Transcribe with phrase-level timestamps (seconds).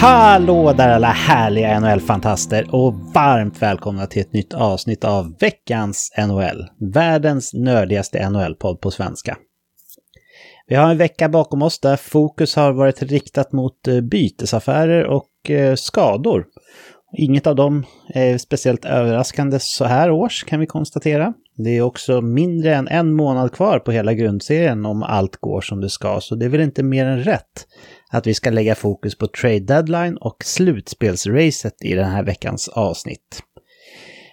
[0.00, 6.66] Hallå där alla härliga NHL-fantaster och varmt välkomna till ett nytt avsnitt av veckans NHL.
[6.94, 9.36] Världens nördigaste NHL-podd på svenska.
[10.66, 15.50] Vi har en vecka bakom oss där fokus har varit riktat mot eh, bytesaffärer och
[15.50, 16.46] eh, skador.
[17.16, 21.32] Inget av dem är speciellt överraskande så här års kan vi konstatera.
[21.56, 25.80] Det är också mindre än en månad kvar på hela grundserien om allt går som
[25.80, 27.66] det ska, så det är väl inte mer än rätt
[28.10, 33.42] att vi ska lägga fokus på trade deadline och slutspelsracet i den här veckans avsnitt.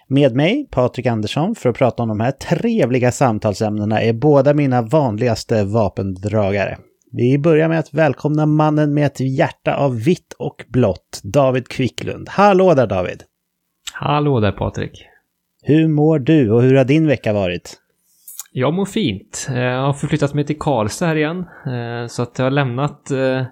[0.08, 4.82] Med mig, Patrik Andersson, för att prata om de här trevliga samtalsämnena är båda mina
[4.82, 6.78] vanligaste vapendragare.
[7.12, 12.28] Vi börjar med att välkomna mannen med ett hjärta av vitt och blått, David Kvicklund.
[12.28, 13.22] Hallå där David!
[13.92, 15.06] Hallå där Patrik!
[15.62, 17.76] Hur mår du och hur har din vecka varit?
[18.58, 19.46] Jag mår fint.
[19.50, 21.38] Eh, jag har förflyttat mig till Karlstad här igen.
[21.66, 23.10] Eh, så att jag har lämnat...
[23.10, 23.42] Eh,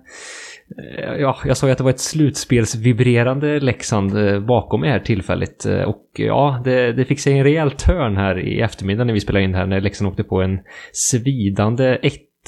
[1.18, 4.12] ja, jag sa ju att det var ett slutspelsvibrerande Leksand
[4.46, 5.64] bakom er tillfälligt.
[5.86, 9.44] Och ja, det, det fick sig en rejäl törn här i eftermiddag när vi spelade
[9.44, 9.66] in här.
[9.66, 10.58] När Leksand åkte på en
[10.92, 11.98] svidande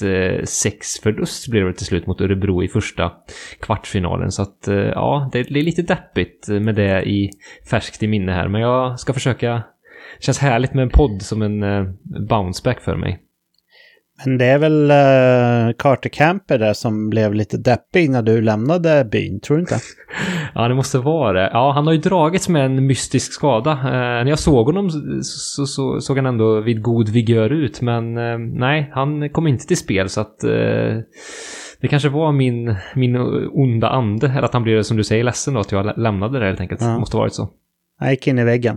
[0.00, 3.12] 1-6 förlust blev det till slut mot Örebro i första
[3.60, 4.30] kvartsfinalen.
[4.30, 7.30] Så att ja, det är lite deppigt med det i
[7.70, 8.48] färskt i minne här.
[8.48, 9.62] Men jag ska försöka
[10.20, 11.88] känns härligt med en podd som en uh,
[12.28, 13.22] bounceback för mig.
[14.24, 19.08] Men det är väl uh, Carter Camper där som blev lite deppig när du lämnade
[19.12, 19.78] byn, tror du inte?
[20.54, 21.50] ja, det måste vara det.
[21.52, 23.72] Ja, han har ju dragits med en mystisk skada.
[23.72, 27.80] Uh, när jag såg honom så, så, så, såg han ändå vid god vigör ut,
[27.80, 30.38] men uh, nej, han kom inte till spel så att
[31.80, 33.16] det kanske var min, min
[33.52, 36.46] onda ande, eller att han blev, som du säger, ledsen då att jag lämnade det
[36.46, 36.80] helt enkelt.
[36.80, 36.98] Ja.
[36.98, 37.48] Måste varit så.
[37.98, 38.76] Han gick in i väggen.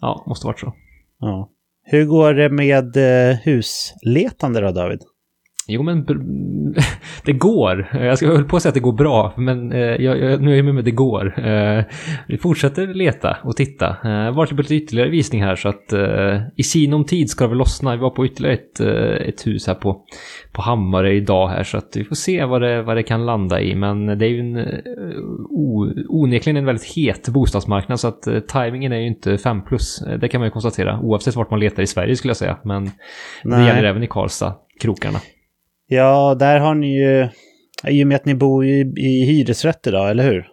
[0.00, 0.74] Ja, måste varit så.
[1.18, 1.50] Ja.
[1.82, 5.00] Hur går det med eh, husletande då, David?
[5.70, 6.06] Jo, men
[7.24, 7.88] det går.
[7.92, 10.52] Jag ska höll på att säga att det går bra, men eh, jag, jag, nu
[10.52, 11.48] är jag med det går.
[11.48, 11.84] Eh,
[12.28, 13.96] vi fortsätter leta och titta.
[14.04, 15.92] Eh, varit på lite ytterligare visning här så att
[16.56, 17.96] i sinom tid ska det väl lossna.
[17.96, 18.80] Vi var på ytterligare ett,
[19.28, 20.02] ett hus här på,
[20.52, 23.60] på Hammare idag här så att vi får se vad det, vad det kan landa
[23.60, 23.74] i.
[23.74, 24.58] Men det är ju en
[25.50, 30.04] o, onekligen en väldigt het bostadsmarknad så att tajmingen är ju inte 5 plus.
[30.20, 32.58] Det kan man ju konstatera oavsett vart man letar i Sverige skulle jag säga.
[32.64, 32.90] Men
[33.44, 33.60] Nej.
[33.60, 35.18] det gäller även i Karlstad, krokarna.
[35.92, 37.28] Ja, där har ni ju,
[37.88, 40.48] i och med att ni bor i, i hyresrätt idag, eller hur?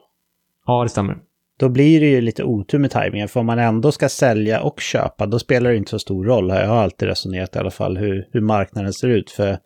[0.65, 1.17] Ja, det stämmer.
[1.59, 4.81] Då blir det ju lite otur med tajmingen, för om man ändå ska sälja och
[4.81, 6.49] köpa, då spelar det inte så stor roll.
[6.49, 9.57] Jag har alltid resonerat i alla fall hur, hur marknaden ser ut, för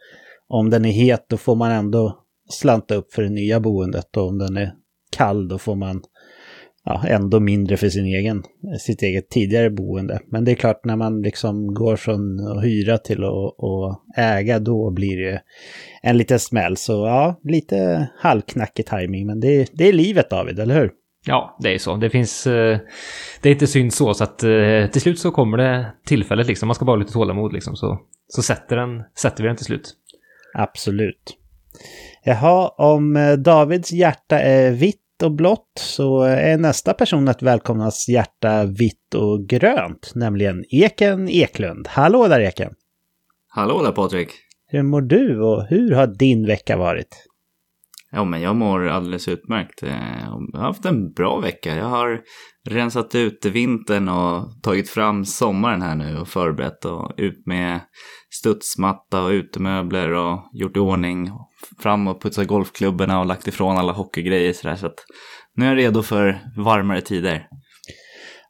[0.47, 4.27] om den är het då får man ändå slanta upp för det nya boendet och
[4.27, 4.73] om den är
[5.17, 6.01] kall då får man
[6.85, 8.43] ja, ändå mindre för sin egen,
[8.79, 10.19] sitt eget tidigare boende.
[10.27, 14.59] Men det är klart när man liksom går från att hyra till att, att äga
[14.59, 15.41] då blir det
[16.01, 16.77] en liten smäll.
[16.77, 20.91] Så ja, lite halvknackig timing men det, det är livet David, eller hur?
[21.25, 21.95] Ja, det är så.
[21.95, 22.47] Det finns...
[22.47, 22.79] Eh,
[23.41, 26.67] det är inte synd så, så att eh, till slut så kommer det tillfället liksom.
[26.67, 29.65] Man ska bara ha lite tålamod liksom, så, så sätter, den, sätter vi den till
[29.65, 29.93] slut.
[30.53, 31.37] Absolut.
[32.23, 38.09] Jaha, om eh, Davids hjärta är vitt och blått så är nästa person att välkomnas
[38.09, 41.87] hjärta vitt och grönt, nämligen Eken Eklund.
[41.87, 42.73] Hallå där Eken!
[43.47, 44.29] Hallå där Patrik!
[44.67, 47.27] Hur mår du och hur har din vecka varit?
[48.11, 49.83] Ja, men jag mår alldeles utmärkt.
[49.83, 49.89] Eh,
[50.21, 51.75] jag har haft en bra vecka.
[51.75, 52.21] Jag har
[52.69, 57.79] rensat ut vintern och tagit fram sommaren här nu och förberett och ut med
[58.29, 61.29] studsmatta och utemöbler och gjort i ordning.
[61.79, 64.75] Fram och putsat golfklubborna och lagt ifrån alla hockeygrejer sådär.
[64.75, 65.05] Så att
[65.55, 67.47] nu är jag redo för varmare tider.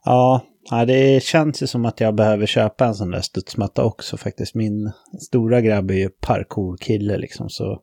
[0.05, 0.45] Ja,
[0.87, 4.55] det känns ju som att jag behöver köpa en sån där studsmatta också faktiskt.
[4.55, 7.81] Min stora grabb är ju parkourkille liksom så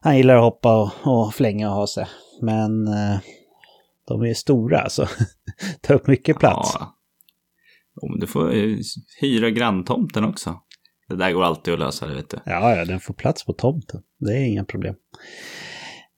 [0.00, 2.06] han gillar att hoppa och, och flänga och ha sig.
[2.42, 3.18] Men eh,
[4.08, 5.08] de är stora alltså.
[5.82, 6.70] Tar upp mycket plats.
[6.74, 6.94] Ja.
[8.02, 8.52] Oh, du får
[9.20, 10.56] hyra granntomten också.
[11.08, 12.38] Det där går alltid att lösa, det vet du.
[12.44, 14.00] Ja, ja, den får plats på tomten.
[14.18, 14.94] Det är inga problem.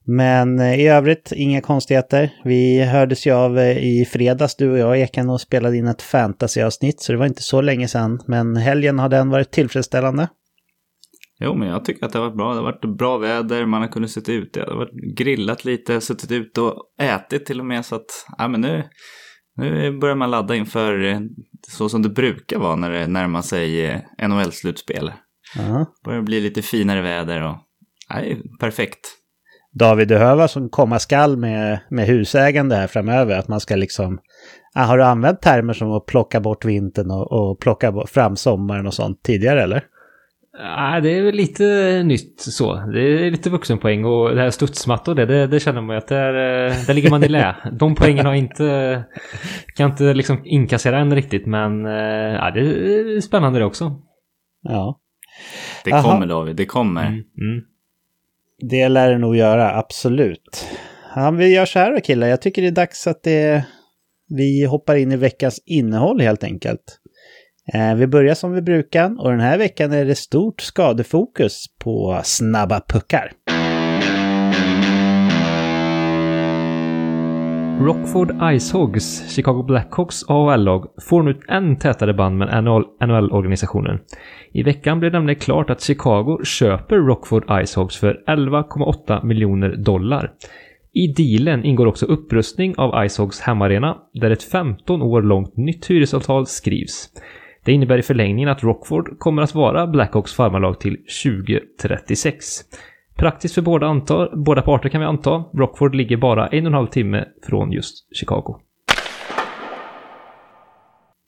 [0.05, 2.33] Men eh, i övrigt, inga konstigheter.
[2.43, 6.01] Vi hördes ju av eh, i fredags, du och jag, Eken, och spelade in ett
[6.01, 8.19] fantasyavsnitt, så det var inte så länge sedan.
[8.27, 10.29] Men helgen har den varit tillfredsställande.
[11.43, 12.49] Jo, men jag tycker att det har varit bra.
[12.49, 16.01] Det har varit bra väder, man har kunnat sitta ute, det har varit grillat lite,
[16.01, 17.85] suttit ute och ätit till och med.
[17.85, 18.83] Så att, ja men nu,
[19.57, 21.19] nu börjar man ladda inför eh,
[21.67, 25.11] så som det brukar vara när det närmar sig eh, NHL-slutspel.
[25.57, 25.85] Uh-huh.
[26.05, 27.57] Börjar bli lite finare väder och,
[28.09, 28.99] nej, perfekt.
[29.73, 33.75] David, du hör vad som komma skall med, med husägande här framöver, att man ska
[33.75, 34.19] liksom
[34.73, 38.93] har du använt termer som att plocka bort vintern och, och plocka fram sommaren och
[38.93, 39.83] sånt tidigare eller?
[40.59, 41.63] Nej, det är väl lite
[42.03, 42.75] nytt så.
[42.75, 46.07] Det är lite vuxenpoäng och det här studsmattor det, det, det känner man ju att
[46.07, 47.55] där, eh, där ligger man i lä.
[47.79, 49.03] De poängen har inte...
[49.75, 54.01] Kan inte liksom inkassera än riktigt men eh, ja, det är spännande det också.
[54.61, 54.99] Ja.
[55.83, 56.11] Det Aha.
[56.11, 57.07] kommer David, det kommer.
[57.07, 57.63] Mm, mm.
[58.59, 60.67] Det lär det nog göra, absolut.
[61.15, 63.65] Ja, vi gör så här då killar, jag tycker det är dags att det...
[64.27, 67.00] vi hoppar in i veckans innehåll helt enkelt.
[67.73, 72.21] Eh, vi börjar som vi brukar och den här veckan är det stort skadefokus på
[72.23, 73.31] snabba puckar.
[77.81, 83.99] Rockford Icehogs, Chicago Blackhawks AHL-lag, får nu ett än tätare band med NHL-organisationen.
[84.53, 90.31] I veckan blev det nämligen klart att Chicago köper Rockford Icehogs för 11,8 miljoner dollar.
[90.93, 96.47] I dealen ingår också upprustning av Icehogs hemmaarena, där ett 15 år långt nytt hyresavtal
[96.47, 97.09] skrivs.
[97.65, 102.45] Det innebär i förlängningen att Rockford kommer att vara Blackhawks farmarlag till 2036.
[103.17, 105.43] Praktiskt för båda, antar, båda parter kan vi anta.
[105.53, 108.59] Rockford ligger bara en och en halv timme från just Chicago.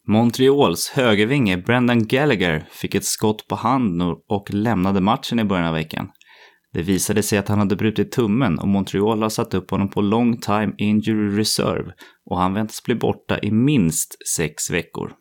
[0.07, 5.73] Montreals högervinge Brendan Gallagher fick ett skott på handen och lämnade matchen i början av
[5.73, 6.09] veckan.
[6.73, 10.01] Det visade sig att han hade brutit tummen och Montreal har satt upp honom på
[10.01, 11.91] long time injury reserve
[12.25, 15.11] och han väntas bli borta i minst sex veckor.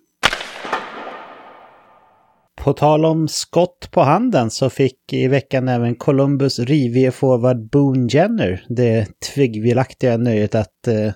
[2.63, 8.09] På tal om skott på handen så fick i veckan även Columbus rivige forward Boone
[8.11, 11.13] Jenner det tvivelaktiga nöjet att eh,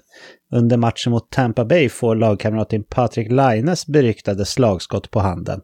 [0.53, 5.61] under matchen mot Tampa Bay få lagkamraten Patrick Laines beryktade slagskott på handen.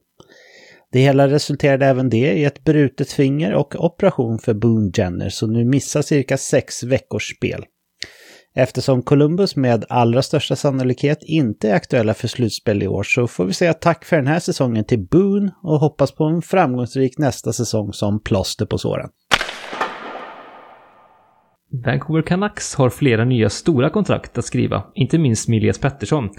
[0.93, 5.47] Det hela resulterade även det i ett brutet finger och operation för Boone Jenner så
[5.47, 7.65] nu missar cirka sex veckors spel.
[8.55, 13.45] Eftersom Columbus med allra största sannolikhet inte är aktuella för slutspel i år så får
[13.45, 17.53] vi säga tack för den här säsongen till Boone och hoppas på en framgångsrik nästa
[17.53, 19.09] säsong som plåster på såren.
[21.85, 26.31] Vancouver Canucks har flera nya stora kontrakt att skriva, inte minst med Elias Pettersson.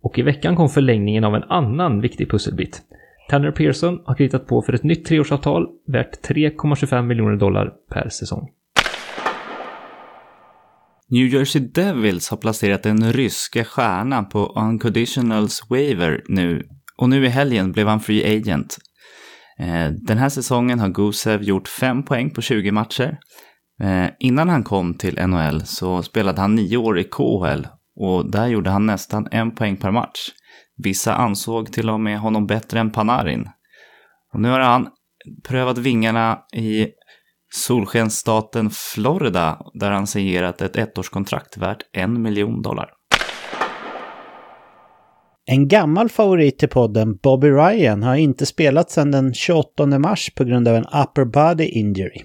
[0.00, 2.82] Och i veckan kom förlängningen av en annan viktig pusselbit.
[3.28, 8.48] Tanner Pearson har kritat på för ett nytt treårsavtal värt 3,25 miljoner dollar per säsong.
[11.10, 16.62] New Jersey Devils har placerat den ryska stjärnan på unconditionals waiver nu
[16.96, 18.78] och nu i helgen blev han free agent.
[19.58, 23.18] Eh, den här säsongen har Gusev gjort 5 poäng på 20 matcher.
[23.82, 27.66] Eh, innan han kom till NHL så spelade han 9 år i KHL
[27.96, 30.28] och där gjorde han nästan en poäng per match.
[30.76, 33.48] Vissa ansåg till och med honom bättre än Panarin.
[34.32, 34.88] Och nu har han
[35.48, 36.86] prövat vingarna i
[37.54, 42.90] solskensstaten Florida där han signerat ett ettårskontrakt värt en miljon dollar.
[45.50, 50.44] En gammal favorit till podden, Bobby Ryan, har inte spelat sedan den 28 mars på
[50.44, 52.22] grund av en upper body injury.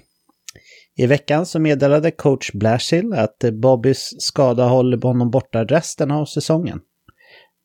[0.98, 6.80] I veckan så meddelade coach Blashill att Bobbys skada håller honom borta resten av säsongen.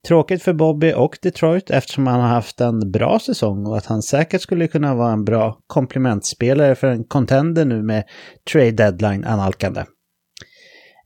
[0.06, 4.02] Tråkigt för Bobby och Detroit eftersom han har haft en bra säsong och att han
[4.02, 8.04] säkert skulle kunna vara en bra komplementspelare för en contender nu med
[8.52, 9.84] trade deadline analkande.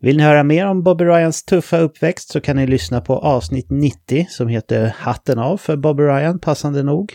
[0.00, 3.66] Vill ni höra mer om Bobby Ryans tuffa uppväxt så kan ni lyssna på avsnitt
[3.70, 7.12] 90 som heter Hatten av för Bobby Ryan, passande nog.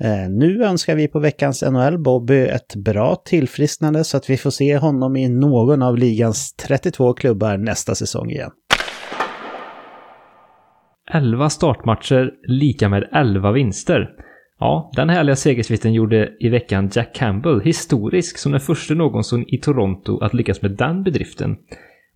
[0.00, 4.50] Eh, nu önskar vi på veckans NHL Bobby ett bra tillfrisknande så att vi får
[4.50, 8.50] se honom i någon av ligans 32 klubbar nästa säsong igen.
[11.12, 14.10] 11 startmatcher lika med 11 vinster.
[14.58, 19.58] Ja, den härliga segersviten gjorde i veckan Jack Campbell historisk som den första någonsin i
[19.58, 21.56] Toronto att lyckas med den bedriften.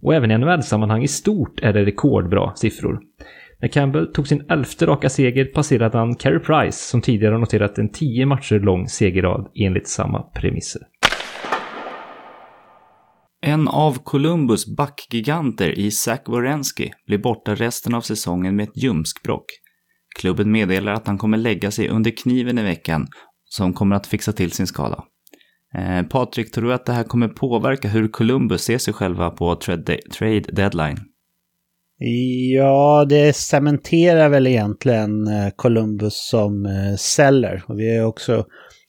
[0.02, 3.00] Och även i NHL-sammanhang i stort är det rekordbra siffror.
[3.60, 7.88] När Campbell tog sin elfte raka seger passerade han Carey Price som tidigare noterat en
[7.88, 10.82] 10 matcher lång segerrad enligt samma premisser.
[13.46, 19.44] En av Columbus backgiganter Isak Wierenski blir borta resten av säsongen med ett ljumskbråck.
[20.18, 23.06] Klubben meddelar att han kommer lägga sig under kniven i veckan,
[23.44, 25.04] som kommer att fixa till sin skada.
[25.78, 29.56] Eh, Patrik, tror du att det här kommer påverka hur Columbus ser sig själva på
[29.56, 30.98] trade, trade deadline?
[32.54, 37.64] Ja, det cementerar väl egentligen eh, Columbus som eh, seller.
[37.66, 38.44] Och vi har också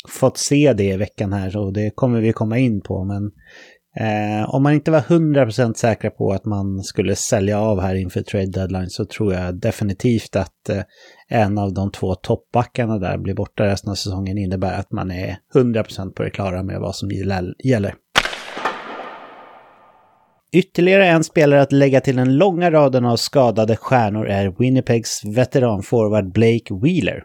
[0.09, 3.05] fått se det i veckan här och det kommer vi komma in på.
[3.05, 3.31] Men
[3.99, 8.21] Eh, om man inte var 100% säkra på att man skulle sälja av här inför
[8.21, 10.81] trade deadline så tror jag definitivt att eh,
[11.29, 15.37] en av de två toppbackarna där blir borta resten av säsongen innebär att man är
[15.53, 17.09] 100% på det klara med vad som
[17.63, 17.93] gäller.
[20.53, 26.31] Ytterligare en spelare att lägga till den långa raden av skadade stjärnor är Winnipegs veteranforward
[26.31, 27.23] Blake Wheeler.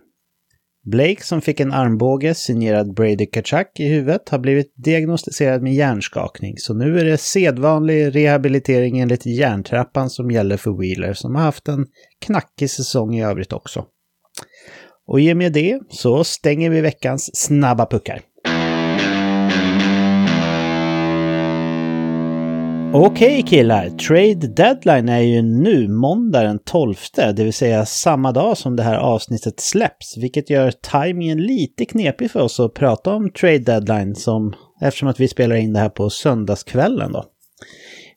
[0.87, 6.55] Blake som fick en armbåge signerad Brady Kachak i huvudet har blivit diagnostiserad med hjärnskakning.
[6.59, 11.69] Så nu är det sedvanlig rehabilitering enligt hjärntrappan som gäller för Wheeler som har haft
[11.69, 11.87] en
[12.27, 13.85] knackig säsong i övrigt också.
[15.07, 18.21] Och i och med det så stänger vi veckans snabba puckar.
[22.93, 28.57] Okej killar, trade deadline är ju nu måndag den 12, det vill säga samma dag
[28.57, 33.33] som det här avsnittet släpps, vilket gör tajmingen lite knepig för oss att prata om
[33.33, 37.25] trade deadline som, eftersom att vi spelar in det här på söndagskvällen då.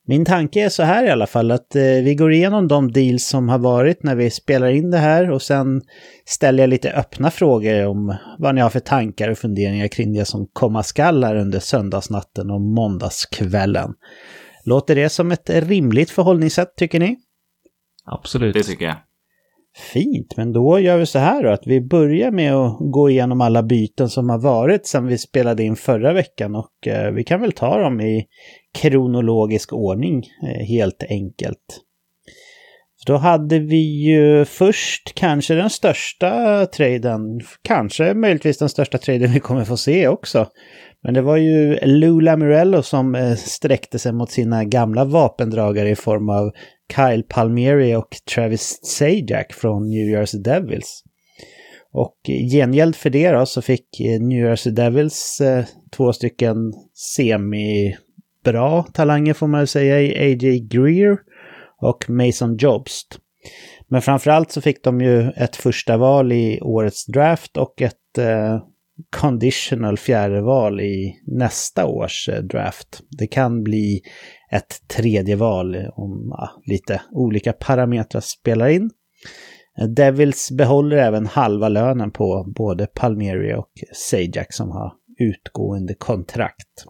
[0.07, 3.27] Min tanke är så här i alla fall att eh, vi går igenom de deals
[3.27, 5.81] som har varit när vi spelar in det här och sen
[6.25, 10.25] ställer jag lite öppna frågor om vad ni har för tankar och funderingar kring det
[10.25, 13.93] som komma skall här under söndagsnatten och måndagskvällen.
[14.65, 17.17] Låter det som ett rimligt förhållningssätt tycker ni?
[18.05, 18.53] Absolut.
[18.53, 18.95] Det tycker jag.
[19.93, 23.41] Fint, men då gör vi så här då att vi börjar med att gå igenom
[23.41, 27.41] alla byten som har varit sedan vi spelade in förra veckan och eh, vi kan
[27.41, 28.25] väl ta dem i
[28.73, 31.83] kronologisk ordning eh, helt enkelt.
[33.05, 39.39] Då hade vi ju först kanske den största traden, kanske möjligtvis den största traden vi
[39.39, 40.47] kommer få se också.
[41.03, 45.95] Men det var ju Lou Lamorello som eh, sträckte sig mot sina gamla vapendragare i
[45.95, 46.51] form av
[46.95, 51.03] Kyle Palmieri och Travis Sajak från New Jersey Devils.
[51.91, 56.73] Och i gengäld för det då så fick eh, New Jersey Devils eh, två stycken
[57.15, 60.59] semi-bra talanger får man väl säga i A.J.
[60.59, 61.17] Greer
[61.81, 63.19] och Mason Jobst.
[63.87, 68.59] Men framförallt så fick de ju ett första val i årets draft och ett eh,
[69.21, 73.01] conditional fjärde val i nästa års eh, draft.
[73.09, 74.01] Det kan bli
[74.51, 78.89] ett tredje val om ja, lite olika parametrar spelar in.
[79.79, 86.85] Eh, Devils behåller även halva lönen på både Palmieri och Sajak som har utgående kontrakt.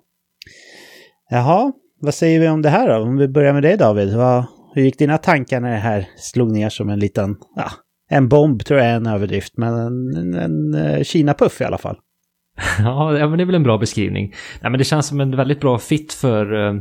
[1.29, 2.95] Jaha, vad säger vi om det här då?
[2.95, 4.13] Om vi börjar med dig David.
[4.13, 7.71] Vad, hur gick dina tankar när det här slog ner som en liten, ja,
[8.13, 11.77] en bomb tror jag är en överdrift, men en, en, en eh, Kina-puff i alla
[11.77, 11.97] fall.
[12.79, 14.33] ja, men det är väl en bra beskrivning.
[14.61, 16.73] Nej, men det känns som en väldigt bra fit för, eh,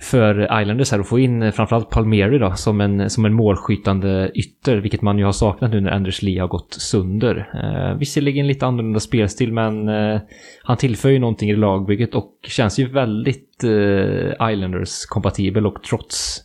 [0.00, 4.30] för Islanders här att få in eh, framförallt Palmieri då som en, som en målskyttande
[4.34, 7.50] ytter, vilket man ju har saknat nu när Anders Lee har gått sönder.
[7.54, 10.20] Eh, visserligen lite annorlunda spelstil, men eh,
[10.62, 16.42] han tillför ju någonting i lagbygget och känns ju väldigt eh, Islanders-kompatibel och trots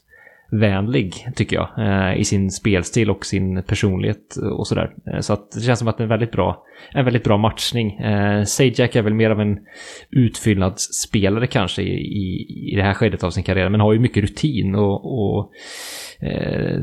[0.59, 4.93] vänlig, tycker jag, eh, i sin spelstil och sin personlighet och sådär.
[5.13, 7.37] Eh, så att det känns som att det är en väldigt bra, en väldigt bra
[7.37, 7.99] matchning.
[7.99, 9.57] Eh, Sajak är väl mer av en
[10.11, 14.75] utfyllnadsspelare kanske i, i, det här skedet av sin karriär, men har ju mycket rutin
[14.75, 15.51] och, och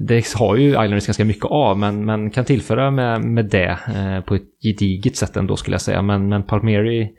[0.00, 3.78] det har ju Islanders ganska mycket av, men, men kan tillföra med, med det
[4.26, 6.02] på ett gediget sätt ändå skulle jag säga.
[6.02, 7.10] Men, men Palmieri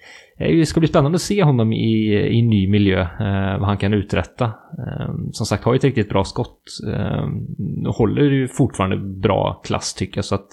[0.43, 3.77] Eh, det ska bli spännande att se honom i, i ny miljö, eh, vad han
[3.77, 4.45] kan uträtta.
[4.45, 6.63] Eh, som sagt, har ju ett riktigt bra skott.
[6.93, 7.27] Eh,
[7.91, 10.25] håller ju fortfarande bra klass tycker jag.
[10.25, 10.47] Så att,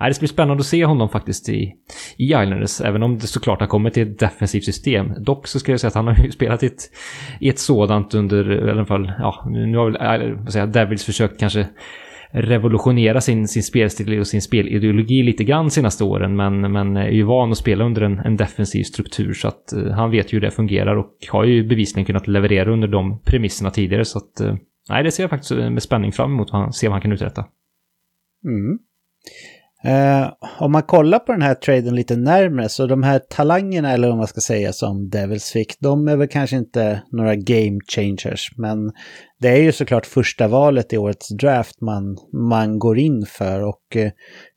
[0.00, 1.72] eh, det ska bli spännande att se honom faktiskt i,
[2.16, 5.12] i Islanders, även om det såklart har kommit till ett defensivt system.
[5.18, 6.82] Dock så ska jag säga att han har ju spelat i ett,
[7.40, 11.40] i ett sådant under, i alla fall, ja, nu har väl, vad säger, Devils försökt
[11.40, 11.66] kanske
[12.36, 17.22] revolutionera sin, sin spelstil och sin spelideologi lite grann senaste åren, men, men är ju
[17.22, 20.40] van att spela under en, en defensiv struktur så att uh, han vet ju hur
[20.40, 24.56] det fungerar och har ju bevisligen kunnat leverera under de premisserna tidigare så att uh,
[24.88, 27.44] nej, det ser jag faktiskt med spänning fram emot att se vad han kan uträtta.
[28.44, 28.78] Mm.
[29.86, 34.08] Eh, om man kollar på den här traden lite närmre så de här talangerna eller
[34.08, 38.50] vad man ska säga som Devils fick, de är väl kanske inte några game changers.
[38.56, 38.92] Men
[39.40, 43.96] det är ju såklart första valet i årets draft man, man går in för och
[43.96, 44.10] eh,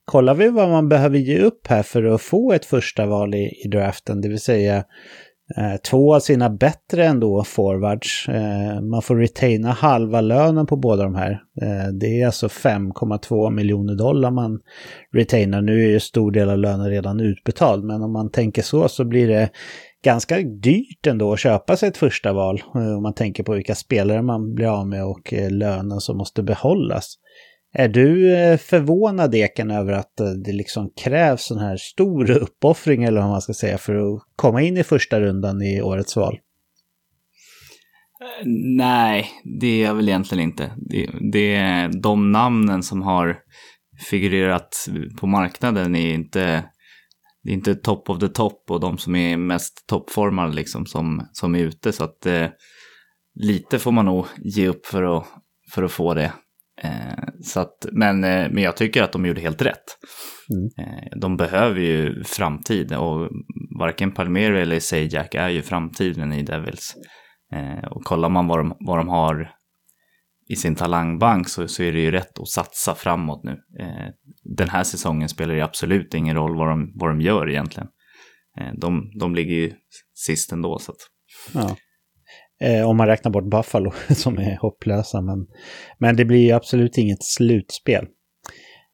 [0.05, 3.61] kollar vi vad man behöver ge upp här för att få ett första val i,
[3.65, 4.83] i draften, det vill säga
[5.57, 8.29] Eh, två av sina bättre ändå forwards.
[8.29, 11.31] Eh, man får retaina halva lönen på båda de här.
[11.61, 14.59] Eh, det är alltså 5,2 miljoner dollar man
[15.13, 15.61] retainar.
[15.61, 19.05] Nu är ju stor del av lönen redan utbetald, men om man tänker så så
[19.05, 19.49] blir det
[20.03, 22.61] ganska dyrt ändå att köpa sig ett första val.
[22.73, 27.15] Om man tänker på vilka spelare man blir av med och lönen som måste behållas.
[27.73, 33.03] Är du eh, förvånad Eken över att eh, det liksom krävs sån här stor uppoffring
[33.03, 36.33] eller vad man ska säga för att komma in i första rundan i årets val?
[38.21, 38.45] Eh,
[38.77, 40.71] nej, det är jag väl egentligen inte.
[40.77, 43.37] Det, det är de namnen som har
[44.09, 44.87] figurerat
[45.19, 46.63] på marknaden är inte,
[47.43, 51.27] det är inte top of the top och de som är mest toppformade liksom som,
[51.31, 51.91] som är ute.
[51.91, 52.47] Så att eh,
[53.35, 55.25] lite får man nog ge upp för att,
[55.73, 56.33] för att få det.
[56.83, 59.97] Eh, så att, men, eh, men jag tycker att de gjorde helt rätt.
[60.53, 60.87] Mm.
[60.87, 63.29] Eh, de behöver ju framtid och
[63.79, 66.95] varken Palmeri eller Sajak är ju framtiden i Devils.
[67.91, 69.51] Och kollar man vad de, vad de har
[70.49, 73.57] i sin talangbank så, så är det ju rätt att satsa framåt nu.
[74.57, 77.89] Den här säsongen spelar det absolut ingen roll vad de, vad de gör egentligen.
[78.77, 79.73] De, de ligger ju
[80.13, 80.79] sist ändå.
[80.79, 80.97] Så att...
[81.53, 81.75] ja.
[82.61, 85.21] Eh, om man räknar bort Buffalo som är hopplösa.
[85.21, 85.47] Men,
[85.97, 88.05] men det blir ju absolut inget slutspel.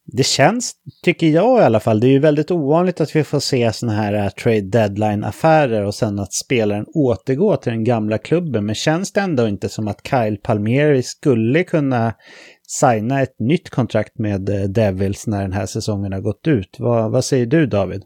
[0.07, 3.39] Det känns, tycker jag i alla fall, det är ju väldigt ovanligt att vi får
[3.39, 8.65] se sådana här eh, trade deadline-affärer och sen att spelaren återgår till den gamla klubben.
[8.65, 12.13] Men känns det ändå inte som att Kyle Palmieri skulle kunna
[12.67, 16.75] signa ett nytt kontrakt med eh, Devils när den här säsongen har gått ut?
[16.79, 18.03] Vad, vad säger du David?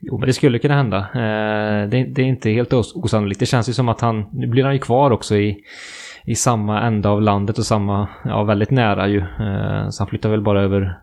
[0.00, 0.98] Jo, men det skulle kunna hända.
[0.98, 3.40] Eh, det, det, är inte helt osannolikt.
[3.40, 5.56] Det känns ju som att han, nu blir han ju kvar också i,
[6.24, 9.18] i samma ända av landet och samma, ja väldigt nära ju.
[9.18, 10.98] Eh, så han flyttar väl bara över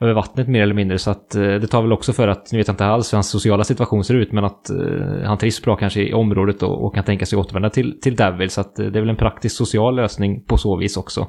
[0.00, 0.98] över vattnet mer eller mindre.
[0.98, 3.16] Så att eh, det tar väl också för att, nu vet jag inte alls hur
[3.16, 6.84] hans sociala situation ser ut, men att eh, han trivs bra kanske i området och,
[6.84, 8.50] och kan tänka sig återvända till, till Devil.
[8.50, 11.26] Så att eh, det är väl en praktisk social lösning på så vis också.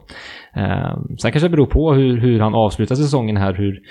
[0.57, 3.81] Ehm, sen kanske det beror på hur, hur han avslutar säsongen här, hur,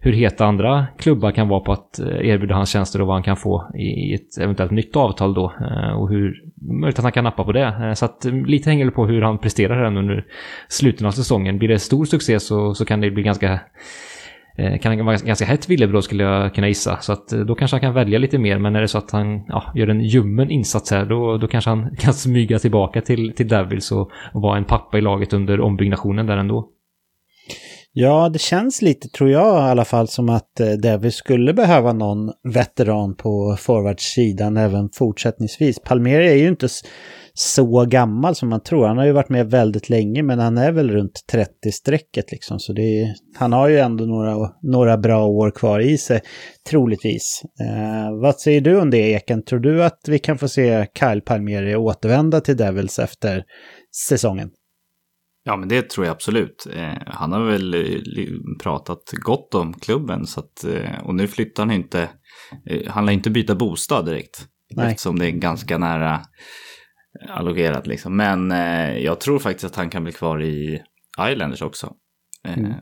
[0.00, 3.22] hur heta andra klubbar kan vara på att eh, erbjuda hans tjänster och vad han
[3.22, 5.52] kan få i ett eventuellt nytt avtal då.
[5.60, 6.42] Eh, och hur
[6.80, 7.76] möjligt att han kan nappa på det.
[7.82, 10.24] Eh, så att lite hänger det på hur han presterar här under
[10.68, 11.58] slutet av säsongen.
[11.58, 13.60] Blir det stor succé så, så kan det bli ganska
[14.56, 16.98] Eh, kan vara ganska hett villebråd skulle jag kunna gissa.
[17.00, 18.58] Så att eh, då kanske han kan välja lite mer.
[18.58, 21.70] Men är det så att han ja, gör en ljummen insats här då, då kanske
[21.70, 25.60] han kan smyga tillbaka till, till Devils och, och vara en pappa i laget under
[25.60, 26.70] ombyggnationen där ändå.
[27.96, 31.92] Ja, det känns lite, tror jag i alla fall, som att eh, Devils skulle behöva
[31.92, 35.78] någon veteran på forwardsidan även fortsättningsvis.
[35.78, 36.68] Palmeri är ju inte
[37.36, 38.86] så gammal som man tror.
[38.86, 42.58] Han har ju varit med väldigt länge men han är väl runt 30-strecket liksom.
[42.58, 46.20] Så är, han har ju ändå några, några bra år kvar i sig,
[46.70, 47.42] troligtvis.
[47.60, 49.44] Eh, vad säger du om det Eken?
[49.44, 53.44] Tror du att vi kan få se Kyle Palmieri återvända till Devils efter
[54.08, 54.50] säsongen?
[55.44, 56.66] Ja, men det tror jag absolut.
[56.76, 57.80] Eh, han har väl eh,
[58.62, 62.08] pratat gott om klubben så att, eh, och nu flyttar han inte,
[62.70, 64.46] eh, han lär inte byta bostad direkt.
[64.76, 64.90] Nej.
[64.90, 66.20] Eftersom det är ganska nära
[67.28, 68.16] allogerat liksom.
[68.16, 70.82] Men eh, jag tror faktiskt att han kan bli kvar i
[71.30, 71.94] Islanders också.
[72.44, 72.72] Eh, mm.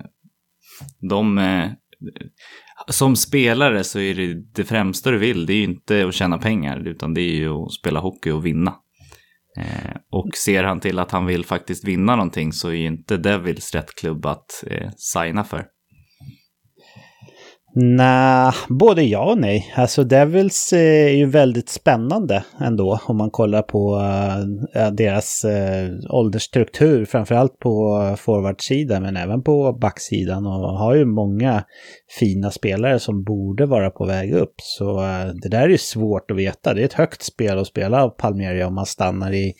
[1.00, 1.70] De, eh,
[2.88, 6.38] som spelare så är det det främsta du vill, det är ju inte att tjäna
[6.38, 8.74] pengar, utan det är ju att spela hockey och vinna.
[9.58, 13.16] Eh, och ser han till att han vill faktiskt vinna någonting så är ju inte
[13.16, 15.66] Devils rätt klubb att eh, signa för.
[17.74, 19.72] Nej, både ja och nej.
[19.76, 25.44] Alltså Devils eh, är ju väldigt spännande ändå om man kollar på eh, eh, deras
[26.10, 31.64] åldersstruktur, framförallt på forwardsidan men även på backsidan och har ju många
[32.18, 34.54] fina spelare som borde vara på väg upp.
[34.56, 35.00] Så
[35.42, 36.74] det där är ju svårt att veta.
[36.74, 39.52] Det är ett högt spel att spela av Palmieri om man stannar i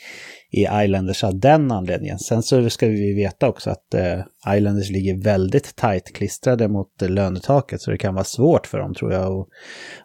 [0.53, 2.19] i Islanders av den anledningen.
[2.19, 7.09] Sen så ska vi veta också att eh, Islanders ligger väldigt tajt klistrade mot eh,
[7.09, 9.49] lönetaket så det kan vara svårt för dem tror jag att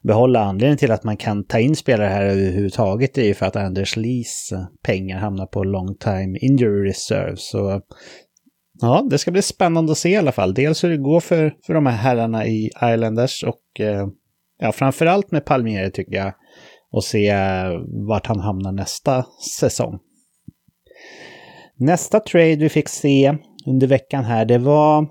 [0.04, 0.40] behålla.
[0.40, 3.98] Anledningen till att man kan ta in spelare här överhuvudtaget är ju för att Anders
[3.98, 4.50] Lees
[4.84, 7.36] pengar hamnar på long time injury reserve.
[7.38, 7.82] Så
[8.82, 10.54] ja, det ska bli spännande att se i alla fall.
[10.54, 14.08] Dels hur det går för, för de här herrarna i Islanders och eh,
[14.60, 16.34] ja, framförallt med Palmieri tycker jag
[16.92, 17.72] och se eh,
[18.08, 19.26] vart han hamnar nästa
[19.60, 20.00] säsong.
[21.80, 25.08] Nästa trade vi fick se under veckan här, det var...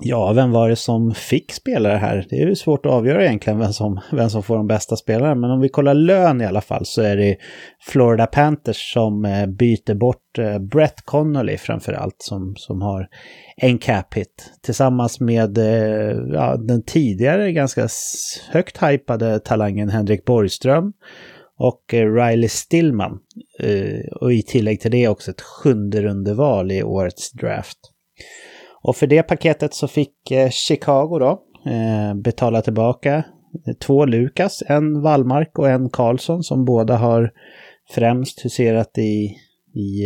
[0.00, 2.26] Ja, vem var det som fick spelare här?
[2.30, 5.34] Det är ju svårt att avgöra egentligen vem som, vem som får de bästa spelarna.
[5.34, 7.36] Men om vi kollar lön i alla fall så är det
[7.80, 13.08] Florida Panthers som eh, byter bort eh, Brett Connolly framförallt som, som har
[13.56, 14.52] en cap hit.
[14.62, 17.88] Tillsammans med eh, ja, den tidigare ganska
[18.50, 20.92] högt hypade talangen Henrik Borgström
[21.58, 23.18] och eh, Riley Stillman.
[23.60, 27.78] Eh, och i tillägg till det också ett sjunde rundeval i årets draft.
[28.82, 31.44] Och för det paketet så fick eh, Chicago då
[32.22, 33.24] betala tillbaka
[33.80, 37.30] två Lukas, en Wallmark och en Karlsson som båda har
[37.90, 39.34] främst huserat i,
[39.74, 40.04] i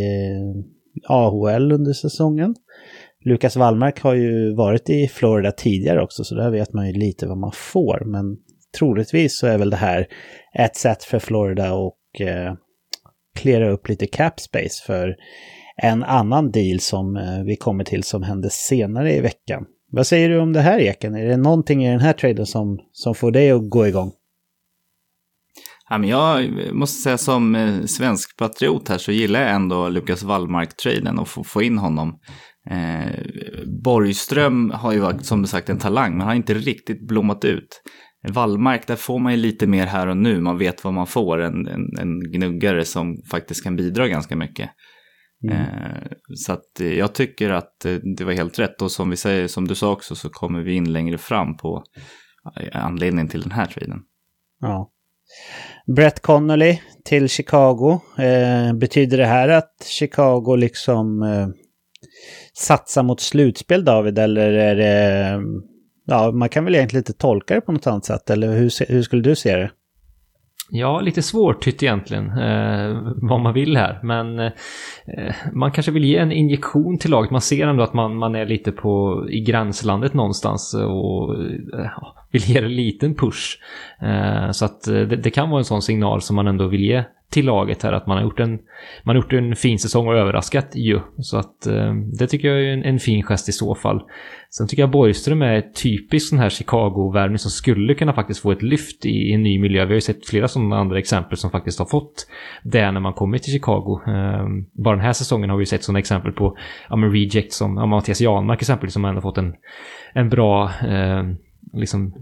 [1.08, 2.54] AHL under säsongen.
[3.24, 7.26] Lukas Wallmark har ju varit i Florida tidigare också så där vet man ju lite
[7.26, 8.04] vad man får.
[8.06, 8.36] Men
[8.78, 10.06] troligtvis så är väl det här
[10.58, 12.54] ett sätt för Florida och eh,
[13.34, 15.16] klära upp lite cap space för
[15.76, 19.64] en annan deal som eh, vi kommer till som hände senare i veckan.
[19.90, 21.14] Vad säger du om det här Eken?
[21.14, 24.12] Är det någonting i den här traden som, som får dig att gå igång?
[25.88, 30.22] Ja, men jag måste säga som eh, svensk patriot här så gillar jag ändå Lukas
[30.22, 32.18] Wallmark-traden och få, få in honom.
[32.70, 33.10] Eh,
[33.84, 37.82] Borgström har ju varit som sagt en talang, men han har inte riktigt blommat ut.
[38.28, 40.40] Vallmark, där får man ju lite mer här och nu.
[40.40, 41.40] Man vet vad man får.
[41.40, 44.70] En, en, en gnuggare som faktiskt kan bidra ganska mycket.
[45.44, 45.56] Mm.
[45.56, 46.02] Eh,
[46.34, 48.82] så att eh, jag tycker att eh, det var helt rätt.
[48.82, 51.84] Och som vi säger, som du sa också, så kommer vi in längre fram på
[52.72, 53.98] anledningen till den här traden.
[54.60, 54.90] Ja.
[55.96, 58.00] Brett Connolly till Chicago.
[58.18, 61.48] Eh, betyder det här att Chicago liksom eh,
[62.54, 64.18] satsar mot slutspel David?
[64.18, 65.40] Eller är det...
[66.04, 68.30] Ja, man kan väl egentligen inte tolka det på något annat sätt.
[68.30, 69.70] Eller hur, hur skulle du se det?
[70.74, 74.00] Ja, lite svårt tytt egentligen eh, vad man vill här.
[74.02, 74.52] Men eh,
[75.52, 77.30] man kanske vill ge en injektion till laget.
[77.30, 81.34] Man ser ändå att man, man är lite på, i gränslandet någonstans och
[81.78, 81.90] eh,
[82.30, 83.58] vill ge en liten push.
[84.02, 86.84] Eh, så att eh, det, det, kan vara en sån signal som man ändå vill
[86.84, 88.58] ge till laget här att man har gjort en,
[89.04, 91.00] man har gjort en fin säsong och överraskat ju.
[91.18, 94.00] Så att eh, det tycker jag är en, en, fin gest i så fall.
[94.50, 98.62] Sen tycker jag Borgström är typisk sån här Chicago-värvning som skulle kunna faktiskt få ett
[98.62, 99.84] lyft i, i, en ny miljö.
[99.84, 102.26] Vi har ju sett flera sådana andra exempel som faktiskt har fått
[102.62, 104.00] det när man kommit till Chicago.
[104.06, 104.46] Eh,
[104.84, 106.56] bara den här säsongen har vi sett sådana exempel på
[106.88, 109.54] ja, men Reject som ja, Mattias Janmark exempelvis som ändå fått en,
[110.14, 111.22] en bra eh,
[111.72, 112.14] liksom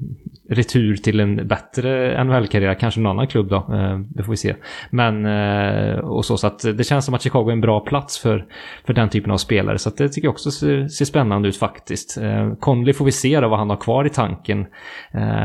[0.51, 3.57] retur till en bättre NHL-karriär, kanske någon annan klubb då.
[3.57, 4.55] Eh, det får vi se.
[4.91, 8.19] Men eh, och så, så att det känns som att Chicago är en bra plats
[8.19, 8.47] för,
[8.87, 9.79] för den typen av spelare.
[9.79, 12.19] Så att det tycker jag också ser, ser spännande ut faktiskt.
[12.19, 14.67] Eh, Conley får vi se då vad han har kvar i tanken.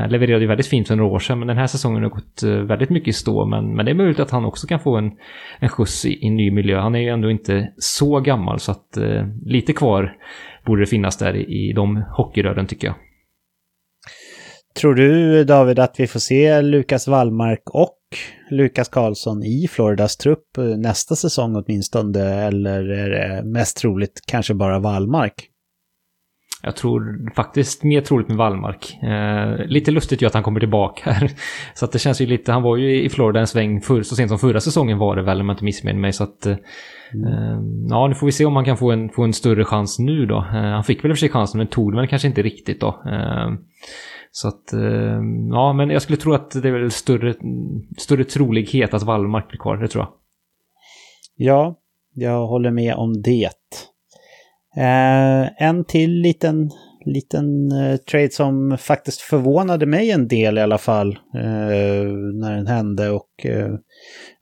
[0.08, 2.90] Levererade ju väldigt fint för några år sedan, men den här säsongen har gått väldigt
[2.90, 3.46] mycket i stå.
[3.46, 5.12] Men, men det är möjligt att han också kan få en,
[5.60, 6.80] en skjuts i, i ny miljö.
[6.80, 8.98] Han är ju ändå inte så gammal så att
[9.46, 10.14] lite kvar
[10.66, 12.96] borde det finnas där i, i de hockeyrören tycker jag.
[14.80, 17.98] Tror du David att vi får se Lukas Wallmark och
[18.52, 22.20] Lukas Karlsson i Floridas trupp nästa säsong åtminstone?
[22.20, 25.50] Eller är det mest troligt kanske bara Wallmark?
[26.64, 28.98] Jag tror faktiskt mer troligt med Wallmark.
[29.04, 31.32] Eh, lite lustigt ju att han kommer tillbaka här.
[31.74, 34.16] Så att det känns ju lite, han var ju i Florida en sväng för, så
[34.16, 36.14] sent som förra säsongen var det väl om jag inte missminner mig.
[36.14, 36.58] Så att, eh,
[37.14, 37.88] mm.
[37.90, 40.26] ja, nu får vi se om han kan få en, få en större chans nu
[40.26, 40.38] då.
[40.38, 42.82] Eh, han fick väl i och för sig chansen men tog den kanske inte riktigt
[42.82, 43.04] då.
[44.38, 45.20] Så att, eh,
[45.52, 47.34] ja men jag skulle tro att det är väl större,
[47.98, 50.14] större trolighet att Wallmark blir kvar, det tror jag.
[51.36, 51.76] Ja,
[52.14, 53.50] jag håller med om det.
[54.78, 56.72] Eh, en till liten,
[57.06, 62.68] liten eh, trade som faktiskt förvånade mig en del i alla fall eh, när den
[62.68, 63.70] hände och eh,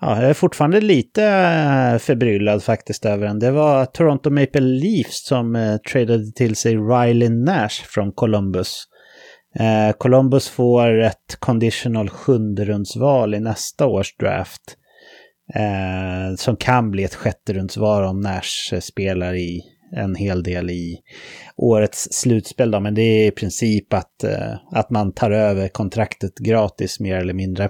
[0.02, 3.40] ja, jag är fortfarande lite eh, förbryllad faktiskt över den.
[3.40, 8.88] Det var Toronto Maple Leafs som eh, tradade till sig Riley Nash från Columbus.
[9.60, 14.78] Eh, Columbus får ett conditional sjunderumsval i nästa års draft.
[15.56, 19.62] Eh, som kan bli ett sjätterumsval om Nash spelar i
[19.96, 20.98] en hel del i
[21.58, 22.72] årets slutspel.
[22.72, 22.80] Då.
[22.80, 27.34] Men det är i princip att, eh, att man tar över kontraktet gratis mer eller
[27.34, 27.70] mindre.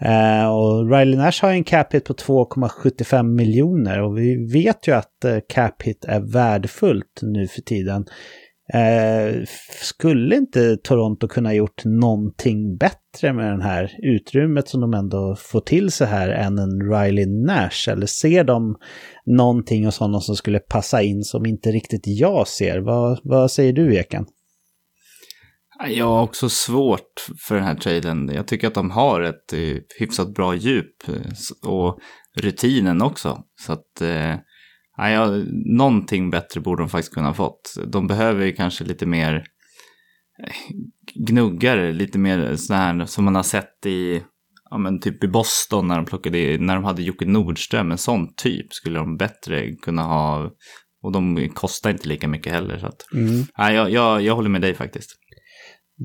[0.00, 4.92] Eh, och Riley Nash har en cap hit på 2,75 miljoner och vi vet ju
[4.92, 8.06] att eh, cap hit är värdefullt nu för tiden.
[8.74, 9.44] Eh,
[9.82, 15.60] skulle inte Toronto kunna gjort någonting bättre med den här utrymmet som de ändå får
[15.60, 17.88] till sig här än en Riley Nash?
[17.88, 18.76] Eller ser de
[19.26, 22.78] någonting hos honom som skulle passa in som inte riktigt jag ser?
[22.78, 24.26] Vad, vad säger du Eken?
[25.86, 28.30] Jag har också svårt för den här traden.
[28.34, 31.98] Jag tycker att de har ett eh, hyfsat bra djup eh, och
[32.40, 33.42] rutinen också.
[33.60, 34.34] Så att eh,
[34.98, 37.74] Ja, ja, någonting bättre borde de faktiskt kunna ha fått.
[37.86, 39.34] De behöver ju kanske lite mer
[40.44, 40.52] eh,
[41.14, 44.22] gnuggare, lite mer sådana här som man har sett i,
[44.70, 48.34] ja men typ i Boston när de plockade, när de hade Jocke Nordström, en sån
[48.34, 50.50] typ skulle de bättre kunna ha.
[51.02, 52.78] Och de kostar inte lika mycket heller.
[52.78, 53.44] Så att, mm.
[53.56, 55.10] ja, jag, jag, jag håller med dig faktiskt.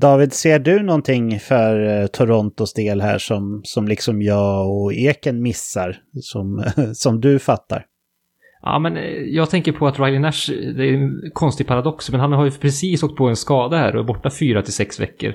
[0.00, 5.42] David, ser du någonting för eh, Torontos del här som, som liksom jag och Eken
[5.42, 7.84] missar, som, som du fattar?
[8.64, 12.20] Ja, men eh, jag tänker på att Riley Nash, det är en konstig paradox, men
[12.20, 15.00] han har ju precis åkt på en skada här och är borta fyra till sex
[15.00, 15.34] veckor.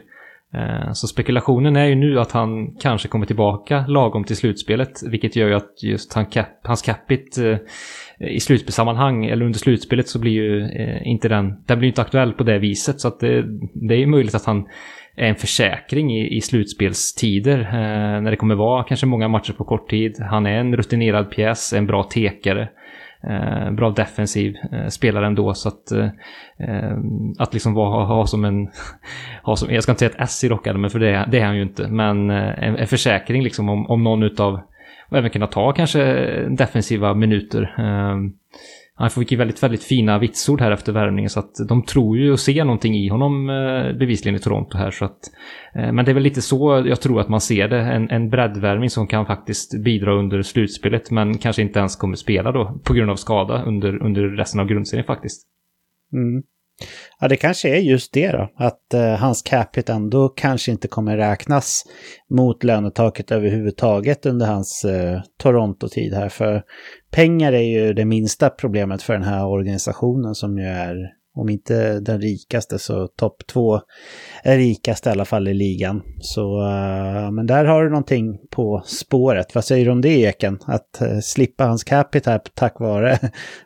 [0.54, 5.36] Eh, så spekulationen är ju nu att han kanske kommer tillbaka lagom till slutspelet, vilket
[5.36, 7.58] gör ju att just han cap, hans capit eh,
[8.30, 10.70] i slutspelssammanhang, eller under slutspelet så blir ju
[11.04, 13.00] inte den, den blir inte aktuell på det viset.
[13.00, 14.68] Så att det, det är möjligt att han
[15.16, 17.58] är en försäkring i, i slutspelstider,
[18.22, 20.16] när det kommer vara kanske många matcher på kort tid.
[20.20, 22.70] Han är en rutinerad pjäs, en bra tekare.
[23.24, 26.06] Eh, bra defensiv eh, spelare ändå så att eh,
[26.58, 26.98] eh
[27.40, 28.68] att liksom ha, ha som en
[29.44, 31.56] ha som, jag ska inte säga ett S i rockade för det, det är han
[31.56, 34.60] ju inte men eh, en, en försäkring liksom om, om någon utav
[35.10, 36.04] och även kunna ta kanske
[36.50, 37.76] defensiva minuter.
[37.78, 38.34] Ehm,
[39.00, 42.32] han fick ju väldigt, väldigt fina vitsord här efter värvningen så att de tror ju
[42.32, 45.20] och ser någonting i honom eh, bevisligen i Toronto här så att
[45.76, 47.80] eh, men det är väl lite så jag tror att man ser det.
[47.80, 52.52] En, en breddvärvning som kan faktiskt bidra under slutspelet men kanske inte ens kommer spela
[52.52, 55.48] då på grund av skada under, under resten av grundserien faktiskt.
[56.14, 56.44] Mm.
[57.20, 61.18] Ja, det kanske är just det då, att eh, hans capita ändå kanske inte kommer
[61.18, 61.84] räknas
[62.30, 66.30] mot lönetaket överhuvudtaget under hans eh, Toronto-tid här.
[66.30, 66.64] För
[67.12, 70.96] pengar är ju det minsta problemet för den här organisationen som ju är
[71.36, 73.82] om inte den rikaste så topp två
[74.44, 76.02] är rikast i alla fall i ligan.
[76.22, 79.56] Så, uh, men där har du någonting på spåret.
[79.56, 80.60] Vad säger du om det Eken?
[80.66, 83.20] Att uh, slippa hans capita tack vare,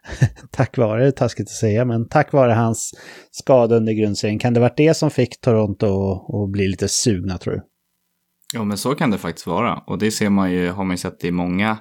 [0.52, 2.92] tack vare, taskigt att säga, men tack vare hans
[3.32, 4.40] skada under grundserien.
[4.40, 7.62] Kan det varit det som fick Toronto att bli lite sugna tror du?
[8.54, 9.84] Ja, men så kan det faktiskt vara.
[9.88, 11.78] Och det ser man ju, har man ju sett i många,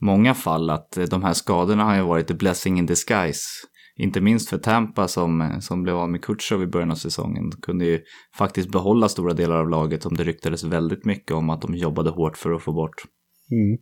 [0.00, 3.46] många fall, att eh, de här skadorna har ju varit a blessing in disguise
[4.02, 7.50] inte minst för Tampa som, eh, som blev av med Kutjov i början av säsongen.
[7.62, 8.00] Kunde ju
[8.38, 12.10] faktiskt behålla stora delar av laget som det ryktades väldigt mycket om att de jobbade
[12.10, 12.94] hårt för att få bort.
[13.52, 13.78] Mm.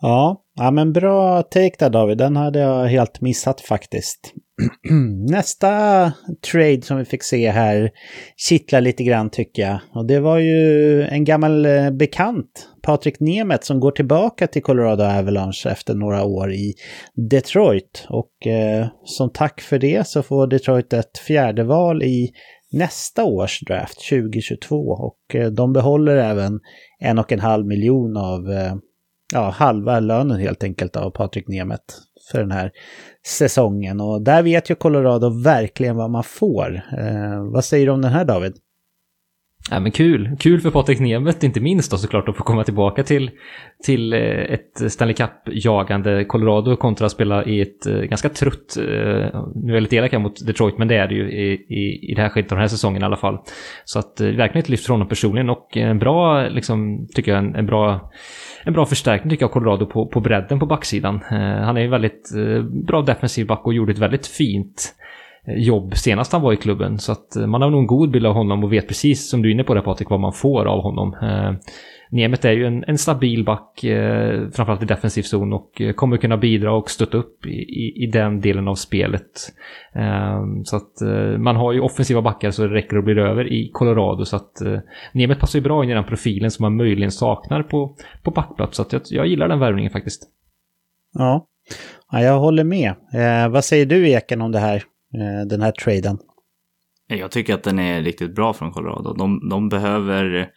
[0.00, 2.18] Ja, ja, men bra take där David.
[2.18, 4.34] Den hade jag helt missat faktiskt.
[5.30, 6.12] Nästa
[6.52, 7.90] trade som vi fick se här
[8.36, 9.80] kittlar lite grann tycker jag.
[9.94, 15.04] Och det var ju en gammal eh, bekant, Patrik Nemeth, som går tillbaka till Colorado
[15.04, 16.74] Avalanche efter några år i
[17.30, 18.06] Detroit.
[18.08, 22.30] Och eh, som tack för det så får Detroit ett fjärde val i
[22.72, 24.76] nästa års draft 2022.
[24.76, 26.60] Och eh, de behåller även
[27.00, 28.74] en och en halv miljon av eh,
[29.32, 31.94] ja, halva lönen helt enkelt av Patrik Nemeth
[32.30, 32.70] för den här
[33.26, 34.00] säsongen.
[34.00, 36.82] Och där vet ju Colorado verkligen vad man får.
[36.98, 38.56] Eh, vad säger du om den här David?
[39.70, 40.36] Ja, men kul.
[40.38, 43.30] Kul för Patrik Nemeth inte minst då såklart att få komma tillbaka till,
[43.84, 48.84] till eh, ett Stanley Cup-jagande Colorado kontra att spela i ett eh, ganska trött, eh,
[49.54, 52.10] nu är jag lite elak här mot Detroit, men det är det ju i, i,
[52.10, 53.38] i det här skedet av den här säsongen i alla fall.
[53.84, 57.54] Så att verkligen ett lyft för honom personligen och en bra, liksom, tycker jag, en,
[57.54, 58.10] en bra
[58.64, 61.20] en bra förstärkning tycker jag Colorado på, på bredden på backsidan.
[61.64, 62.30] Han är en väldigt
[62.86, 64.94] bra defensiv back och gjorde ett väldigt fint
[65.46, 66.98] jobb senast han var i klubben.
[66.98, 69.42] Så att eh, man har nog en god bild av honom och vet precis som
[69.42, 71.14] du är inne på det Patrik vad man får av honom.
[71.22, 71.52] Eh,
[72.12, 76.16] Nemeth är ju en, en stabil back, eh, framförallt i defensiv zon och eh, kommer
[76.16, 79.30] kunna bidra och stötta upp i, i, i den delen av spelet.
[79.94, 83.52] Eh, så att eh, man har ju offensiva backar så det räcker att bli över
[83.52, 87.10] i Colorado så att eh, passar ju bra in i den profilen som man möjligen
[87.10, 88.76] saknar på, på backplats.
[88.76, 90.22] Så att jag, jag gillar den värvningen faktiskt.
[91.12, 91.46] Ja,
[92.12, 92.90] ja jag håller med.
[93.14, 94.82] Eh, vad säger du Eken om det här,
[95.18, 96.18] Eh, den här traden?
[97.06, 99.14] Jag tycker att den är riktigt bra från Colorado.
[99.14, 100.50] De, de behöver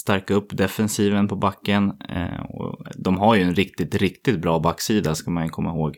[0.00, 1.92] stärka upp defensiven på backen.
[2.08, 2.44] Eh,
[2.96, 5.96] de har ju en riktigt, riktigt bra backsida ska man ju komma ihåg.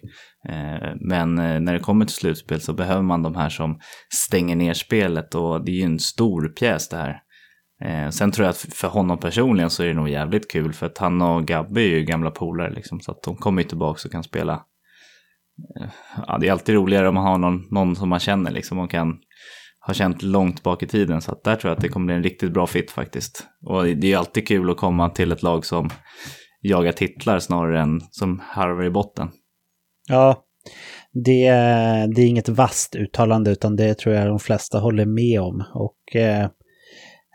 [0.48, 3.78] Eh, men när det kommer till slutspel så behöver man de här som
[4.14, 7.20] stänger ner spelet och det är ju en stor pjäs det här.
[8.10, 10.98] Sen tror jag att för honom personligen så är det nog jävligt kul för att
[10.98, 14.12] han och Gabby är ju gamla polare liksom så att de kommer ju tillbaka och
[14.12, 14.62] kan spela.
[16.26, 18.90] Ja, det är alltid roligare om man har någon, någon som man känner liksom och
[18.90, 19.18] kan
[19.86, 21.20] ha känt långt bak i tiden.
[21.20, 23.46] Så att där tror jag att det kommer bli en riktigt bra fit faktiskt.
[23.66, 25.90] Och det är ju alltid kul att komma till ett lag som
[26.60, 29.28] jagar titlar snarare än som harvar i botten.
[30.08, 30.44] Ja,
[31.24, 31.50] det,
[32.14, 35.64] det är inget vast uttalande utan det tror jag de flesta håller med om.
[35.74, 36.44] Och eh,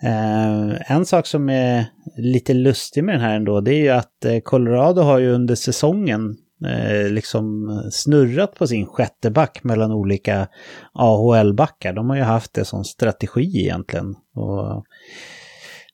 [0.03, 1.85] eh, en sak som är
[2.17, 5.55] lite lustig med den här ändå, det är ju att eh, Colorado har ju under
[5.55, 10.47] säsongen Eh, liksom snurrat på sin sjätte back mellan olika
[10.93, 11.93] AHL-backar.
[11.93, 14.15] De har ju haft det som strategi egentligen.
[14.35, 14.85] Och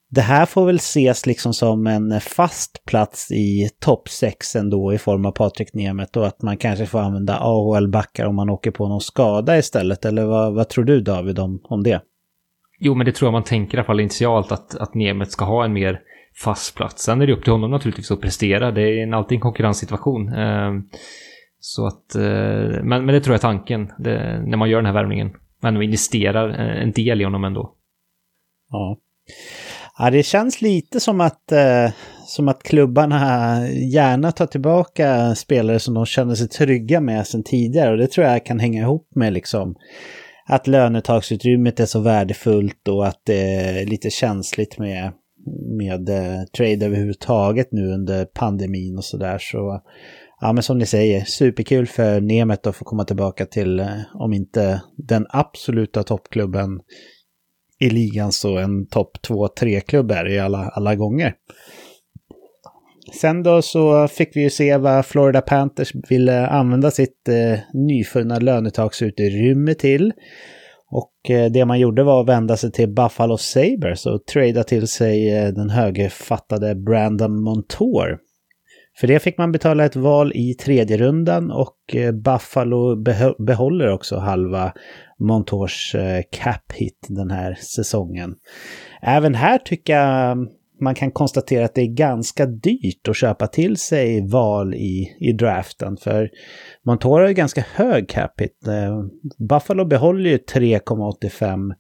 [0.09, 4.97] det här får väl ses liksom som en fast plats i topp 6 ändå i
[4.97, 8.87] form av Patrik Nemeth och att man kanske får använda AHL-backar om man åker på
[8.87, 10.05] någon skada istället.
[10.05, 12.01] Eller vad, vad tror du David om, om det?
[12.79, 15.45] Jo, men det tror jag man tänker i alla fall initialt att, att Nemeth ska
[15.45, 15.99] ha en mer
[16.43, 17.03] fast plats.
[17.03, 18.71] Sen är det upp till honom naturligtvis att prestera.
[18.71, 20.33] Det är alltid en konkurrenssituation.
[20.33, 20.83] Ehm,
[21.59, 24.85] så att, eh, men, men det tror jag är tanken det, när man gör den
[24.85, 25.31] här värvningen.
[25.61, 27.73] Man investerar eh, en del i honom ändå.
[28.71, 28.97] Ja.
[29.97, 31.91] ja det känns lite som att, eh,
[32.25, 37.91] som att klubbarna gärna tar tillbaka spelare som de känner sig trygga med sedan tidigare.
[37.91, 39.75] Och det tror jag kan hänga ihop med liksom
[40.45, 45.11] att lönetagsutrymmet är så värdefullt och att det är lite känsligt med
[45.77, 49.37] med eh, trade överhuvudtaget nu under pandemin och sådär.
[49.37, 49.81] Så
[50.41, 54.33] ja, men som ni säger, superkul för Nemet att få komma tillbaka till, eh, om
[54.33, 56.79] inte den absoluta toppklubben
[57.79, 61.33] i ligan så en topp 2-3-klubb är i alla, alla gånger.
[63.13, 68.39] Sen då så fick vi ju se vad Florida Panthers ville använda sitt eh, nyfunna
[68.39, 70.13] lönetagsutrymme till.
[70.91, 74.87] Och eh, det man gjorde var att vända sig till Buffalo Sabres och trada till
[74.87, 78.17] sig eh, den högerfattade Brandon Montour.
[78.99, 82.95] För det fick man betala ett val i tredje rundan och eh, Buffalo
[83.45, 84.73] behåller också halva
[85.19, 85.95] Montours
[86.31, 88.35] cap hit den här säsongen.
[89.01, 90.37] Även här tycker jag
[90.81, 95.33] man kan konstatera att det är ganska dyrt att köpa till sig val i, i
[95.33, 95.97] draften.
[95.97, 96.29] För
[96.85, 98.47] Montora har ju ganska hög capita.
[98.47, 98.67] hit.
[98.67, 99.03] Eh,
[99.47, 101.73] Buffalo behåller ju 3,85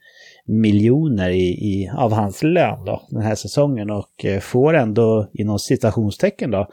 [0.45, 5.59] miljoner i, i, av hans lön då, den här säsongen och eh, får ändå inom
[5.59, 6.67] citationstecken då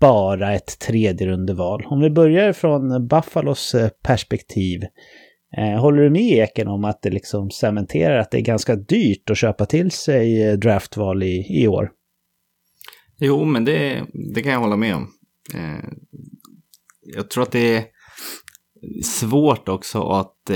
[0.00, 1.82] bara ett tredje rundeval.
[1.86, 4.80] Om vi börjar från Buffalos eh, perspektiv.
[5.56, 9.30] Eh, håller du med Eken om att det liksom cementerar att det är ganska dyrt
[9.30, 11.90] att köpa till sig eh, draftval i, i år?
[13.18, 15.08] Jo, men det, det kan jag hålla med om
[15.54, 15.84] eh,
[17.14, 17.84] jag tror att det är
[19.02, 20.50] svårt också att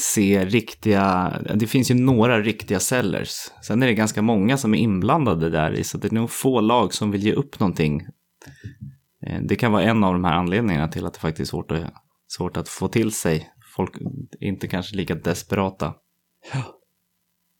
[0.00, 3.36] se riktiga, det finns ju några riktiga sellers.
[3.62, 6.60] Sen är det ganska många som är inblandade där i, så det är nog få
[6.60, 8.06] lag som vill ge upp någonting.
[9.42, 11.92] Det kan vara en av de här anledningarna till att det faktiskt är svårt att,
[12.28, 13.48] svårt att få till sig.
[13.76, 13.92] Folk
[14.40, 15.94] inte kanske lika desperata.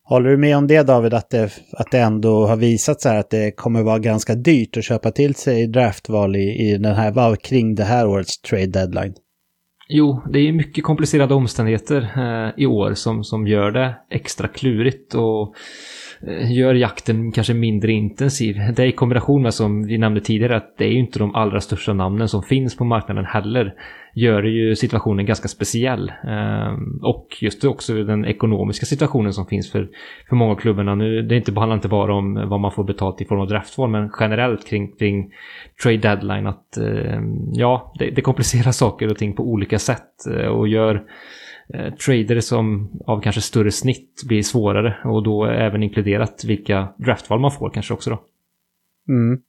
[0.02, 3.30] Håller du med om det David, att det, att det ändå har visat sig att
[3.30, 7.74] det kommer vara ganska dyrt att köpa till sig draftval i, i den här, kring
[7.74, 9.14] det här årets trade deadline?
[9.88, 15.14] Jo, det är mycket komplicerade omständigheter eh, i år som, som gör det extra klurigt
[15.14, 15.54] och
[16.20, 18.56] Eh, gör jakten kanske mindre intensiv.
[18.76, 21.34] Det är i kombination med, som vi nämnde tidigare, att det är ju inte de
[21.34, 23.74] allra största namnen som finns på marknaden heller
[24.14, 26.12] gör ju situationen ganska speciell.
[26.28, 29.88] Eh, och just också den ekonomiska situationen som finns för,
[30.28, 30.94] för många av klubbarna.
[30.94, 33.90] Nu, det inte, handlar inte bara om vad man får betalt i form av draftval,
[33.90, 35.30] men generellt kring, kring
[35.82, 36.46] trade deadline.
[36.46, 37.20] Att eh,
[37.52, 40.10] ja, det, det komplicerar saker och ting på olika sätt
[40.50, 41.02] och gör
[41.74, 47.40] eh, trader som av kanske större snitt blir svårare och då även inkluderat vilka draftval
[47.40, 48.22] man får kanske också då.
[49.08, 49.40] Mm.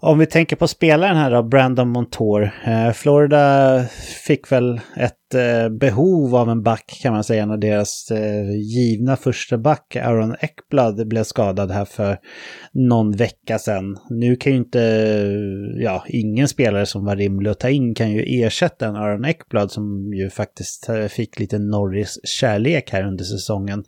[0.00, 2.50] Om vi tänker på spelaren här då, Brandon Montour.
[2.64, 3.84] Eh, Florida
[4.26, 9.16] fick väl ett Eh, behov av en back kan man säga när deras eh, givna
[9.16, 12.18] första back Aaron Ekblad blev skadad här för
[12.72, 13.98] någon vecka sedan.
[14.10, 14.78] Nu kan ju inte,
[15.76, 19.70] ja, ingen spelare som var rimlig att ta in kan ju ersätta en Aaron Ekblad
[19.70, 23.84] som ju faktiskt eh, fick lite Norris kärlek här under säsongen.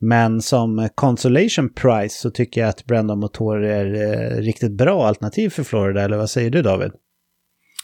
[0.00, 3.86] Men som consolation Prize så tycker jag att Brandon Motor är
[4.42, 6.90] riktigt bra alternativ för Florida, eller vad säger du David?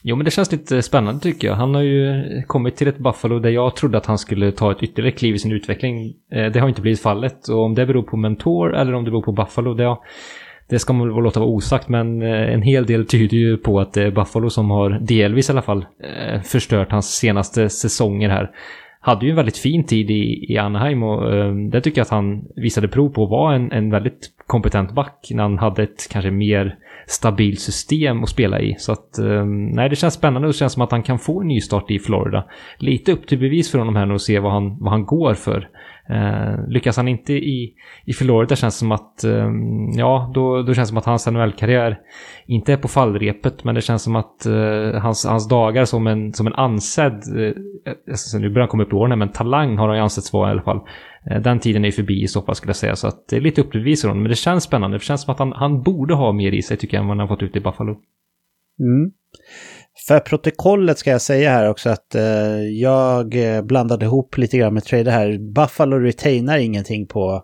[0.02, 1.54] Jo, men det känns lite spännande tycker jag.
[1.54, 4.82] Han har ju kommit till ett Buffalo där jag trodde att han skulle ta ett
[4.82, 6.14] ytterligare kliv i sin utveckling.
[6.32, 9.10] Eh, det har inte blivit fallet och om det beror på mentor eller om det
[9.10, 9.96] beror på Buffalo, det,
[10.68, 13.80] det ska man väl låta vara osagt, men eh, en hel del tyder ju på
[13.80, 18.28] att det är Buffalo som har delvis i alla fall eh, förstört hans senaste säsonger
[18.28, 18.50] här
[19.00, 22.44] hade ju en väldigt fin tid i, i Anaheim och det tycker jag att han
[22.56, 26.30] visade prov på att vara en, en väldigt kompetent back när han hade ett kanske
[26.30, 26.76] mer
[27.10, 28.74] stabilt system att spela i.
[28.78, 31.40] Så att eh, nej, det känns spännande och det känns som att han kan få
[31.40, 32.44] en ny start i Florida.
[32.78, 35.34] Lite upp till bevis för honom här nu och se vad han, vad han går
[35.34, 35.68] för.
[36.10, 39.50] Eh, lyckas han inte i, i Florida känns det som att, eh,
[39.96, 41.98] ja, då, då känns det som att hans NHL-karriär
[42.46, 46.32] inte är på fallrepet, men det känns som att eh, hans, hans dagar som en,
[46.32, 47.52] som en ansedd, eh,
[48.08, 50.48] alltså, nu börjar han komma upp i åren, men talang har han ju ansetts vara
[50.48, 50.80] i alla fall.
[51.30, 53.36] Eh, den tiden är ju förbi i så fall skulle jag säga, så att det
[53.36, 54.96] är lite upp till bevis honom, men det känns spännande.
[54.96, 57.16] Det känns som att han, han borde ha mer i sig tycker jag än vad
[57.16, 57.96] han har fått ut i Buffalo.
[58.80, 59.10] Mm.
[60.08, 64.74] För protokollet ska jag säga här också att eh, jag eh, blandade ihop lite grann
[64.74, 65.52] med trader här.
[65.54, 67.42] Buffalo retainar ingenting på,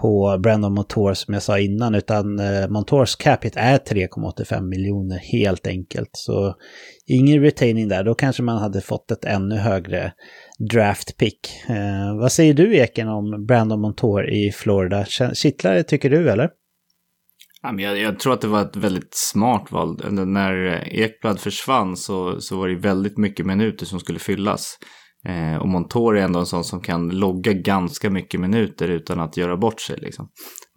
[0.00, 5.66] på Brandon Montour som jag sa innan, utan eh, Montours capita är 3,85 miljoner helt
[5.66, 6.10] enkelt.
[6.12, 6.54] Så
[7.06, 10.12] ingen retaining där, då kanske man hade fått ett ännu högre
[10.70, 11.40] draft pick.
[11.68, 15.04] Eh, vad säger du Eken om Brandon Montour i Florida?
[15.34, 16.50] Kittlar det tycker du eller?
[17.62, 20.00] Jag, jag tror att det var ett väldigt smart val.
[20.10, 24.78] När Ekblad försvann så, så var det väldigt mycket minuter som skulle fyllas.
[25.28, 29.36] Eh, och Montour är ändå en sån som kan logga ganska mycket minuter utan att
[29.36, 29.98] göra bort sig.
[29.98, 30.28] Liksom.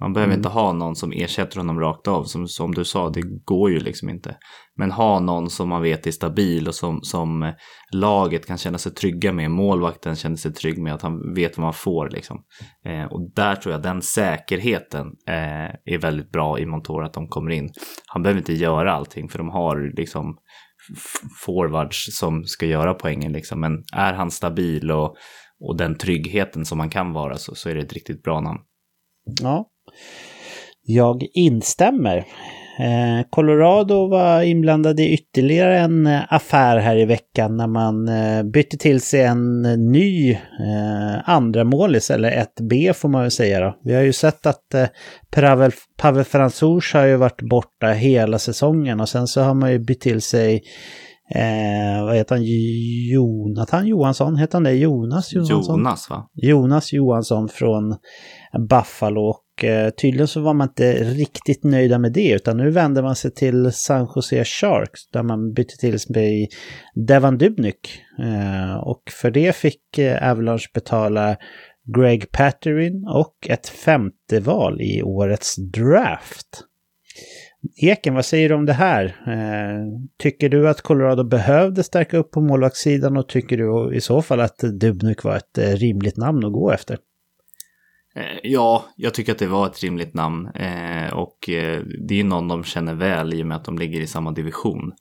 [0.02, 0.40] Man behöver mm.
[0.40, 2.24] inte ha någon som ersätter honom rakt av.
[2.24, 4.38] Som, som du sa, det går ju liksom inte.
[4.78, 7.54] Men ha någon som man vet är stabil och som, som eh,
[7.92, 9.52] laget kan känna sig trygga med.
[9.52, 12.10] Målvakten känner sig trygg med att han vet vad man får.
[12.10, 12.44] Liksom.
[12.86, 17.28] Eh, och där tror jag den säkerheten eh, är väldigt bra i Montour att de
[17.28, 17.70] kommer in.
[18.08, 20.38] Han behöver inte göra allting för de har liksom
[21.46, 23.32] forwards som ska göra poängen.
[23.32, 23.60] Liksom.
[23.60, 25.16] Men är han stabil och,
[25.60, 28.60] och den tryggheten som han kan vara så, så är det ett riktigt bra namn.
[29.42, 29.70] Ja,
[30.82, 32.26] jag instämmer.
[32.80, 38.44] Eh, Colorado var inblandade i ytterligare en eh, affär här i veckan när man eh,
[38.44, 39.62] bytte till sig en
[39.92, 40.38] ny
[41.24, 43.78] andra målis eller ett B får man väl säga då.
[43.84, 44.76] Vi har ju sett att
[45.32, 49.80] Pavel, Pavel Franzouch har ju varit borta hela säsongen och sen så har man ju
[49.80, 50.64] bytt till sig
[51.30, 52.44] Eh, vad heter han?
[53.14, 54.38] Jonathan Johansson?
[54.38, 54.74] Heter han det?
[54.74, 55.80] Jonas Johansson?
[55.80, 56.30] Jonas va?
[56.34, 57.96] Jonas Johansson från
[58.70, 59.22] Buffalo.
[59.22, 63.16] Och eh, tydligen så var man inte riktigt nöjda med det utan nu vänder man
[63.16, 66.50] sig till San Jose Sharks där man bytte till sig
[67.08, 68.02] Devan Dubnyk.
[68.20, 71.38] Eh, och för det fick eh, Avalanche betala
[71.98, 76.64] Greg Patterin och ett femte val i årets draft.
[77.76, 79.06] Eken, vad säger du om det här?
[79.06, 84.22] Eh, tycker du att Colorado behövde stärka upp på målvaktssidan och tycker du i så
[84.22, 86.98] fall att Dubnyk var ett eh, rimligt namn att gå efter?
[88.16, 92.24] Eh, ja, jag tycker att det var ett rimligt namn eh, och eh, det är
[92.24, 94.92] någon de känner väl i och med att de ligger i samma division.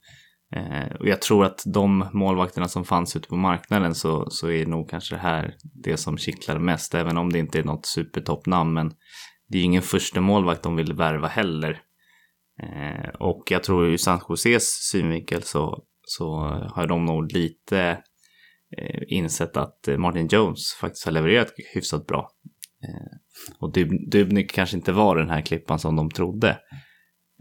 [0.56, 4.66] Eh, och jag tror att de målvakterna som fanns ute på marknaden så, så är
[4.66, 8.72] nog kanske det här det som kittlar mest, även om det inte är något supertoppnamn.
[8.72, 8.92] Men
[9.48, 11.80] det är ingen första målvakt de vill värva heller.
[12.62, 16.36] Eh, och jag tror ur San Joses synvinkel så, så
[16.74, 17.98] har de nog lite
[18.78, 22.30] eh, insett att Martin Jones faktiskt har levererat hyfsat bra.
[22.84, 23.18] Eh,
[23.58, 26.58] och Dub Dubnik kanske inte var den här klippan som de trodde.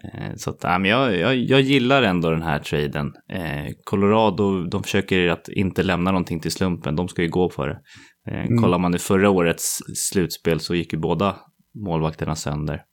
[0.03, 3.13] Eh, så att, äh, men jag, jag, jag gillar ändå den här traden.
[3.29, 7.67] Eh, Colorado, de försöker att inte lämna någonting till slumpen, de ska ju gå för
[7.67, 7.79] det.
[8.31, 8.61] Eh, mm.
[8.61, 11.35] Kollar man i förra årets slutspel så gick ju båda
[11.85, 12.83] målvakterna sönder.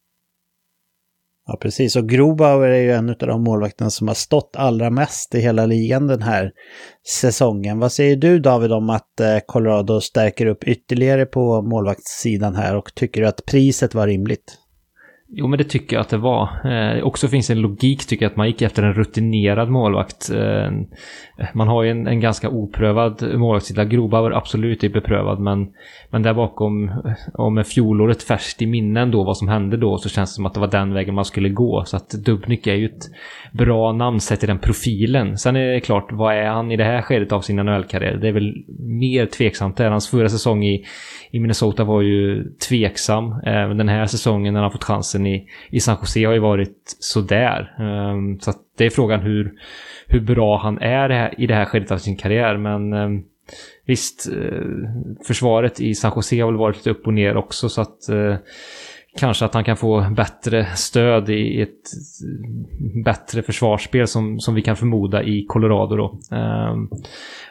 [1.46, 1.96] Ja, precis.
[1.96, 5.66] Och Grobauer är ju en av de målvakterna som har stått allra mest i hela
[5.66, 6.50] ligan den här
[7.08, 7.78] säsongen.
[7.78, 12.94] Vad säger du David om att eh, Colorado stärker upp ytterligare på målvaktssidan här och
[12.94, 14.59] tycker du att priset var rimligt?
[15.32, 16.48] Jo, men det tycker jag att det var.
[16.64, 20.30] Eh, också finns en logik tycker jag att man gick efter en rutinerad målvakt.
[20.30, 20.70] Eh,
[21.54, 23.84] man har ju en, en ganska oprövad målvaktssida.
[23.84, 25.68] Grobauer absolut är beprövad, men,
[26.10, 26.94] men där bakom, eh,
[27.34, 30.54] om fjolåret färskt i minnen då, vad som hände då, så känns det som att
[30.54, 31.84] det var den vägen man skulle gå.
[31.86, 33.04] Så att Dubnyk är ju ett
[33.52, 35.38] bra namn sett i den profilen.
[35.38, 38.16] Sen är det klart, vad är han i det här skedet av sin NHL-karriär?
[38.16, 39.76] Det är väl mer tveksamt.
[39.76, 40.84] Det är Hans förra säsong i,
[41.30, 43.40] i Minnesota var ju tveksam.
[43.44, 46.96] Även den här säsongen när han fått chansen i, i San Jose har ju varit
[47.00, 47.74] sådär.
[47.78, 49.52] Ehm, så att det är frågan hur,
[50.06, 52.56] hur bra han är i det här skedet av sin karriär.
[52.56, 53.22] Men ehm,
[53.86, 54.62] visst, eh,
[55.26, 57.68] försvaret i San Jose har väl varit lite upp och ner också.
[57.68, 58.36] Så att eh,
[59.16, 61.82] kanske att han kan få bättre stöd i ett
[63.04, 66.36] bättre försvarsspel som, som vi kan förmoda i Colorado då.
[66.36, 66.88] Ehm,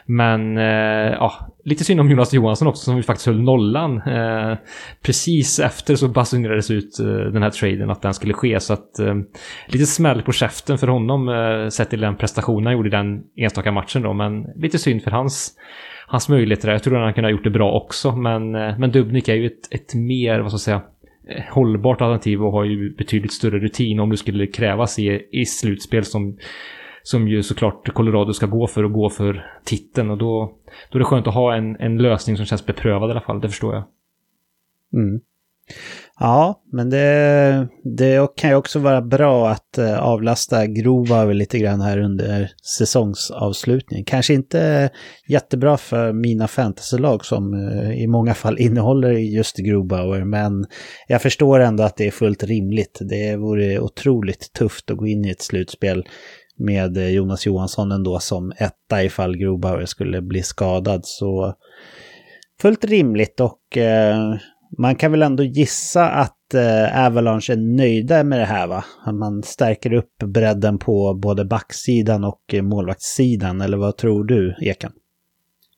[0.06, 1.32] men eh, ja,
[1.64, 3.96] lite synd om Jonas Johansson också som vi faktiskt höll nollan.
[3.96, 4.58] Eh,
[5.02, 9.00] precis efter så basunerades ut eh, den här traden att den skulle ske så att
[9.66, 13.72] lite smäll på käften för honom sett till den prestationen han gjorde i den enstaka
[13.72, 14.12] matchen då.
[14.12, 15.52] Men lite synd för hans
[16.06, 16.72] hans möjligheter där.
[16.72, 19.46] Jag tror att han kunde ha gjort det bra också men, men Dubnik är ju
[19.46, 20.82] ett, ett mer, vad ska jag säga,
[21.28, 25.44] Eh, hållbart alternativ och har ju betydligt större rutin om det skulle krävas i, i
[25.44, 26.38] slutspel som,
[27.02, 30.54] som ju såklart Colorado ska gå för och gå för titeln och då,
[30.90, 33.40] då är det skönt att ha en, en lösning som känns beprövad i alla fall,
[33.40, 33.84] det förstår jag.
[34.92, 35.20] Mm.
[36.22, 37.68] Ja, men det,
[37.98, 44.04] det kan ju också vara bra att eh, avlasta Grova lite grann här under säsongsavslutningen.
[44.04, 44.90] Kanske inte
[45.28, 50.66] jättebra för mina fantasylag som eh, i många fall innehåller just Grobauer, men
[51.08, 52.98] jag förstår ändå att det är fullt rimligt.
[53.00, 56.04] Det vore otroligt tufft att gå in i ett slutspel
[56.58, 61.00] med eh, Jonas Johansson ändå som etta ifall Grobauer skulle bli skadad.
[61.04, 61.54] Så
[62.62, 63.78] fullt rimligt och
[64.78, 68.84] man kan väl ändå gissa att eh, Avalanche är nöjda med det här va?
[69.04, 74.56] Att man stärker upp bredden på både backsidan och eh, målvaktssidan, eller vad tror du,
[74.60, 74.92] Eken?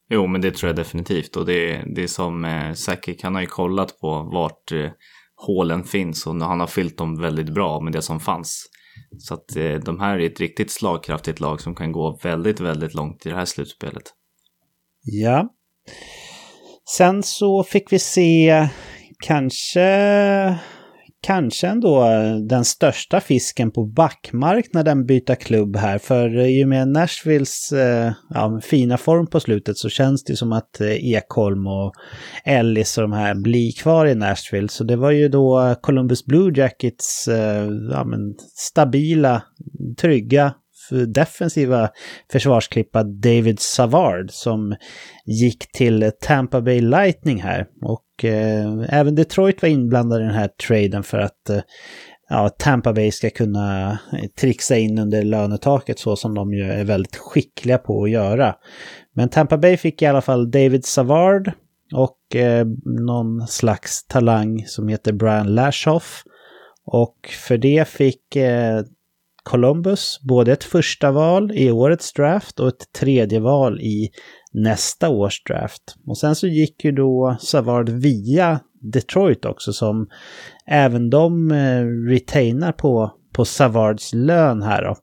[0.08, 1.36] Jo, men det tror jag definitivt.
[1.36, 4.90] Och det, det är som eh, Sakic, han har ju kollat på vart eh,
[5.36, 8.66] hålen finns och han har fyllt dem väldigt bra med det som fanns.
[9.18, 12.94] Så att eh, de här är ett riktigt slagkraftigt lag som kan gå väldigt, väldigt
[12.94, 14.02] långt i det här slutspelet.
[15.02, 15.48] Ja.
[16.88, 18.68] Sen så fick vi se
[19.24, 20.58] kanske,
[21.22, 22.04] kanske ändå
[22.48, 25.98] den största fisken på backmarknaden byta klubb här.
[25.98, 30.52] För i och med Nashvilles eh, ja, fina form på slutet så känns det som
[30.52, 31.92] att eh, Ekholm och
[32.44, 34.68] Ellis och de här blir kvar i Nashville.
[34.68, 39.42] Så det var ju då Columbus Blue Jackets eh, ja, men stabila,
[40.00, 40.54] trygga
[40.90, 41.90] defensiva
[42.32, 44.74] försvarsklippa David Savard som
[45.26, 47.66] gick till Tampa Bay Lightning här.
[47.82, 51.60] Och eh, även Detroit var inblandade i den här traden för att eh,
[52.28, 56.84] ja, Tampa Bay ska kunna eh, trixa in under lönetaket så som de ju är
[56.84, 58.54] väldigt skickliga på att göra.
[59.14, 61.52] Men Tampa Bay fick i alla fall David Savard
[61.94, 66.22] och eh, någon slags talang som heter Brian Lashoff.
[66.84, 67.16] Och
[67.46, 68.82] för det fick eh,
[69.42, 74.10] Columbus både ett första val i årets draft och ett tredje val i
[74.52, 75.82] nästa års draft.
[76.06, 78.60] Och sen så gick ju då Savard via
[78.92, 80.08] Detroit också som
[80.66, 84.96] även de eh, retainar på, på Savards lön här då.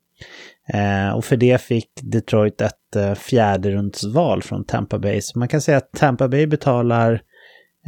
[0.73, 5.21] Eh, och för det fick Detroit ett eh, fjärde rundsval från Tampa Bay.
[5.21, 7.21] Så man kan säga att Tampa Bay betalar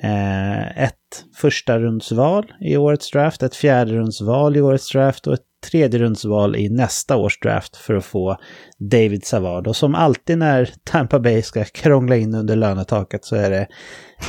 [0.03, 5.50] eh, ett första rundsval i årets draft, ett fjärde rundsval i årets draft och ett
[5.62, 8.38] tredje rundsval i nästa års draft för att få
[8.80, 9.68] David Savard.
[9.68, 13.68] Och som alltid när Tampa Bay ska krångla in under lönetaket så är det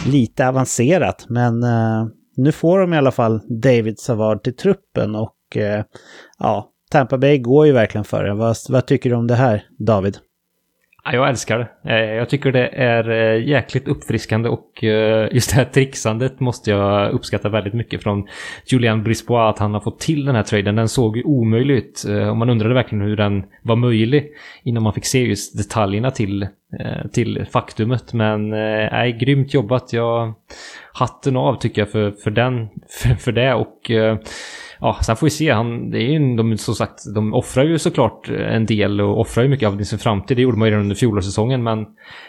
[0.06, 1.26] lite avancerat.
[1.28, 2.06] Men eh,
[2.36, 5.84] nu får de i alla fall David Savard till truppen och eh,
[6.38, 8.34] ja, Tampa Bay går ju verkligen för det.
[8.34, 10.18] Vad, vad tycker du om det här, David?
[11.04, 11.90] Jag älskar det.
[11.90, 16.70] Eh, jag tycker det är eh, jäkligt uppfriskande och eh, just det här trixandet måste
[16.70, 18.28] jag uppskatta väldigt mycket från
[18.66, 20.76] Julian Brisbois att han har fått till den här traden.
[20.76, 24.28] Den såg ju omöjlig ut och man undrade verkligen hur den var möjlig
[24.62, 26.46] innan man fick se just detaljerna till,
[27.12, 28.12] till faktumet.
[28.12, 29.92] Men nej, grymt jobbat.
[29.92, 30.34] Jag
[30.92, 32.68] hatten av tycker jag för, för den,
[33.02, 33.90] för, för det och
[34.82, 35.50] ja, sen får vi se.
[35.50, 39.44] Han, det är ju, de, som sagt, de offrar ju såklart en del och offrar
[39.44, 40.36] ju mycket av sin framtid.
[40.36, 41.86] Det gjorde man ju redan under fjolårssäsongen, men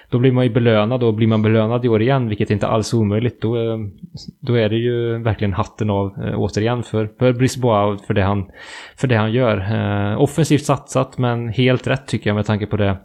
[0.10, 2.68] då blir man ju belönad och blir man belönad i år igen, vilket är inte
[2.68, 3.78] alls är omöjligt, då, eh,
[4.42, 8.46] då är det ju verkligen hatten av eh, återigen för, för Brisbois för det han,
[8.98, 9.58] för det han gör.
[9.58, 12.98] Eh, offensivt satsat, men helt rätt tycker jag med tanke på det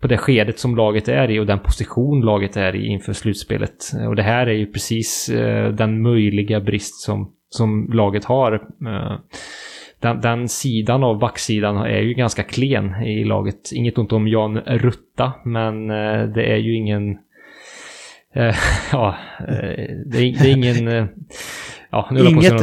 [0.00, 3.76] på det skedet som laget är i och den position laget är i inför slutspelet.
[4.08, 8.52] Och det här är ju precis eh, den möjliga brist som som laget har.
[8.86, 9.18] Eh,
[10.00, 13.72] den, den, sidan av backsidan är ju ganska klen i laget.
[13.72, 17.10] Inget ont om Jan Rutta, men eh, det är ju ingen...
[18.34, 18.56] Eh,
[18.92, 19.16] ja,
[20.06, 21.08] det är, det är ingen...
[21.90, 22.62] Ja, inget, något...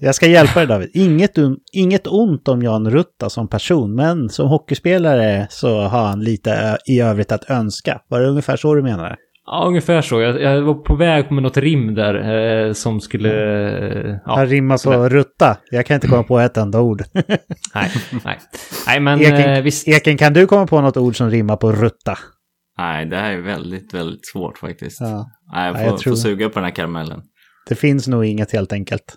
[0.00, 0.90] Jag ska hjälpa dig David.
[0.94, 1.38] Inget,
[1.72, 7.00] inget ont om Jan Rutta som person, men som hockeyspelare så har han lite i
[7.00, 8.00] övrigt att önska.
[8.08, 9.16] Var det ungefär så du menar?
[9.52, 10.20] Ja, ungefär så.
[10.20, 12.14] Jag, jag, var på väg med något rim där
[12.66, 13.28] eh, som skulle...
[13.28, 15.56] Eh, ja, Han rimmar på rutta.
[15.70, 17.02] Jag kan inte komma på ett enda ord.
[17.74, 17.90] nej,
[18.24, 18.38] nej.
[18.86, 19.88] Nej, men Eken, eh, visst...
[19.88, 22.18] Eken, kan du komma på något ord som rimmar på rutta?
[22.78, 25.00] Nej, det här är väldigt, väldigt svårt faktiskt.
[25.00, 25.30] Ja.
[25.52, 27.22] Nej, jag får, ja, jag får suga på den här karamellen.
[27.68, 29.16] Det finns nog inget helt enkelt.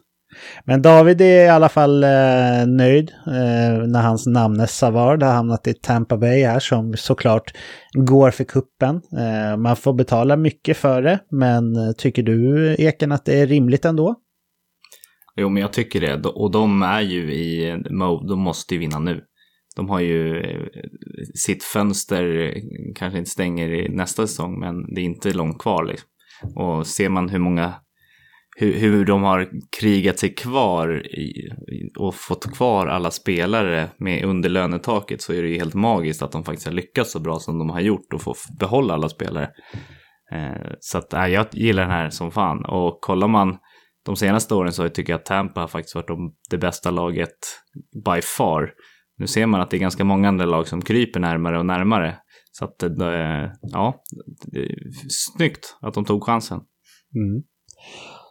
[0.66, 5.68] Men David är i alla fall eh, nöjd eh, när hans namne Savard har hamnat
[5.68, 7.54] i Tampa Bay här som såklart
[7.94, 8.96] går för kuppen.
[8.96, 13.48] Eh, man får betala mycket för det, men eh, tycker du Eken att det är
[13.48, 14.16] rimligt ändå?
[15.36, 16.30] Jo, men jag tycker det.
[16.30, 19.22] Och de är ju i mode, de måste ju vinna nu.
[19.76, 20.62] De har ju eh,
[21.36, 22.62] sitt fönster, eh,
[22.96, 25.86] kanske inte stänger i nästa säsong, men det är inte långt kvar.
[25.86, 26.10] Liksom.
[26.56, 27.74] Och ser man hur många
[28.56, 29.50] hur, hur de har
[29.80, 31.50] krigat sig kvar i,
[32.00, 36.32] och fått kvar alla spelare med under lönetaket så är det ju helt magiskt att
[36.32, 39.50] de faktiskt har lyckats så bra som de har gjort och få behålla alla spelare.
[40.34, 43.58] Eh, så att, äh, jag gillar den här som fan och kollar man
[44.06, 47.38] de senaste åren så tycker jag att Tampa har faktiskt varit de, det bästa laget
[48.06, 48.72] by far.
[49.18, 52.18] Nu ser man att det är ganska många andra lag som kryper närmare och närmare.
[52.52, 54.04] Så att, eh, ja,
[55.10, 56.60] snyggt att de tog chansen.
[57.16, 57.44] Mm.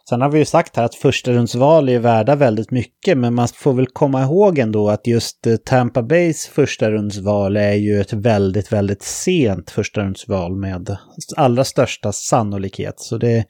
[0.09, 3.47] Sen har vi ju sagt här att första rundsval är värda väldigt mycket, men man
[3.47, 8.13] får väl komma ihåg ändå att just eh, Tampa Bays första rundsval är ju ett
[8.13, 10.97] väldigt, väldigt sent första rundsval med
[11.37, 12.99] allra största sannolikhet.
[12.99, 13.45] Så det,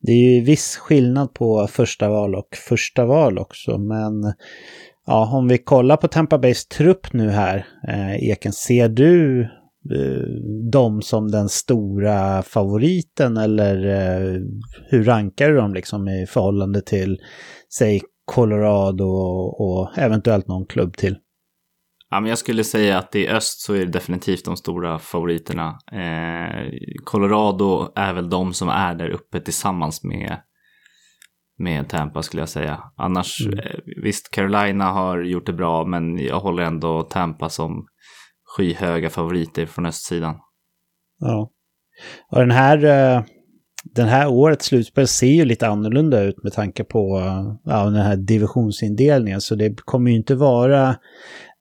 [0.00, 4.34] det är ju viss skillnad på första val och första val också, men
[5.06, 9.48] ja, om vi kollar på Tampa Bays trupp nu här, eh, Eken, ser du
[10.72, 14.40] dem som den stora favoriten eller eh,
[14.88, 17.18] hur rankar du dem liksom i förhållande till,
[17.78, 21.16] säg Colorado och, och eventuellt någon klubb till?
[22.10, 25.78] Ja, men jag skulle säga att i öst så är det definitivt de stora favoriterna.
[25.92, 26.70] Eh,
[27.04, 30.40] Colorado är väl de som är där uppe tillsammans med,
[31.58, 32.80] med Tampa skulle jag säga.
[32.96, 33.58] Annars, mm.
[33.58, 37.86] eh, visst Carolina har gjort det bra men jag håller ändå Tampa som
[38.56, 40.34] skyhöga favoriter från östsidan.
[41.20, 41.50] Ja.
[42.32, 43.22] Och den här, eh,
[43.94, 48.02] den här årets slutspel ser ju lite annorlunda ut med tanke på eh, ja, den
[48.02, 49.40] här divisionsindelningen.
[49.40, 50.96] Så det kommer ju inte vara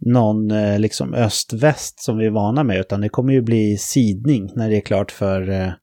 [0.05, 4.49] någon eh, liksom öst-väst som vi är vana med, utan det kommer ju bli sidning
[4.55, 5.73] när det är klart för,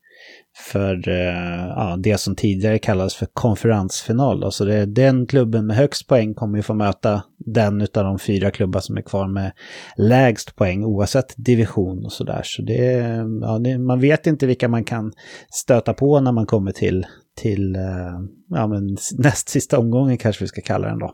[0.59, 4.41] för eh, ja, det som tidigare kallades för konferensfinal.
[4.41, 4.51] Då.
[4.51, 8.19] Så det är den klubben med högst poäng kommer ju få möta den av de
[8.19, 9.53] fyra klubbar som är kvar med
[9.97, 12.41] lägst poäng oavsett division och sådär.
[12.45, 12.93] Så det,
[13.41, 15.13] ja, det, man vet inte vilka man kan
[15.51, 20.49] stöta på när man kommer till, till eh, ja, men näst sista omgången kanske vi
[20.49, 21.13] ska kalla den då.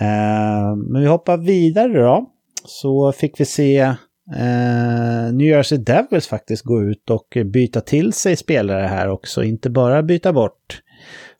[0.00, 2.30] Eh, men vi hoppar vidare då.
[2.64, 3.94] Så fick vi se
[4.32, 9.70] Uh, New Jersey Devils faktiskt gå ut och byta till sig spelare här också, inte
[9.70, 10.82] bara byta bort.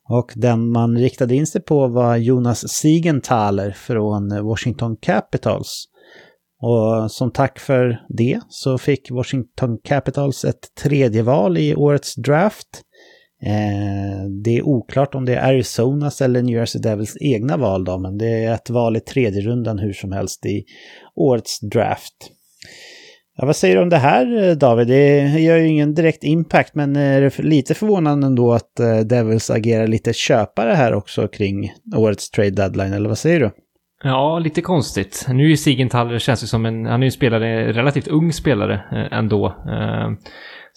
[0.09, 5.87] Och den man riktade in sig på var Jonas Siegenthaler från Washington Capitals.
[6.61, 12.81] Och som tack för det så fick Washington Capitals ett tredje val i årets draft.
[13.43, 17.97] Eh, det är oklart om det är Arizonas eller New Jersey Devils egna val då,
[17.97, 20.63] men det är ett val i tredje rundan hur som helst i
[21.15, 22.31] årets draft.
[23.37, 24.87] Ja, vad säger du om det här eh, David?
[24.87, 29.49] Det gör ju ingen direkt impact men är det lite förvånande ändå att eh, Devils
[29.49, 33.51] agerar lite köpare här också kring årets trade deadline, eller vad säger du?
[34.03, 35.25] Ja, lite konstigt.
[35.29, 38.73] Nu är ju Sigenthaler, känns ju som en, han är ju spelare, relativt ung spelare
[38.73, 39.55] eh, ändå.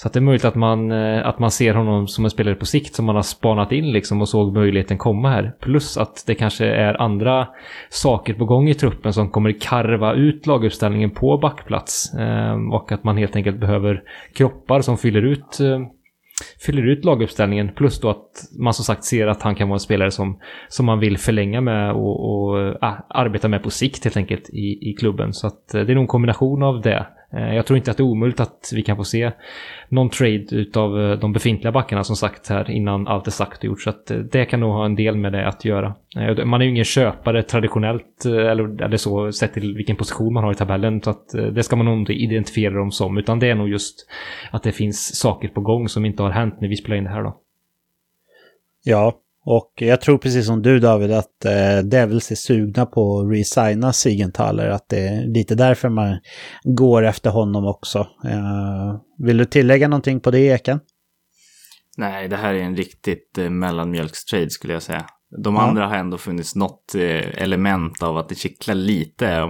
[0.05, 2.55] Så att det är möjligt att man, eh, att man ser honom som en spelare
[2.55, 5.55] på sikt som man har spanat in liksom och såg möjligheten komma här.
[5.61, 7.49] Plus att det kanske är andra
[7.89, 12.15] saker på gång i truppen som kommer karva ut laguppställningen på backplats.
[12.15, 14.03] Ehm, och att man helt enkelt behöver
[14.35, 15.81] kroppar som fyller ut eh,
[16.67, 17.71] fyller ut laguppställningen.
[17.75, 18.31] Plus då att
[18.61, 20.39] man som sagt ser att han kan vara en spelare som,
[20.69, 24.91] som man vill förlänga med och, och äh, arbeta med på sikt helt enkelt i,
[24.91, 25.33] i klubben.
[25.33, 27.07] Så att det är nog en kombination av det.
[27.37, 29.33] Eh, jag tror inte att det är omöjligt att vi kan få se
[29.89, 33.65] någon trade utav eh, de befintliga backarna som sagt här innan allt är sagt och
[33.65, 33.83] gjort.
[33.83, 35.95] Så att eh, det kan nog ha en del med det att göra.
[36.45, 40.53] Man är ju ingen köpare traditionellt eller, eller så sett till vilken position man har
[40.53, 41.03] i tabellen.
[41.03, 43.19] Så att det ska man nog inte identifiera dem som.
[43.19, 44.09] Utan det är nog just
[44.51, 47.11] att det finns saker på gång som inte har hänt när vi spelar in det
[47.11, 47.41] här då.
[48.85, 49.13] Ja,
[49.47, 53.93] och jag tror precis som du David att eh, Devils är sugna på att resigna
[53.93, 54.69] Sigenthaler.
[54.69, 56.19] Att det är lite därför man
[56.65, 57.99] går efter honom också.
[58.25, 60.81] Eh, vill du tillägga någonting på det Eken?
[61.97, 65.07] Nej, det här är en riktigt eh, mellanmjölkstrade skulle jag säga.
[65.43, 65.61] De ja.
[65.61, 69.49] andra har ändå funnits något eh, element av att det kittlar lite.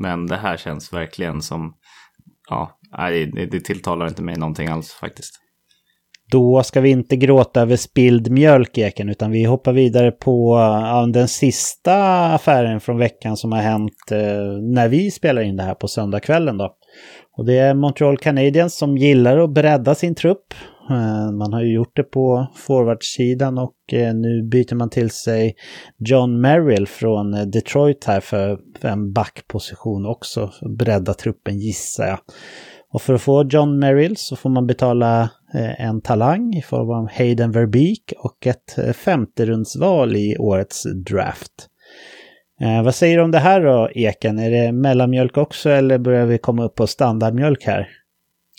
[0.00, 1.74] Men det här känns verkligen som...
[2.50, 5.34] Ja, det, det tilltalar inte mig någonting alls faktiskt.
[6.30, 10.58] Då ska vi inte gråta över spilld mjölk, Eken, utan vi hoppar vidare på
[11.12, 14.18] den sista affären från veckan som har hänt eh,
[14.74, 16.58] när vi spelar in det här på söndagskvällen.
[16.58, 16.74] Då.
[17.36, 20.54] Och det är Montreal Canadiens som gillar att bredda sin trupp.
[20.90, 25.54] Eh, man har ju gjort det på forwardsidan och eh, nu byter man till sig
[25.98, 30.50] John Merrill från Detroit här för en backposition också.
[30.78, 32.18] Bredda truppen gissar jag.
[32.92, 36.90] Och för att få John Merrill så får man betala Eh, en talang i form
[36.90, 41.52] av Hayden Verbeek och ett eh, femterundsval i årets draft.
[42.60, 44.38] Eh, vad säger du om det här då, Eken?
[44.38, 47.88] Är det mellanmjölk också eller börjar vi komma upp på standardmjölk här?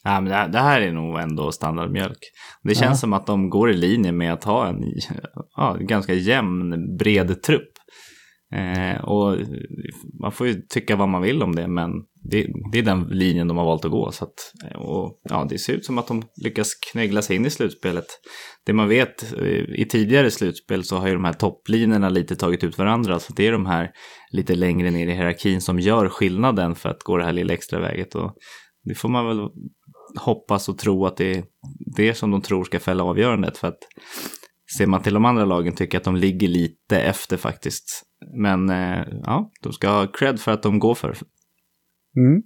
[0.03, 2.19] Ja, men det här är nog ändå standardmjölk.
[2.63, 2.95] Det känns ja.
[2.95, 4.83] som att de går i linje med att ha en
[5.57, 7.71] ja, ganska jämn, bred trupp.
[8.55, 9.37] Eh, och
[10.21, 11.91] man får ju tycka vad man vill om det, men
[12.23, 14.11] det, det, är den linjen de har valt att gå.
[14.11, 14.33] Så att,
[14.63, 18.05] eh, och, ja, det ser ut som att de lyckas knögla sig in i slutspelet.
[18.65, 22.63] Det man vet, eh, i tidigare slutspel så har ju de här topplinjerna lite tagit
[22.63, 23.19] ut varandra.
[23.19, 23.91] Så det är de här
[24.31, 27.79] lite längre ner i hierarkin som gör skillnaden för att gå det här lilla extra
[27.79, 28.15] väget.
[28.15, 28.33] Och
[28.83, 29.47] det får man väl
[30.19, 31.43] hoppas och tro att det är
[31.95, 33.57] det som de tror ska fälla avgörandet.
[33.57, 33.79] För att
[34.77, 38.08] ser man till de andra lagen tycker jag att de ligger lite efter faktiskt.
[38.33, 41.15] Men eh, ja, de ska ha cred för att de går för
[42.17, 42.41] Mm.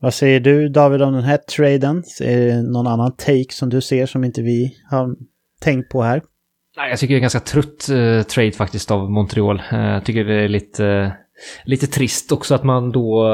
[0.00, 2.02] Vad säger du David om den här traden?
[2.22, 5.16] Är det någon annan take som du ser som inte vi har
[5.60, 6.22] tänkt på här?
[6.76, 9.62] Nej, jag tycker det är ganska trött uh, trade faktiskt av Montreal.
[9.72, 11.10] Uh, jag tycker det är lite, uh,
[11.64, 13.26] lite trist också att man då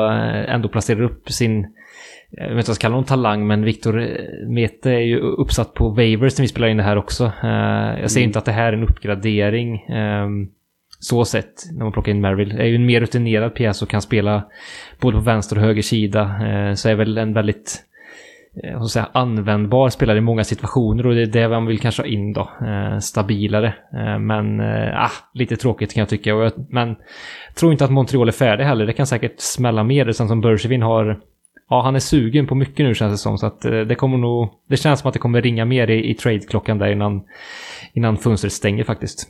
[0.48, 1.66] ändå placerar upp sin
[2.30, 4.08] jag vet inte vad jag ska kalla honom talang, men Victor
[4.48, 7.32] Mete är ju uppsatt på Wavers när vi spelar in det här också.
[8.00, 8.28] Jag ser mm.
[8.28, 9.80] inte att det här är en uppgradering.
[11.02, 12.60] Så sett, när man plockar in Merrill.
[12.60, 14.44] Är ju en mer rutinerad pjäs och kan spela
[15.00, 16.20] både på vänster och höger sida.
[16.20, 17.84] Eh, så är väl en väldigt
[18.64, 22.06] eh, säga, användbar spelare i många situationer och det är det man vill kanske ha
[22.06, 22.50] in då.
[22.66, 23.74] Eh, stabilare.
[23.94, 24.60] Eh, men
[24.94, 26.30] ah, lite tråkigt kan jag tycka.
[26.30, 26.96] Jag, men
[27.54, 28.86] tror inte att Montreal är färdig heller.
[28.86, 30.04] Det kan säkert smälla mer.
[30.04, 31.20] Det som Bergevin har
[31.68, 33.38] Ja, han är sugen på mycket nu känns det som.
[33.38, 34.48] Så att det kommer nog...
[34.68, 37.22] Det känns som att det kommer ringa mer i, i trade-klockan där innan,
[37.92, 39.28] innan fönstret stänger faktiskt.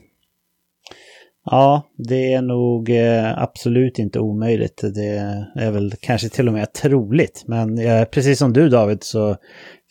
[1.44, 4.80] Ja, det är nog eh, absolut inte omöjligt.
[4.94, 7.44] Det är väl kanske till och med troligt.
[7.46, 9.36] Men eh, precis som du David så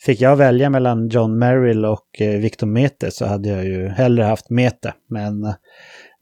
[0.04, 4.24] fick jag välja mellan John Merrill och eh, Victor Mete så hade jag ju hellre
[4.24, 4.94] haft Mete.
[5.08, 5.54] Men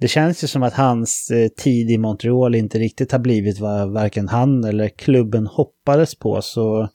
[0.01, 4.29] det känns ju som att hans tid i Montreal inte riktigt har blivit vad varken
[4.29, 6.43] han eller klubben hoppades på.
[6.43, 6.89] Så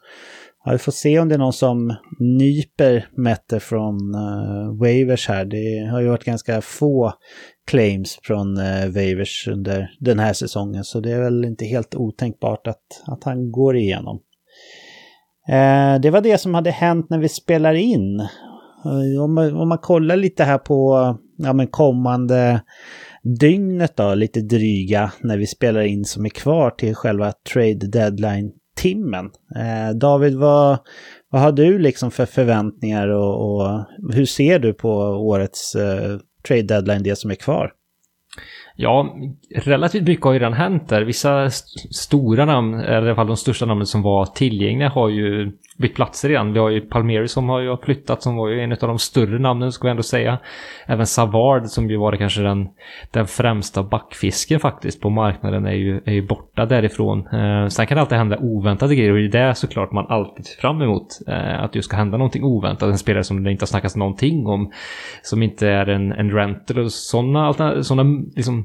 [0.66, 5.46] ja, vi får se om det är någon som nyper Mette från uh, waivers här.
[5.46, 7.14] Det har ju varit ganska få
[7.68, 10.84] claims från uh, waivers under den här säsongen.
[10.84, 14.16] Så det är väl inte helt otänkbart att, att han går igenom.
[15.50, 18.28] Uh, det var det som hade hänt när vi spelar in.
[19.22, 22.62] Om man, om man kollar lite här på ja, men kommande
[23.40, 28.52] dygnet då, lite dryga, när vi spelar in som är kvar till själva trade deadline
[28.76, 29.26] timmen.
[29.56, 30.78] Eh, David, vad,
[31.30, 36.18] vad har du liksom för förväntningar och, och hur ser du på årets eh,
[36.48, 37.72] trade deadline, det som är kvar?
[38.78, 39.16] Ja,
[39.56, 41.02] relativt mycket har ju redan hänt där.
[41.02, 45.10] Vissa st stora namn, eller i alla fall de största namnen som var tillgängliga har
[45.10, 46.54] ju bytt platser igen.
[46.54, 49.40] Vi har ju Palmieri som har ju flyttat som var ju en av de större
[49.40, 50.38] namnen ska vi ändå säga.
[50.86, 52.68] Även Savard som ju var kanske den,
[53.12, 57.28] den främsta backfisken faktiskt på marknaden är ju, är ju borta därifrån.
[57.28, 60.46] Eh, sen kan det alltid hända oväntade grejer och det är det såklart man alltid
[60.46, 61.08] ser fram emot.
[61.28, 62.90] Eh, att det ska hända någonting oväntat.
[62.90, 64.72] En spelare som det inte har snackats någonting om.
[65.22, 67.54] Som inte är en, en rental och sådana,
[67.84, 68.65] sådana liksom,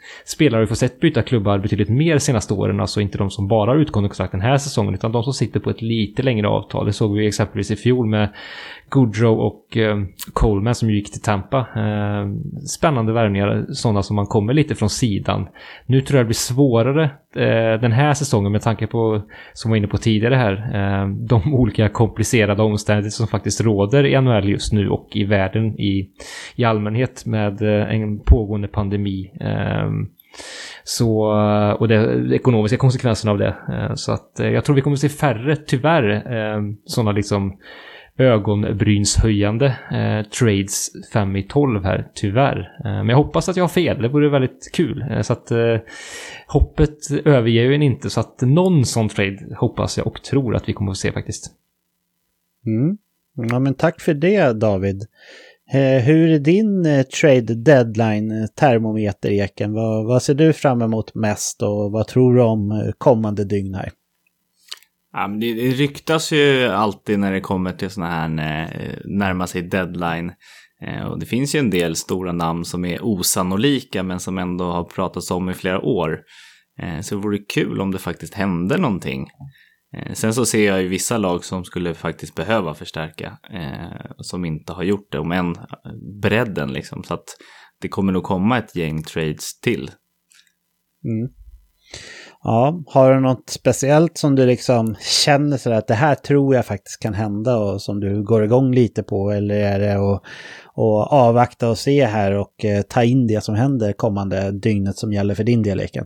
[0.25, 2.79] spelare vi får sett byta klubbar betydligt mer senaste åren.
[2.79, 5.59] Alltså inte de som bara har utgående kontrakt den här säsongen utan de som sitter
[5.59, 6.85] på ett lite längre avtal.
[6.85, 8.29] Det såg vi exempelvis i fjol med
[8.91, 9.97] Goodrow och eh,
[10.33, 11.59] Coleman som ju gick till Tampa.
[11.59, 12.29] Eh,
[12.67, 15.47] spännande värvningar, sådana som man kommer lite från sidan.
[15.85, 17.03] Nu tror jag det blir svårare
[17.35, 19.21] eh, den här säsongen med tanke på,
[19.53, 24.21] som var inne på tidigare här, eh, de olika komplicerade omständigheter som faktiskt råder i
[24.21, 26.09] NHL just nu och i världen i,
[26.55, 29.31] i allmänhet med eh, en pågående pandemi.
[29.41, 29.89] Eh,
[30.83, 31.21] så,
[31.79, 33.55] och de ekonomiska konsekvenserna av det.
[33.69, 37.57] Eh, så att eh, jag tror vi kommer att se färre, tyvärr, eh, sådana liksom
[38.17, 42.57] ögonbrynshöjande eh, trades 5 i 12 här, tyvärr.
[42.85, 45.05] Eh, men jag hoppas att jag har fel, det vore väldigt kul.
[45.11, 45.77] Eh, så att eh,
[46.47, 50.69] hoppet överger ju en inte, så att någon sån trade hoppas jag och tror att
[50.69, 51.51] vi kommer att se faktiskt.
[52.65, 52.97] Mm.
[53.33, 55.05] Ja, men tack för det David.
[55.73, 59.73] Eh, hur är din eh, trade deadline eh, termometer Eken?
[59.73, 63.91] Vad, vad ser du fram emot mest och vad tror du om kommande dygn här?
[65.13, 68.29] Ja, men det, det ryktas ju alltid när det kommer till sådana här
[69.05, 70.31] närma sig deadline.
[71.11, 74.83] Och det finns ju en del stora namn som är osannolika men som ändå har
[74.83, 76.19] pratats om i flera år.
[77.01, 79.27] Så det vore kul om det faktiskt hände någonting.
[79.97, 83.37] Eh, sen så ser jag ju vissa lag som skulle faktiskt behöva förstärka.
[83.53, 85.65] Eh, som inte har gjort det, om än eh,
[86.21, 87.03] bredden liksom.
[87.03, 87.25] Så att
[87.81, 89.91] det kommer nog komma ett gäng trades till.
[91.05, 91.29] Mm.
[92.43, 96.65] Ja, har du något speciellt som du liksom känner så att det här tror jag
[96.65, 100.23] faktiskt kan hända och som du går igång lite på eller är det att
[100.71, 105.35] att avvakta och se här och ta in det som händer kommande dygnet som gäller
[105.35, 106.05] för din del, Eken?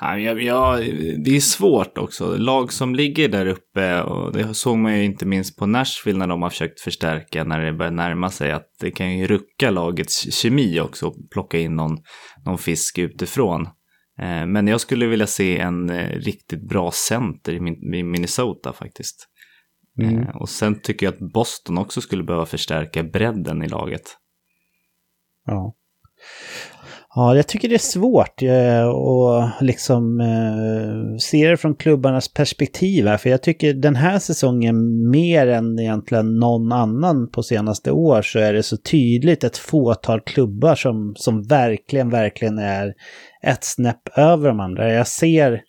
[0.00, 0.76] Ja, ja,
[1.24, 2.36] det är svårt också.
[2.36, 6.26] Lag som ligger där uppe, och det såg man ju inte minst på Nashville när
[6.26, 10.32] de har försökt förstärka när det börjar närma sig, att det kan ju rucka lagets
[10.32, 11.98] kemi också, plocka in någon,
[12.44, 13.62] någon fisk utifrån.
[14.18, 17.60] Eh, men jag skulle vilja se en eh, riktigt bra center i
[18.02, 19.28] Minnesota faktiskt.
[20.02, 20.18] Mm.
[20.18, 24.16] Eh, och sen tycker jag att Boston också skulle behöva förstärka bredden i laget.
[25.46, 25.74] Ja.
[27.18, 33.06] Ja, jag tycker det är svårt eh, att liksom eh, se det från klubbarnas perspektiv
[33.06, 33.16] här.
[33.16, 38.38] För jag tycker den här säsongen mer än egentligen någon annan på senaste år så
[38.38, 42.94] är det så tydligt ett fåtal klubbar som, som verkligen, verkligen är
[43.42, 44.92] ett snäpp över de andra.
[44.92, 45.60] Jag ser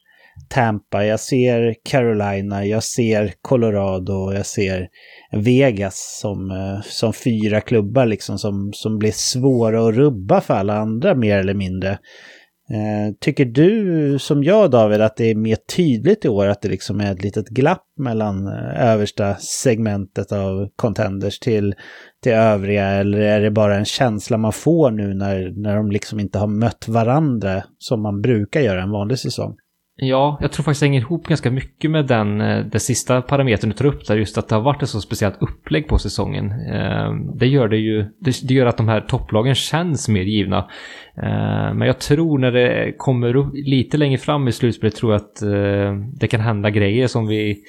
[0.50, 4.88] Tampa, jag ser Carolina, jag ser Colorado, jag ser
[5.32, 10.78] Vegas som, eh, som fyra klubbar liksom som, som blir svåra att rubba för alla
[10.78, 11.98] andra mer eller mindre.
[12.70, 16.70] Eh, tycker du som jag David att det är mer tydligt i år att det
[16.70, 21.76] liksom är ett litet glapp mellan eh, översta segmentet av contenders till,
[22.24, 26.20] till övriga eller är det bara en känsla man får nu när, när de liksom
[26.20, 29.56] inte har mött varandra som man brukar göra en vanlig säsong?
[30.00, 33.70] Ja, jag tror faktiskt det hänger ihop ganska mycket med den, eh, den sista parametern
[33.70, 36.52] du tar upp där, just att det har varit ett så speciellt upplägg på säsongen.
[36.52, 40.58] Eh, det gör det ju, det gör att de här topplagen känns mer givna.
[41.16, 45.22] Eh, men jag tror när det kommer upp lite längre fram i slutspelet tror jag
[45.22, 45.42] att
[46.20, 47.64] det kan hända grejer som vi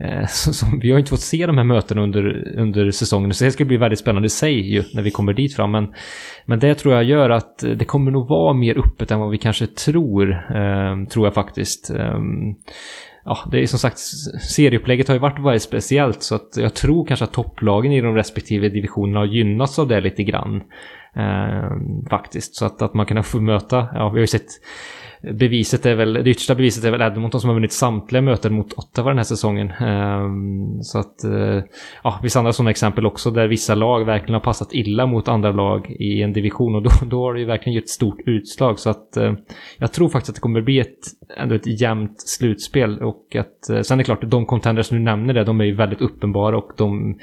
[0.00, 3.44] Eh, så, så, vi har inte fått se de här mötena under, under säsongen, så
[3.44, 5.70] det ska bli väldigt spännande i sig ju, när vi kommer dit fram.
[5.70, 5.94] Men,
[6.44, 9.38] men det tror jag gör att det kommer nog vara mer öppet än vad vi
[9.38, 11.90] kanske tror, eh, tror jag faktiskt.
[11.90, 12.18] Eh,
[13.24, 13.98] ja, det är som sagt,
[14.40, 18.14] serieupplägget har ju varit väldigt speciellt så att jag tror kanske att topplagen i de
[18.14, 20.62] respektive divisionerna har gynnats av det lite grann.
[21.16, 21.70] Eh,
[22.10, 24.48] faktiskt, så att, att man kan få möta, ja vi har ju sett
[25.22, 28.72] beviset är väl, det yttersta beviset är väl Edmonton som har vunnit samtliga möten mot
[28.72, 29.70] Ottawa den här säsongen.
[29.70, 31.62] Ehm, så att, eh,
[32.04, 35.52] ja, vissa andra sådana exempel också där vissa lag verkligen har passat illa mot andra
[35.52, 38.78] lag i en division och då, då har det ju verkligen gjort ett stort utslag.
[38.78, 39.32] Så att eh,
[39.78, 40.98] jag tror faktiskt att det kommer bli ett,
[41.36, 45.02] ändå ett jämnt slutspel och att eh, sen är det klart, de contenders som du
[45.02, 47.18] nämner där, de är ju väldigt uppenbara och de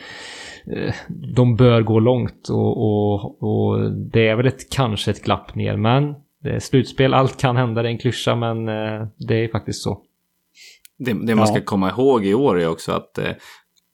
[1.36, 5.78] de bör gå långt och, och, och det är väl ett, kanske ett glapp ner
[5.78, 6.16] men
[6.46, 9.84] det är slutspel, allt kan hända, det är en klyscha men eh, det är faktiskt
[9.84, 10.02] så.
[10.98, 13.32] Det, det man ska komma ihåg i år är också att eh,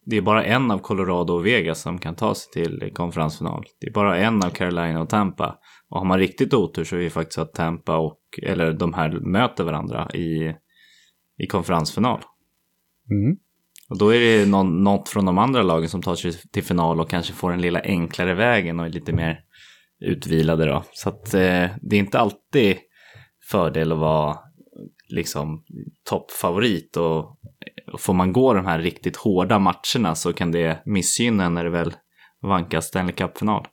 [0.06, 3.64] det är bara en av Colorado och Vegas som kan ta sig till konferensfinal.
[3.80, 5.58] Det är bara en av Carolina och Tampa.
[5.90, 9.10] Och har man riktigt otur så är det faktiskt att Tampa och, eller de här
[9.10, 10.56] möter varandra i,
[11.38, 12.20] i konferensfinal.
[13.12, 13.38] Mm.
[13.90, 17.00] Och då är det någon, något från de andra lagen som tar sig till final
[17.00, 19.40] och kanske får en lilla enklare vägen och är lite mer
[20.02, 20.84] utvilade då.
[20.94, 22.78] Så att eh, det är inte alltid
[23.52, 24.38] fördel att vara
[25.10, 25.64] liksom
[26.10, 27.20] toppfavorit och,
[27.94, 31.70] och får man gå de här riktigt hårda matcherna så kan det missgynna när det
[31.70, 31.94] väl
[32.42, 33.68] vankas Stanley Cup-final.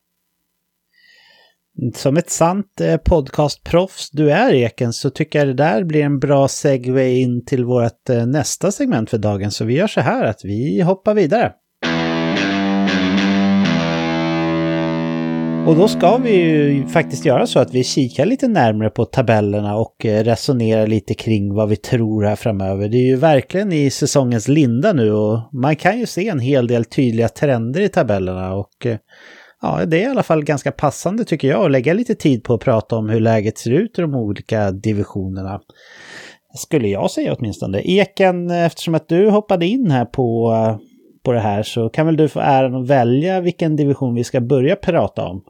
[1.94, 6.18] Som ett sant eh, podcastproffs du är Eken så tycker jag det där blir en
[6.18, 9.50] bra segway in till vårt eh, nästa segment för dagen.
[9.50, 11.52] Så vi gör så här att vi hoppar vidare.
[15.68, 19.76] Och då ska vi ju faktiskt göra så att vi kikar lite närmare på tabellerna
[19.76, 22.88] och eh, resonerar lite kring vad vi tror här framöver.
[22.88, 26.66] Det är ju verkligen i säsongens linda nu och man kan ju se en hel
[26.66, 28.96] del tydliga trender i tabellerna och eh,
[29.62, 32.54] ja, det är i alla fall ganska passande tycker jag att lägga lite tid på
[32.54, 35.60] att prata om hur läget ser ut i de olika divisionerna.
[36.54, 37.80] Skulle jag säga åtminstone.
[37.84, 40.76] Eken, eftersom att du hoppade in här på, eh,
[41.24, 44.40] på det här så kan väl du få äran att välja vilken division vi ska
[44.40, 45.42] börja prata om.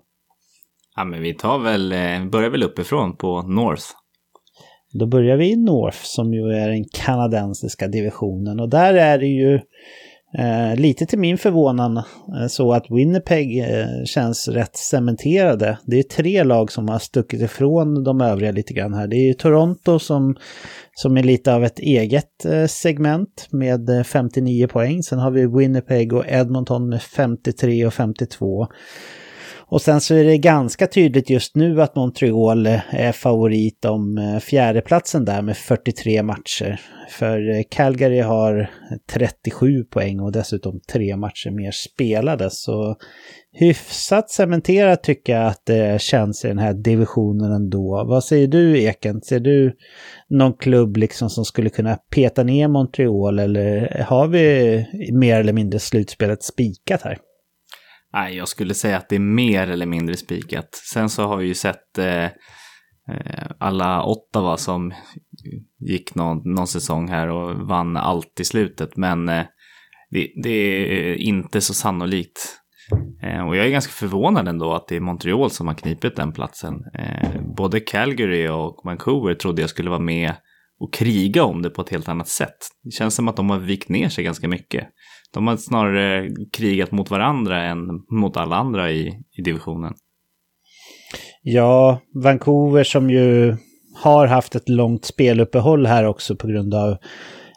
[0.99, 3.85] Ja, men vi tar väl, eh, börjar väl uppifrån på North.
[4.93, 9.27] Då börjar vi i North som ju är den kanadensiska divisionen och där är det
[9.27, 9.55] ju
[10.39, 15.79] eh, lite till min förvånan eh, så att Winnipeg eh, känns rätt cementerade.
[15.87, 19.07] Det är tre lag som har stuckit ifrån de övriga lite grann här.
[19.07, 20.37] Det är ju Toronto som,
[20.95, 25.03] som är lite av ett eget eh, segment med eh, 59 poäng.
[25.03, 28.67] Sen har vi Winnipeg och Edmonton med 53 och 52.
[29.71, 34.39] Och sen så är det ganska tydligt just nu att Montreal är favorit om eh,
[34.39, 36.81] fjärdeplatsen där med 43 matcher.
[37.11, 38.71] För eh, Calgary har
[39.13, 42.51] 37 poäng och dessutom tre matcher mer spelade.
[42.51, 42.97] Så
[43.53, 48.05] hyfsat cementerat tycker jag att det känns i den här divisionen ändå.
[48.09, 49.21] Vad säger du Eken?
[49.21, 49.73] Ser du
[50.29, 55.79] någon klubb liksom som skulle kunna peta ner Montreal eller har vi mer eller mindre
[55.79, 57.19] slutspelet spikat här?
[58.13, 60.69] Nej, jag skulle säga att det är mer eller mindre spikat.
[60.93, 64.93] Sen så har vi ju sett eh, eh, alla Ottawa som
[65.79, 68.97] gick någon, någon säsong här och vann allt i slutet.
[68.97, 69.45] Men eh,
[70.11, 72.57] det, det, är inte så sannolikt.
[73.23, 76.33] Eh, och jag är ganska förvånad ändå att det är Montreal som har knipit den
[76.33, 76.75] platsen.
[76.95, 80.35] Eh, både Calgary och Vancouver trodde jag skulle vara med
[80.81, 82.59] och kriga om det på ett helt annat sätt.
[82.83, 84.89] Det känns som att de har vikt ner sig ganska mycket.
[85.35, 87.79] De har snarare krigat mot varandra än
[88.11, 89.95] mot alla andra i, i divisionen.
[91.43, 93.57] Ja, Vancouver som ju
[93.95, 96.97] har haft ett långt speluppehåll här också på grund av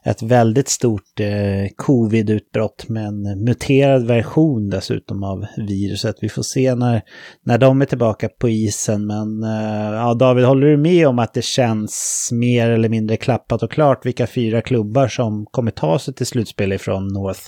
[0.05, 6.15] ett väldigt stort eh, covid-utbrott med en muterad version dessutom av viruset.
[6.21, 7.01] Vi får se när,
[7.43, 9.07] när de är tillbaka på isen.
[9.07, 13.63] Men eh, ja, David, håller du med om att det känns mer eller mindre klappat
[13.63, 17.41] och klart vilka fyra klubbar som kommer ta sig till slutspel ifrån North?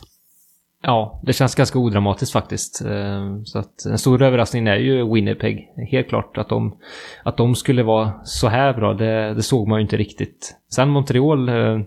[0.86, 2.86] Ja, det känns ganska odramatiskt faktiskt.
[2.86, 5.69] Eh, så att en stor överraskning är ju Winnipeg.
[5.91, 6.77] Helt klart att de,
[7.23, 10.55] att de skulle vara så här bra, det, det såg man ju inte riktigt.
[10.73, 11.86] Sen Montreal eh, är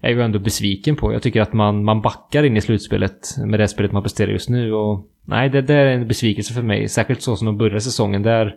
[0.00, 1.12] jag ju ändå besviken på.
[1.12, 4.48] Jag tycker att man, man backar in i slutspelet med det spelet man presterar just
[4.48, 4.72] nu.
[4.72, 6.88] Och nej, det, det är en besvikelse för mig.
[6.88, 8.22] Särskilt så som de började säsongen.
[8.22, 8.54] Där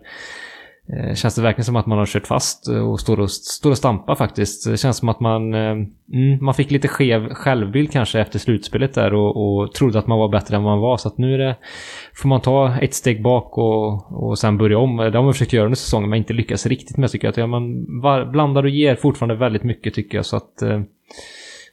[0.92, 3.70] Eh, känns det verkligen som att man har kört fast eh, och står och, står
[3.70, 4.70] och stampar faktiskt.
[4.70, 5.70] Det känns som att man, eh,
[6.12, 10.18] mm, man fick lite skev självbild kanske efter slutspelet där och, och trodde att man
[10.18, 10.96] var bättre än vad man var.
[10.96, 11.56] Så att nu är det,
[12.14, 14.96] får man ta ett steg bak och, och sen börja om.
[14.96, 17.40] Det har man försökt göra under säsongen men inte lyckats riktigt med tycker jag.
[17.40, 17.86] Att man
[18.32, 20.26] blandar och ger fortfarande väldigt mycket tycker jag.
[20.26, 20.80] Så att, eh,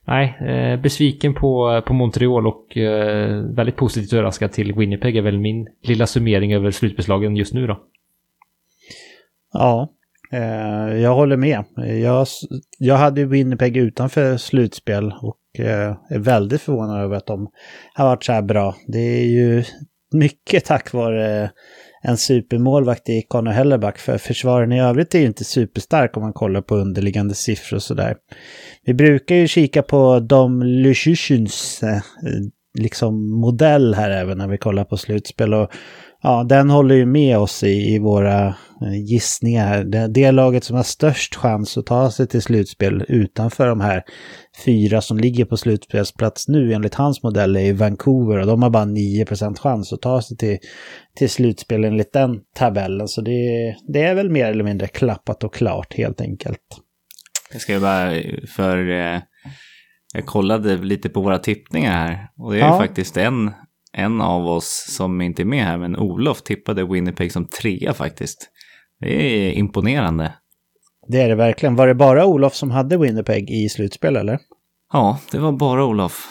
[0.08, 2.78] nej, eh, besviken på, på Montreal och
[3.56, 7.80] väldigt positivt överraskad till Winnipeg är väl min lilla summering över slutbeslagen just nu då.
[9.54, 9.90] Ja,
[10.32, 11.64] eh, jag håller med.
[12.04, 12.28] Jag,
[12.80, 17.48] jag hade Winnipeg utanför slutspel och eh, är väldigt förvånad över att de
[17.94, 18.76] har varit så här bra.
[18.88, 19.64] Det är ju
[20.14, 21.52] mycket tack vare
[22.04, 23.98] en supermålvakt i Connor Hellerback.
[23.98, 27.84] För försvaren i övrigt är ju inte superstark om man kollar på underliggande siffror och
[27.84, 28.16] sådär.
[28.86, 32.02] Vi brukar ju kika på de Lyschyschyns eh,
[32.80, 35.54] liksom modell här även när vi kollar på slutspel.
[35.54, 35.72] Och
[36.24, 38.48] ja, den håller ju med oss i, i våra
[38.82, 39.84] eh, gissningar.
[39.84, 44.04] Det, det laget som har störst chans att ta sig till slutspel utanför de här
[44.66, 48.86] fyra som ligger på slutspelsplats nu enligt hans modell är Vancouver och de har bara
[48.86, 50.58] 9 chans att ta sig till,
[51.16, 53.08] till slutspel enligt den tabellen.
[53.08, 56.60] Så det, det är väl mer eller mindre klappat och klart helt enkelt.
[57.52, 58.12] Jag ska bara
[58.56, 58.90] för...
[58.90, 59.22] Eh,
[60.16, 62.74] jag kollade lite på våra tippningar här och det är ja.
[62.74, 63.52] ju faktiskt en,
[63.94, 68.50] en av oss som inte är med här, men Olof tippade Winnipeg som trea faktiskt.
[69.00, 70.34] Det är imponerande.
[71.08, 71.76] Det är det verkligen.
[71.76, 74.40] Var det bara Olof som hade Winnipeg i slutspel eller?
[74.94, 76.28] Ja, det var bara Olof.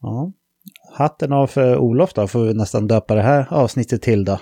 [0.00, 0.32] Ja.
[0.94, 4.38] Hatten av för Olof då, får vi nästan döpa det här avsnittet till då.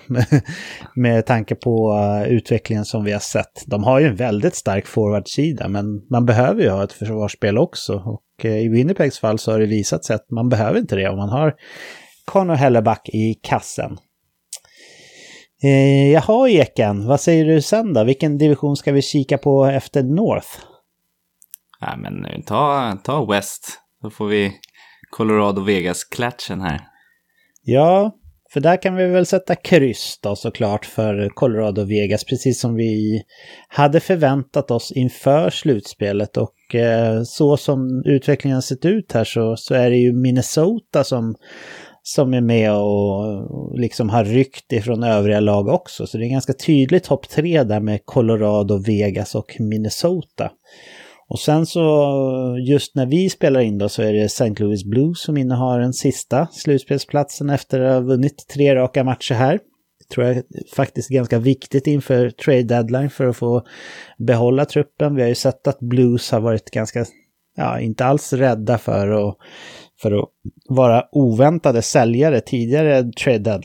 [0.96, 3.64] Med tanke på uh, utvecklingen som vi har sett.
[3.66, 7.94] De har ju en väldigt stark forwardsida, men man behöver ju ha ett försvarsspel också.
[7.94, 11.08] Och uh, i Winnipegs fall så har det visat sig att man behöver inte det
[11.08, 11.54] om man har
[12.26, 13.98] Conor Helleback i kassen.
[15.62, 18.04] Eh, jaha, Eken, vad säger du sen då?
[18.04, 20.48] Vilken division ska vi kika på efter North?
[21.80, 23.80] Ja, men ta, ta West.
[24.02, 24.52] Då får vi
[25.10, 26.80] Colorado Vegas-klatschen här.
[27.62, 28.12] Ja,
[28.52, 33.22] för där kan vi väl sätta kryss då såklart för Colorado Vegas, precis som vi
[33.68, 36.36] hade förväntat oss inför slutspelet.
[36.36, 41.34] Och eh, så som utvecklingen sett ut här så, så är det ju Minnesota som
[42.08, 46.06] som är med och liksom har ryckt ifrån övriga lag också.
[46.06, 50.50] Så det är ganska tydligt topp tre där med Colorado, Vegas och Minnesota.
[51.28, 51.82] Och sen så
[52.68, 54.54] just när vi spelar in då så är det St.
[54.58, 59.58] Louis Blues som innehar den sista slutspelsplatsen efter att ha vunnit tre raka matcher här.
[59.98, 60.44] Det tror jag är
[60.74, 63.62] faktiskt ganska viktigt inför trade deadline för att få
[64.18, 65.14] behålla truppen.
[65.14, 67.04] Vi har ju sett att Blues har varit ganska,
[67.56, 69.36] ja, inte alls rädda för att
[70.02, 70.28] för att
[70.68, 73.64] vara oväntade säljare tidigare trade, dead,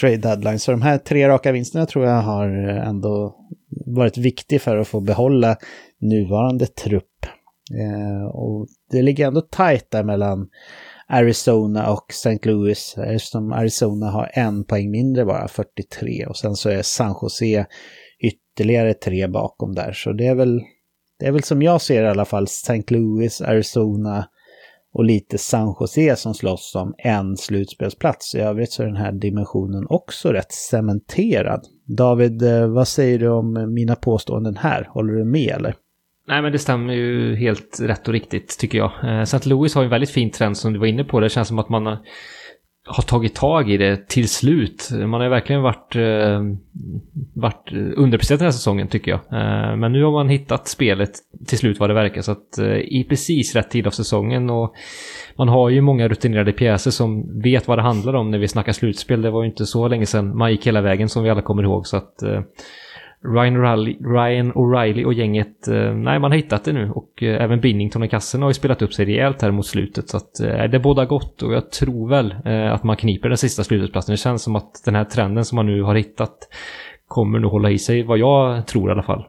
[0.00, 0.58] trade deadline.
[0.58, 3.36] Så de här tre raka vinsterna tror jag har eh, ändå
[3.86, 5.56] varit viktiga för att få behålla
[6.00, 7.26] nuvarande trupp.
[7.74, 10.48] Eh, och det ligger ändå tajt där mellan
[11.08, 12.38] Arizona och St.
[12.42, 16.26] Louis eftersom Arizona har en poäng mindre bara, 43.
[16.26, 17.66] Och sen så är San Jose
[18.20, 19.92] ytterligare tre bakom där.
[19.92, 20.60] Så det är väl,
[21.18, 22.82] det är väl som jag ser i alla fall St.
[22.88, 24.28] Louis, Arizona,
[24.92, 28.34] och lite San Jose som slåss om en slutspelsplats.
[28.34, 31.60] I övrigt så är den här dimensionen också rätt cementerad.
[31.86, 34.88] David, eh, vad säger du om mina påståenden här?
[34.90, 35.74] Håller du med eller?
[36.28, 38.92] Nej men det stämmer ju helt rätt och riktigt tycker jag.
[39.04, 39.48] Eh, St.
[39.48, 41.20] Louis har ju en väldigt fin trend som du var inne på.
[41.20, 41.86] Det känns som att man
[42.90, 44.88] har tagit tag i det till slut.
[44.92, 46.40] Man har verkligen varit, eh,
[47.34, 49.20] varit underpresterad den här säsongen tycker jag.
[49.20, 51.10] Eh, men nu har man hittat spelet
[51.46, 52.20] till slut vad det verkar.
[52.20, 54.74] Så att eh, i precis rätt tid av säsongen och
[55.36, 58.72] man har ju många rutinerade pjäser som vet vad det handlar om när vi snackar
[58.72, 59.22] slutspel.
[59.22, 61.62] Det var ju inte så länge sedan man gick hela vägen som vi alla kommer
[61.62, 61.86] ihåg.
[61.86, 62.40] Så att eh,
[63.24, 68.02] Ryan, O'Reilly och gänget, eh, nej man har hittat det nu och eh, även Binnington
[68.02, 70.78] och kassen har ju spelat upp sig rejält här mot slutet så att eh, det
[70.78, 72.34] båda gott och jag tror väl
[72.72, 74.12] att man kniper den sista slutsplatsen.
[74.12, 76.38] Det känns som att den här trenden som man nu har hittat
[77.06, 79.24] kommer nog hålla i sig, vad jag tror i alla fall,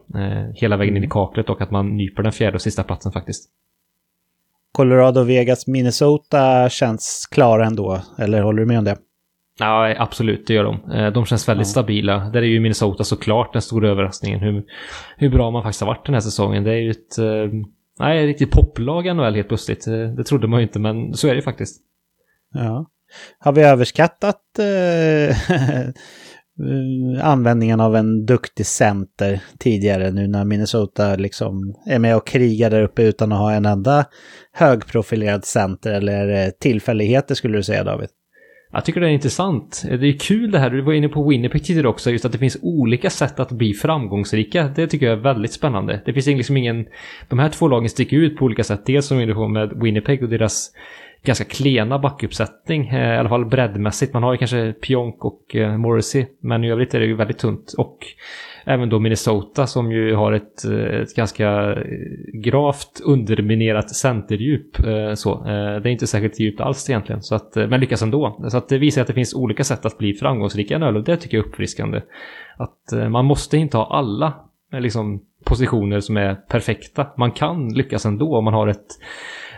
[0.54, 1.10] hela vägen in i mm.
[1.10, 3.50] kaklet och att man nyper den fjärde och sista platsen faktiskt.
[4.72, 8.96] Colorado, Vegas, Minnesota känns klara ändå, eller håller du med om det?
[9.62, 10.90] Ja, absolut, det gör de.
[10.92, 11.70] Eh, de känns väldigt ja.
[11.70, 12.18] stabila.
[12.18, 14.40] Där är ju Minnesota såklart den stora överraskningen.
[14.40, 14.64] Hur,
[15.16, 16.64] hur bra man faktiskt har varit den här säsongen.
[16.64, 17.60] Det är ju ett, eh,
[17.98, 19.84] nej, riktigt poplag NHL helt plötsligt.
[19.84, 21.82] Det, det trodde man ju inte, men så är det ju faktiskt.
[22.54, 22.86] Ja.
[23.38, 25.36] Har vi överskattat äh,
[27.28, 32.82] användningen av en duktig center tidigare nu när Minnesota liksom är med och krigar där
[32.82, 34.04] uppe utan att ha en enda
[34.52, 38.08] högprofilerad center eller tillfälligheter skulle du säga David?
[38.74, 39.82] Jag tycker det är intressant.
[39.88, 42.38] Det är kul det här, du var inne på Winnipeg tidigare också, just att det
[42.38, 44.72] finns olika sätt att bli framgångsrika.
[44.76, 46.02] Det tycker jag är väldigt spännande.
[46.04, 46.86] Det finns liksom ingen...
[47.28, 48.86] De här två lagen sticker ut på olika sätt.
[48.86, 50.70] Dels som vi var inne på med Winnipeg och deras
[51.24, 54.12] ganska klena backuppsättning, eh, i alla fall breddmässigt.
[54.12, 57.38] Man har ju kanske Pionk och eh, Morrissey, men i övrigt är det ju väldigt
[57.38, 57.74] tunt.
[57.78, 57.98] Och
[58.64, 61.82] även då Minnesota som ju har ett, eh, ett ganska eh,
[62.34, 64.86] gravt underminerat centerdjup.
[64.86, 68.44] Eh, så, det är inte särskilt djupt alls egentligen, så att, men lyckas ändå.
[68.48, 71.04] Så att det visar att det finns olika sätt att bli framgångsrika i NHL och
[71.04, 72.00] det tycker jag är uppfriskande.
[72.56, 74.34] Att man måste inte ha alla
[74.72, 77.06] liksom, positioner som är perfekta.
[77.16, 78.86] Man kan lyckas ändå om man har ett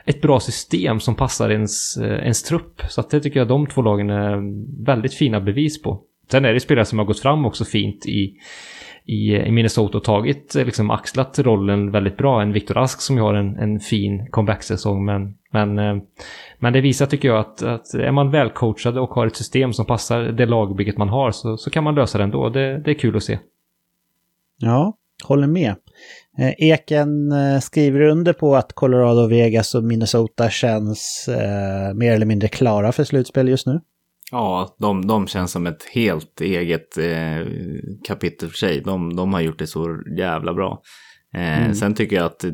[0.07, 2.83] ett bra system som passar ens, ens trupp.
[2.89, 4.43] Så att det tycker jag de två lagen är
[4.85, 6.03] väldigt fina bevis på.
[6.31, 8.35] Sen är det spelare som har gått fram också fint i,
[9.07, 12.43] i, i Minnesota och tagit, eh, liksom axlat rollen väldigt bra.
[12.43, 15.05] En Viktor Ask som har en, en fin comeback-säsong.
[15.05, 16.03] Men, men, eh,
[16.59, 19.87] men det visar tycker jag att, att är man välcoachad och har ett system som
[19.87, 22.49] passar det lagbygget man har så, så kan man lösa det ändå.
[22.49, 23.39] Det, det är kul att se.
[24.59, 25.75] Ja, håller med.
[26.39, 27.33] Eh, Eken
[27.63, 33.05] skriver under på att Colorado, Vegas och Minnesota känns eh, mer eller mindre klara för
[33.05, 33.81] slutspel just nu.
[34.31, 37.47] Ja, de, de känns som ett helt eget eh,
[38.07, 38.81] kapitel för sig.
[38.81, 40.83] De, de har gjort det så jävla bra.
[41.35, 41.75] Eh, mm.
[41.75, 42.45] Sen tycker jag att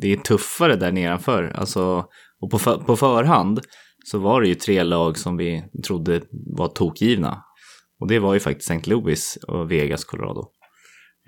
[0.00, 1.52] det är tuffare där nedanför.
[1.54, 2.04] Alltså,
[2.40, 3.60] och på, för, på förhand
[4.04, 6.20] så var det ju tre lag som vi trodde
[6.56, 7.42] var tokgivna.
[8.00, 8.90] Och det var ju faktiskt St.
[8.90, 10.50] Louis och Vegas, Colorado.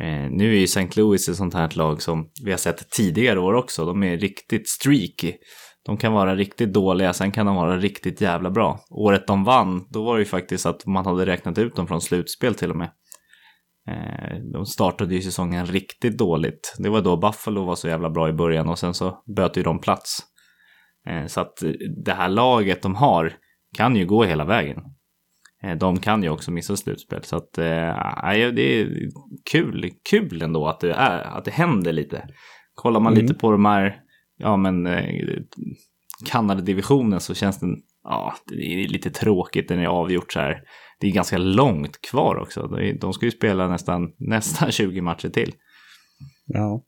[0.00, 0.88] Eh, nu är ju St.
[0.96, 3.84] Louis ett sånt här lag som vi har sett tidigare år också.
[3.84, 5.32] De är riktigt streaky.
[5.86, 8.80] De kan vara riktigt dåliga, sen kan de vara riktigt jävla bra.
[8.90, 12.00] Året de vann, då var det ju faktiskt att man hade räknat ut dem från
[12.00, 12.90] slutspel till och med.
[13.88, 16.76] Eh, de startade ju säsongen riktigt dåligt.
[16.78, 19.62] Det var då Buffalo var så jävla bra i början och sen så böt ju
[19.62, 20.18] de plats.
[21.08, 21.62] Eh, så att
[22.04, 23.32] det här laget de har
[23.76, 24.78] kan ju gå hela vägen.
[25.62, 27.24] Eh, de kan ju också missa slutspel.
[27.24, 27.64] Så att, äh,
[28.54, 28.88] det är
[29.52, 32.28] kul, kul ändå att det, är, att det händer lite.
[32.74, 33.22] Kollar man mm.
[33.22, 34.00] lite på de här,
[34.40, 35.46] ja men, Kanadadivisionen
[36.26, 40.62] Kanada-divisionen så känns den, ja, det är lite tråkigt, den är avgjort så här.
[41.00, 42.66] Det är ganska långt kvar också.
[43.00, 45.52] De ska ju spela nästan, nästan 20 matcher till.
[46.46, 46.84] Ja.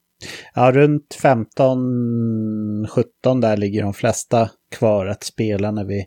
[0.55, 6.05] Ja, runt 15-17 där ligger de flesta kvar att spela när vi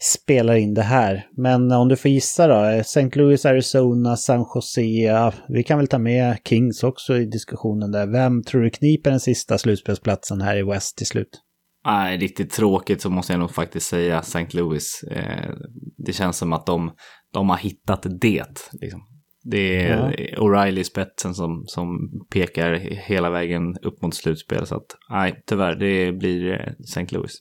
[0.00, 1.26] spelar in det här.
[1.36, 3.10] Men om du får gissa då, St.
[3.14, 8.06] Louis, Arizona, San Jose, vi kan väl ta med Kings också i diskussionen där.
[8.06, 11.40] Vem tror du kniper den sista slutspelsplatsen här i West till slut?
[11.84, 14.46] Nej, riktigt tråkigt så måste jag nog faktiskt säga St.
[14.52, 15.04] Louis.
[15.10, 15.50] Eh,
[15.96, 16.92] det känns som att de,
[17.32, 18.70] de har hittat det.
[18.72, 19.00] Liksom.
[19.42, 20.36] Det är ja.
[20.36, 22.72] O'Reilly spetsen som, som pekar
[23.06, 24.66] hela vägen upp mot slutspel.
[24.66, 27.06] Så att nej, tyvärr, det blir eh, St.
[27.10, 27.32] Louis.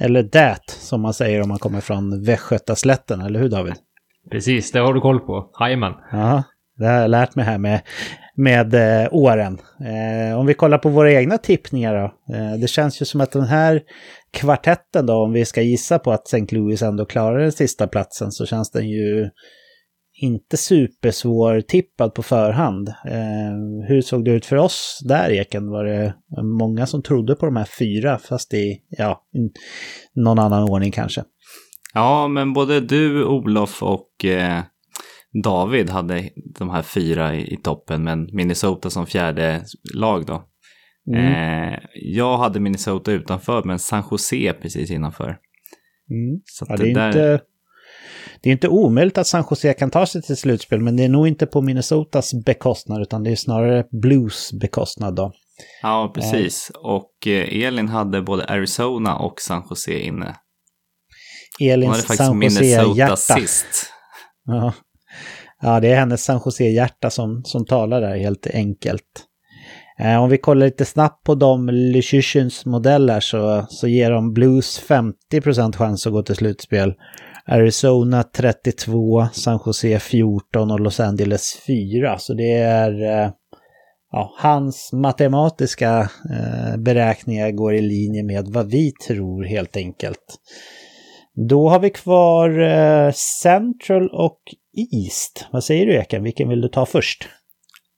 [0.00, 3.74] Eller det, som man säger om man kommer från Västgötaslätten, eller hur David?
[4.30, 5.50] Precis, det har du koll på.
[5.60, 5.92] Jajamän.
[6.12, 6.42] Ja,
[6.76, 7.80] det har jag lärt mig här med,
[8.36, 9.58] med eh, åren.
[9.80, 12.34] Eh, om vi kollar på våra egna tippningar då.
[12.34, 13.82] Eh, det känns ju som att den här
[14.32, 16.56] kvartetten då, om vi ska gissa på att St.
[16.56, 19.30] Louis ändå klarar den sista platsen, så känns den ju
[20.14, 22.88] inte supersvår tippad på förhand.
[22.88, 25.70] Eh, hur såg det ut för oss där Eken?
[25.70, 29.22] Var det många som trodde på de här fyra fast i ja,
[30.14, 31.24] någon annan ordning kanske?
[31.94, 34.62] Ja, men både du, Olof och eh,
[35.42, 40.44] David hade de här fyra i, i, toppen, men Minnesota som fjärde lag då.
[41.12, 41.72] Mm.
[41.72, 45.38] Eh, jag hade Minnesota utanför, men San Jose precis innanför.
[46.10, 46.40] Mm.
[46.44, 47.06] Så ja, det, är där...
[47.06, 47.40] inte
[48.44, 51.08] det är inte omöjligt att San Jose kan ta sig till slutspel, men det är
[51.08, 55.32] nog inte på Minnesotas bekostnad, utan det är snarare Blues bekostnad då.
[55.82, 56.70] Ja, precis.
[56.74, 60.36] Och eh, Elin hade både Arizona och San Jose inne.
[61.60, 63.16] Elins San Jose-hjärta.
[63.16, 63.66] sist.
[64.46, 64.72] Ja.
[65.62, 69.24] ja, det är hennes San Jose-hjärta som, som talar där helt enkelt.
[70.00, 74.82] Eh, om vi kollar lite snabbt på de Lychyshins modeller så, så ger de Blues
[75.32, 76.94] 50% chans att gå till slutspel.
[77.46, 82.18] Arizona 32, San Jose 14 och Los Angeles 4.
[82.18, 83.30] Så det är eh,
[84.10, 90.38] ja, hans matematiska eh, beräkningar går i linje med vad vi tror helt enkelt.
[91.48, 94.40] Då har vi kvar eh, Central och
[94.92, 95.46] East.
[95.52, 96.22] Vad säger du Eken?
[96.22, 97.28] Vilken vill du ta först?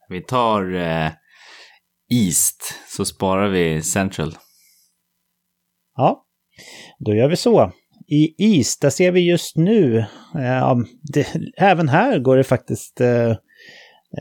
[0.09, 1.10] Vi tar eh,
[2.12, 4.35] East så sparar vi Central.
[5.97, 6.24] Ja,
[6.98, 7.73] då gör vi så
[8.08, 9.98] i is, där ser vi just nu,
[10.34, 11.26] eh, det,
[11.56, 13.30] även här går det faktiskt eh,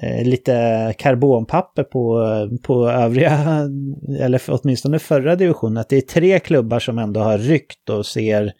[0.01, 3.69] eh lite karbonpapper på, eh, på övriga,
[4.19, 8.51] eller åtminstone förra divisionen, att det är tre klubbar som ändå har ryckt och ser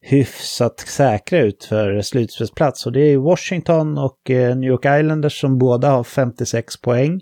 [0.00, 2.86] hyfsat säkra ut för slutspelsplats.
[2.86, 7.20] Och det är Washington och eh, New York Islanders som båda har 56 poäng.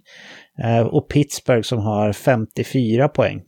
[0.91, 3.43] Och Pittsburgh som har 54 poäng.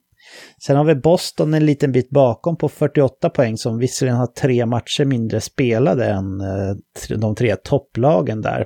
[0.67, 4.67] Sen har vi Boston en liten bit bakom på 48 poäng som visserligen har tre
[4.67, 8.65] matcher mindre spelade än eh, de tre topplagen där.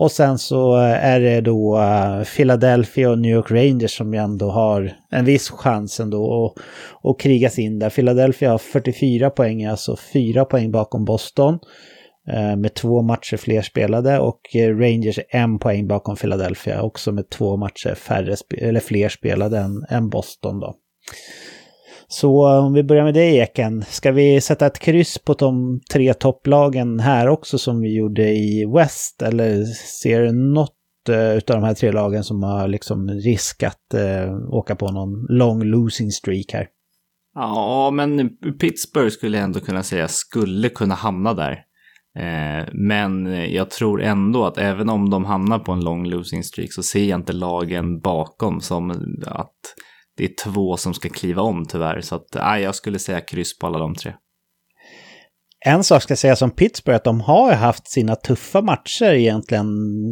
[0.00, 4.20] Och sen så eh, är det då eh, Philadelphia och New York Rangers som ju
[4.20, 6.62] ändå har en viss chans ändå att,
[7.10, 7.90] att krigas in där.
[7.90, 11.58] Philadelphia har 44 poäng, alltså fyra poäng bakom Boston.
[12.32, 17.12] Eh, med två matcher fler spelade och eh, Rangers Rangers en poäng bakom Philadelphia också
[17.12, 20.74] med två matcher färre eller fler spelade än, än Boston då.
[22.08, 25.80] Så eh, om vi börjar med dig Eken, ska vi sätta ett kryss på de
[25.92, 29.64] tre topplagen här också som vi gjorde i West eller
[30.02, 30.74] ser du något
[31.36, 35.62] utav de här tre lagen som har liksom risk att eh, åka på någon lång
[35.62, 36.66] losing streak här?
[37.34, 38.30] Ja, men
[38.60, 41.64] Pittsburgh skulle jag ändå kunna säga skulle kunna hamna där.
[42.18, 46.72] Eh, men jag tror ändå att även om de hamnar på en lång losing streak
[46.72, 48.90] så ser jag inte lagen bakom som
[49.26, 49.54] att
[50.16, 52.00] det är två som ska kliva om tyvärr.
[52.00, 54.12] Så att, nej, jag skulle säga kryss på alla de tre.
[55.66, 59.66] En sak ska sägas om Pittsburgh, att de har haft sina tuffa matcher egentligen.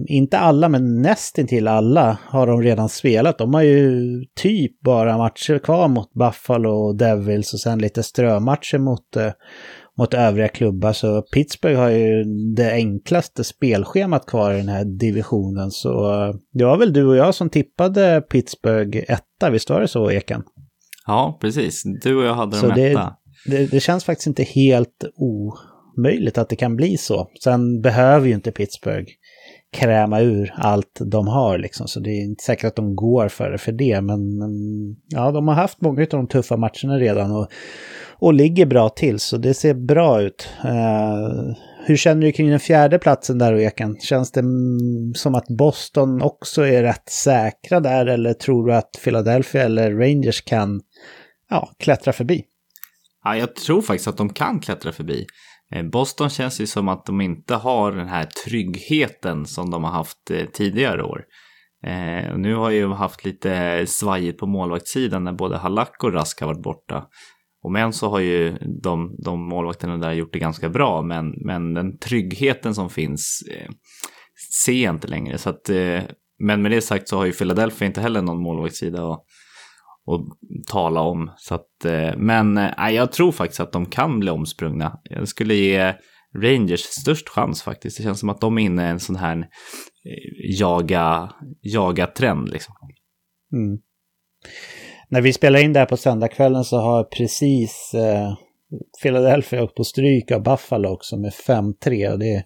[0.09, 3.39] Inte alla, men nästintill alla har de redan spelat.
[3.39, 4.01] De har ju
[4.41, 9.33] typ bara matcher kvar mot Buffalo och Devils och sen lite strömatcher mot eh,
[9.99, 10.93] mot övriga klubbar.
[10.93, 12.25] Så Pittsburgh har ju
[12.57, 15.71] det enklaste spelschemat kvar i den här divisionen.
[15.71, 15.93] Så
[16.53, 20.43] det var väl du och jag som tippade Pittsburgh etta, visst var det så Eken?
[21.07, 21.83] Ja, precis.
[22.03, 23.17] Du och jag hade dem etta.
[23.47, 27.31] Det, det, känns faktiskt inte helt omöjligt att det kan bli så.
[27.45, 29.09] Sen behöver ju inte Pittsburgh
[29.73, 31.89] kräma ur allt de har liksom.
[31.89, 34.01] Så det är inte säkert att de går för det för det.
[34.01, 34.21] Men
[35.09, 37.37] ja, de har haft många av de tuffa matcherna redan.
[37.37, 37.49] Och
[38.19, 40.49] och ligger bra till så det ser bra ut.
[40.65, 41.57] Uh,
[41.87, 43.97] hur känner du kring den fjärde platsen där Eken?
[44.01, 48.91] Känns det mm, som att Boston också är rätt säkra där eller tror du att
[49.05, 50.81] Philadelphia eller Rangers kan
[51.51, 52.45] ja, klättra förbi?
[53.25, 55.27] Ja, jag tror faktiskt att de kan klättra förbi.
[55.73, 59.91] Eh, Boston känns ju som att de inte har den här tryggheten som de har
[59.91, 61.25] haft eh, tidigare år.
[61.87, 66.47] Eh, nu har ju haft lite svajigt på målvaktssidan när både Halak och Rask har
[66.47, 67.05] varit borta.
[67.67, 71.75] Och men så har ju de, de målvakterna där gjort det ganska bra, men, men
[71.75, 73.71] den tryggheten som finns eh,
[74.65, 75.39] ser jag inte längre.
[75.39, 76.03] Så att, eh,
[76.39, 79.19] men med det sagt så har ju Philadelphia inte heller någon målvaktssida att,
[80.07, 81.31] att tala om.
[81.37, 85.01] Så att, eh, men eh, jag tror faktiskt att de kan bli omsprungna.
[85.03, 85.95] Jag skulle ge
[86.37, 87.97] Rangers störst chans faktiskt.
[87.97, 91.33] Det känns som att de är inne i en sån här eh, jaga,
[91.63, 92.75] jaga trend liksom.
[93.53, 93.79] Mm
[95.09, 98.33] när vi spelar in det här på söndagskvällen så har precis eh,
[99.03, 102.45] Philadelphia åkt på stryk av Buffalo också med 5-3 och det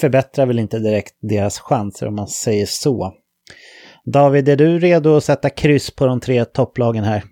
[0.00, 3.14] förbättrar väl inte direkt deras chanser om man säger så.
[4.04, 7.22] David, är du redo att sätta kryss på de tre topplagen här?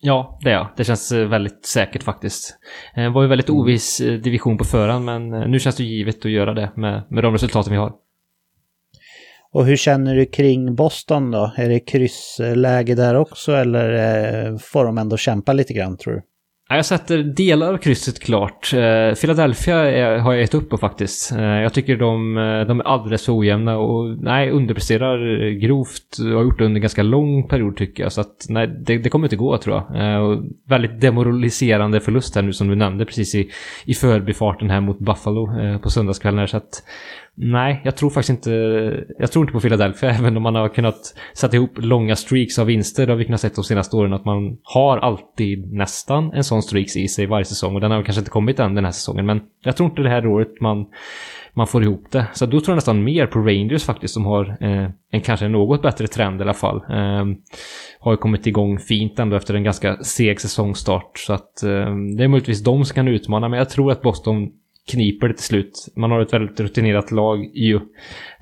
[0.00, 0.68] Ja, det är jag.
[0.76, 2.56] Det känns eh, väldigt säkert faktiskt.
[2.94, 6.30] Det var ju väldigt oviss eh, division på förhand, men nu känns det givet att
[6.30, 7.92] göra det med, med de resultaten vi har.
[9.54, 11.52] Och hur känner du kring Boston då?
[11.56, 16.22] Är det kryssläge där också eller eh, får de ändå kämpa lite grann tror du?
[16.68, 18.72] Jag sätter delar av krysset klart.
[18.72, 19.76] Eh, Philadelphia
[20.20, 21.32] har jag gett upp på faktiskt.
[21.32, 22.34] Eh, jag tycker de,
[22.68, 26.82] de är alldeles för ojämna och nej, underpresterar grovt och har gjort det under en
[26.82, 28.12] ganska lång period tycker jag.
[28.12, 30.24] Så att nej, det, det kommer inte gå tror jag.
[30.24, 33.50] Och väldigt demoraliserande förlust här nu som du nämnde precis i,
[33.84, 35.48] i förbifarten här mot Buffalo
[35.78, 36.48] på söndagskvällen.
[36.48, 36.82] Så att
[37.36, 38.50] Nej, jag tror faktiskt inte...
[39.18, 42.66] Jag tror inte på Philadelphia, även om man har kunnat sätta ihop långa streaks av
[42.66, 43.06] vinster.
[43.06, 46.62] Det har vi kunnat se de senaste åren att man har alltid nästan en sån
[46.62, 47.74] streaks i sig varje säsong.
[47.74, 50.08] Och den har kanske inte kommit än den här säsongen, men jag tror inte det
[50.08, 50.86] här året man,
[51.54, 52.26] man får ihop det.
[52.32, 55.82] Så då tror jag nästan mer på Rangers faktiskt, som har eh, en kanske något
[55.82, 56.76] bättre trend i alla fall.
[56.76, 57.24] Eh,
[58.00, 61.18] har ju kommit igång fint ändå efter en ganska seg säsongstart.
[61.18, 64.50] Så att eh, det är möjligtvis de som kan utmana, men jag tror att Boston
[64.92, 65.88] kniper det till slut.
[65.96, 67.80] Man har ett väldigt rutinerat lag ju.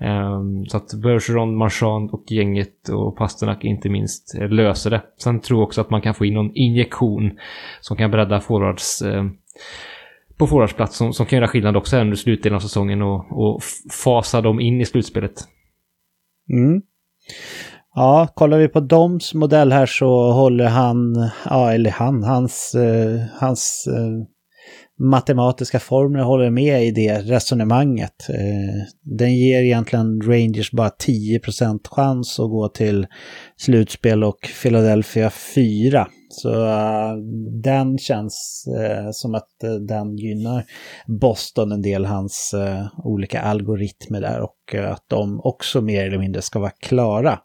[0.00, 5.02] Um, så att Bergeron, Marchand och gänget och Pasternak inte minst eh, löser det.
[5.22, 7.38] Sen tror jag också att man kan få in någon injektion
[7.80, 9.24] som kan bredda forwards uh,
[10.38, 13.62] på forwardsplats som, som kan göra skillnad också under slutdelen av säsongen och, och
[14.04, 15.32] fasa dem in i slutspelet.
[16.52, 16.82] Mm.
[17.94, 23.20] Ja, kollar vi på Doms modell här så håller han, ja eller han, hans, uh,
[23.40, 23.88] hans
[24.98, 28.28] matematiska formler håller med i det resonemanget.
[28.28, 28.84] Eh,
[29.18, 33.06] den ger egentligen Rangers bara 10% chans att gå till
[33.56, 36.08] slutspel och Philadelphia 4.
[36.28, 37.16] Så eh,
[37.62, 39.50] den känns eh, som att
[39.88, 40.64] den gynnar
[41.20, 42.54] Boston en del, hans
[43.04, 47.38] olika algoritmer där och att de också mer eller mindre ska vara klara.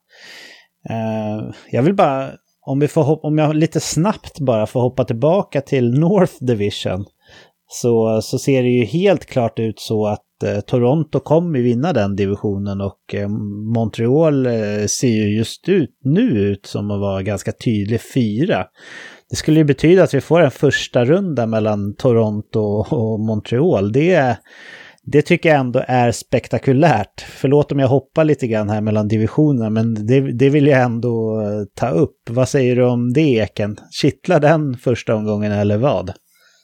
[1.72, 6.00] jag vill bara om, vi får, om jag lite snabbt bara får hoppa tillbaka till
[6.00, 7.06] North Division
[7.68, 12.16] så, så ser det ju helt klart ut så att eh, Toronto kommer vinna den
[12.16, 13.28] divisionen och eh,
[13.76, 18.66] Montreal eh, ser ju just ut, nu ut som att vara ganska tydlig fyra.
[19.30, 23.92] Det skulle ju betyda att vi får en första runda mellan Toronto och Montreal.
[23.92, 24.38] Det,
[25.04, 27.22] det tycker jag ändå är spektakulärt.
[27.22, 31.42] Förlåt om jag hoppar lite grann här mellan divisionerna, men det, det vill jag ändå
[31.42, 32.30] eh, ta upp.
[32.30, 33.78] Vad säger du om det, Eken?
[34.02, 36.14] Kittlar den första omgången eller vad?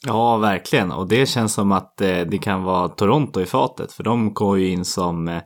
[0.08, 0.92] Ja, verkligen.
[0.92, 3.92] Och det känns som att eh, det kan vara Toronto i fatet.
[3.92, 5.42] För de går ju in som eh,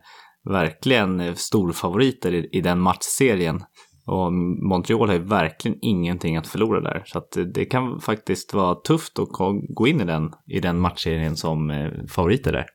[0.50, 3.64] verkligen eh, storfavoriter i, den matchserien.
[4.06, 4.32] Och
[4.70, 7.02] Montreal har ju verkligen ingenting att förlora där.
[7.06, 9.28] Så att det kan faktiskt vara tufft att
[9.68, 12.66] gå in i den, i den matchserien som favoriter där.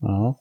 [0.00, 0.36] Ja.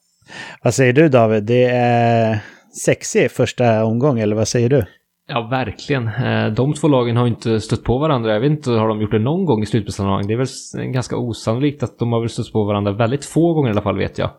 [0.64, 1.44] Vad säger du David?
[1.44, 2.40] Det är
[2.86, 4.86] sexig första omgång, eller vad säger du?
[5.32, 6.08] Ja, verkligen.
[6.08, 8.34] Eh, de två lagen har inte stött på varandra.
[8.34, 10.28] Jag vet inte, har de gjort det någon gång i slutspelssammanhang?
[10.28, 13.70] Det är väl ganska osannolikt att de har väl stött på varandra väldigt få gånger
[13.70, 14.30] i alla fall, vet jag.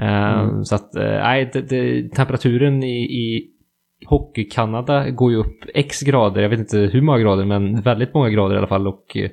[0.00, 0.64] Eh, mm.
[0.64, 1.50] Så att, nej,
[2.16, 3.53] temperaturen i, i
[4.06, 8.30] Hockey-Kanada går ju upp x grader, jag vet inte hur många grader, men väldigt många
[8.30, 8.86] grader i alla fall.
[8.86, 9.30] Och eh,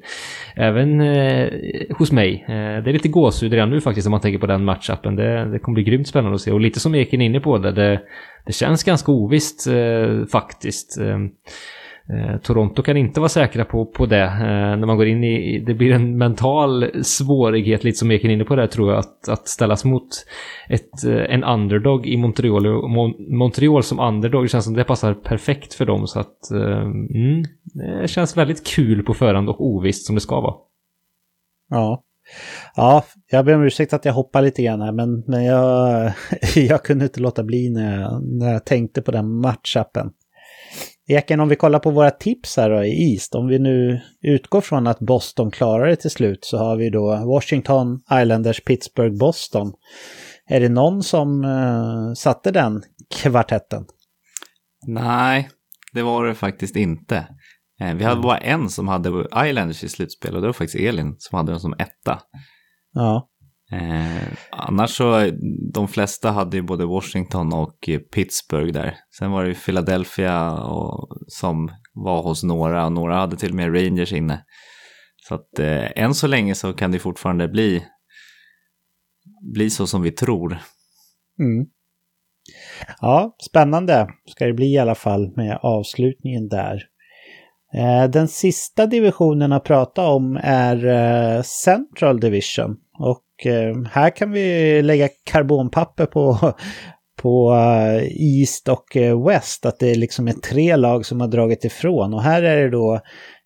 [0.55, 1.49] även eh,
[1.97, 2.45] hos mig.
[2.47, 5.15] Eh, det är lite gåshud redan nu faktiskt om man tänker på den matchappen.
[5.15, 6.51] Det, det kommer bli grymt spännande att se.
[6.51, 8.01] Och lite som Eken är inne på det, det,
[8.45, 10.99] det känns ganska ovisst eh, faktiskt.
[10.99, 11.17] Eh,
[12.11, 14.23] Eh, Toronto kan inte vara säkra på, på det.
[14.23, 15.59] Eh, när man går in i...
[15.59, 19.47] Det blir en mental svårighet, lite som Eken inne på där tror jag, att, att
[19.47, 20.07] ställas mot
[20.69, 22.63] ett, eh, en underdog i Montreal.
[23.29, 26.07] Montreal som underdog det känns som det passar perfekt för dem.
[26.07, 26.51] Så att...
[26.51, 27.43] Eh, mm,
[28.01, 30.55] det känns väldigt kul på förhand och ovisst som det ska vara.
[31.69, 32.03] Ja.
[32.75, 36.11] Ja, jag ber om ursäkt att jag hoppar lite grann här, men, men jag,
[36.55, 40.11] jag kunde inte låta bli när jag, när jag tänkte på den matchupen.
[41.07, 44.61] Eken, om vi kollar på våra tips här då i East, om vi nu utgår
[44.61, 49.73] från att Boston klarar det till slut så har vi då Washington, Islanders, Pittsburgh, Boston.
[50.45, 52.81] Är det någon som uh, satte den
[53.15, 53.85] kvartetten?
[54.87, 55.49] Nej,
[55.93, 57.15] det var det faktiskt inte.
[57.81, 58.21] Eh, vi hade mm.
[58.21, 61.59] bara en som hade Islanders i slutspel och det var faktiskt Elin som hade den
[61.59, 62.19] som etta.
[62.93, 63.30] Ja.
[63.71, 65.31] Eh, annars så,
[65.73, 68.95] de flesta hade ju både Washington och eh, Pittsburgh där.
[69.17, 73.55] Sen var det ju Philadelphia och, som var hos några och några hade till och
[73.55, 74.43] med Rangers inne.
[75.27, 77.83] Så att eh, än så länge så kan det fortfarande bli,
[79.53, 80.57] bli så som vi tror.
[81.39, 81.65] Mm.
[83.01, 86.83] Ja, spännande ska det bli i alla fall med avslutningen där.
[87.73, 92.77] Eh, den sista divisionen att prata om är eh, Central Division.
[92.99, 96.53] Och Eh, här kan vi lägga karbonpapper på,
[97.21, 98.03] på eh,
[98.39, 102.13] East och eh, West, att det liksom är tre lag som har dragit ifrån.
[102.13, 102.99] Och här är det då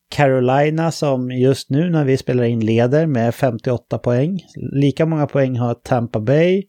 [0.10, 4.40] Carolina som just nu när vi spelar in leder med 58 poäng.
[4.74, 6.64] Lika många poäng har Tampa Bay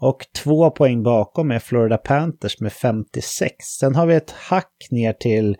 [0.00, 3.52] och två poäng bakom är Florida Panthers med 56.
[3.80, 5.56] Sen har vi ett hack ner till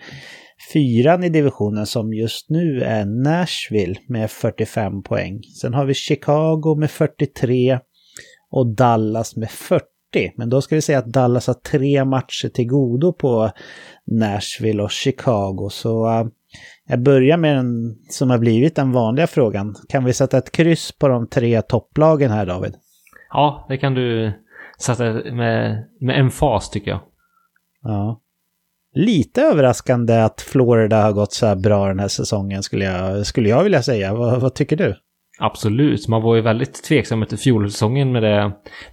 [0.73, 5.43] Fyran i divisionen som just nu är Nashville med 45 poäng.
[5.43, 7.79] Sen har vi Chicago med 43
[8.51, 9.85] och Dallas med 40.
[10.37, 13.51] Men då ska vi säga att Dallas har tre matcher till godo på
[14.07, 15.69] Nashville och Chicago.
[15.71, 16.27] Så uh,
[16.87, 19.75] jag börjar med den som har blivit den vanliga frågan.
[19.89, 22.75] Kan vi sätta ett kryss på de tre topplagen här David?
[23.31, 24.33] Ja, det kan du
[24.79, 27.01] sätta med, med en fas tycker jag.
[27.83, 28.21] Ja
[28.95, 33.49] lite överraskande att Florida har gått så här bra den här säsongen skulle jag, skulle
[33.49, 34.15] jag vilja säga.
[34.15, 34.97] Vad, vad tycker du?
[35.41, 38.53] Absolut, man var ju väldigt tveksam efter fjolsäsongen med det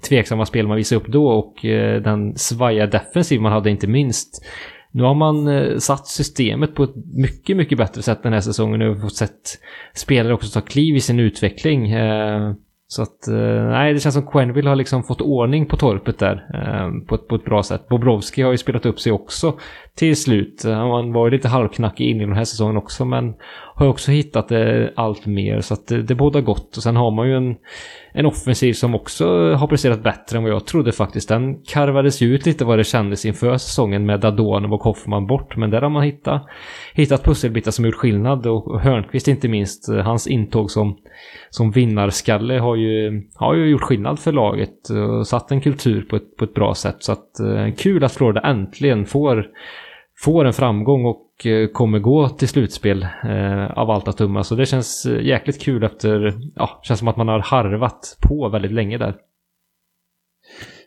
[0.09, 4.45] tveksamma spel man visade upp då och eh, den svaja defensiv man hade inte minst.
[4.91, 8.81] Nu har man eh, satt systemet på ett mycket, mycket bättre sätt den här säsongen
[8.81, 9.59] och fått sett
[9.93, 11.91] spelare också ta kliv i sin utveckling.
[11.91, 12.53] Eh,
[12.95, 16.45] så att, eh, nej, det känns som Quenville har liksom fått ordning på torpet där
[16.53, 17.87] eh, på, ett, på ett bra sätt.
[17.87, 19.53] Bobrovski har ju spelat upp sig också
[19.95, 20.65] till slut.
[20.65, 23.33] Eh, han var ju lite halvknackig in i den här säsongen också, men
[23.77, 25.61] har också hittat det allt mer.
[25.61, 26.77] Så att eh, det, det båda gott.
[26.77, 27.55] Och sen har man ju en,
[28.11, 31.29] en offensiv som också har presterat bättre än vad jag trodde faktiskt.
[31.29, 35.57] Den karvades ju ut lite vad det kändes inför säsongen med Dadonov och Hoffman bort.
[35.57, 36.45] Men där har man hittat,
[36.93, 38.47] hittat pusselbitar som gjort skillnad.
[38.47, 40.97] Och Hörnqvist inte minst, eh, hans intåg som,
[41.49, 44.89] som vinnarskalle har ju, har ju gjort skillnad för laget.
[44.89, 46.97] Och satt en kultur på ett, på ett bra sätt.
[46.99, 47.29] Så att
[47.77, 49.45] kul att Florida äntligen får
[50.23, 54.43] får en framgång och eh, kommer gå till slutspel eh, av allt att döma.
[54.43, 58.49] Så det känns eh, jäkligt kul efter, ja, känns som att man har harvat på
[58.49, 59.15] väldigt länge där.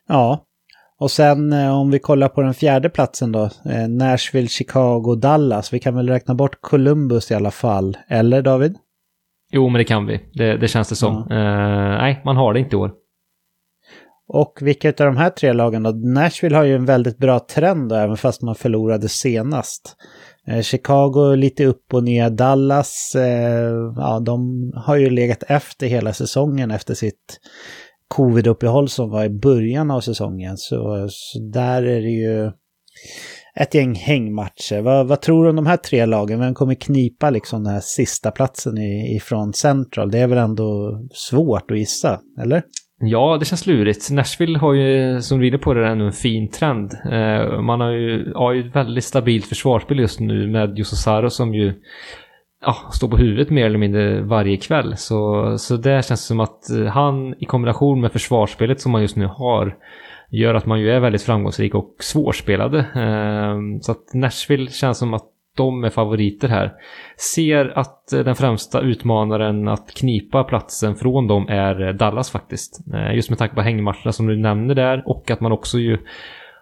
[0.08, 0.44] Ja,
[1.00, 3.50] Och sen om vi kollar på den fjärde platsen då,
[3.88, 5.72] Nashville, Chicago, Dallas.
[5.72, 8.76] Vi kan väl räkna bort Columbus i alla fall, eller David?
[9.50, 10.20] Jo, men det kan vi.
[10.32, 11.26] Det, det känns det som.
[11.28, 11.36] Ja.
[11.36, 12.92] Uh, nej, man har det inte i år.
[14.28, 15.90] Och vilka av de här tre lagen då?
[15.90, 19.96] Nashville har ju en väldigt bra trend då, även fast man förlorade senast.
[20.50, 22.30] Eh, Chicago lite upp och ner.
[22.30, 27.40] Dallas, eh, ja de har ju legat efter hela säsongen efter sitt
[28.08, 30.56] covid-uppehåll som var i början av säsongen.
[30.56, 32.52] Så, så där är det ju
[33.60, 34.80] ett gäng hängmatcher.
[34.80, 36.40] Vad, vad, tror du om de här tre lagen?
[36.40, 40.10] Vem kommer knipa liksom den här sista platsen ifrån Central?
[40.10, 42.62] Det är väl ändå svårt att gissa, eller?
[43.00, 44.10] Ja, det känns lurigt.
[44.10, 46.92] Nashville har ju, som du är inne på, det ändå en fin trend.
[47.12, 51.30] Eh, man har ju, har ju ett väldigt stabilt försvarsspel just nu med Jusso Saro
[51.30, 51.74] som ju
[52.60, 54.96] ja, står på huvudet mer eller mindre varje kväll.
[54.96, 59.16] Så, så det känns som att eh, han i kombination med försvarsspelet som man just
[59.16, 59.76] nu har
[60.30, 62.78] gör att man ju är väldigt framgångsrik och svårspelade.
[62.78, 65.26] Eh, så att Nashville känns som att
[65.58, 66.72] de är favoriter här.
[67.34, 72.80] Ser att eh, den främsta utmanaren att knipa platsen från dem är eh, Dallas faktiskt.
[72.94, 75.98] Eh, just med tanke på hängmatcherna som du nämner där och att man också ju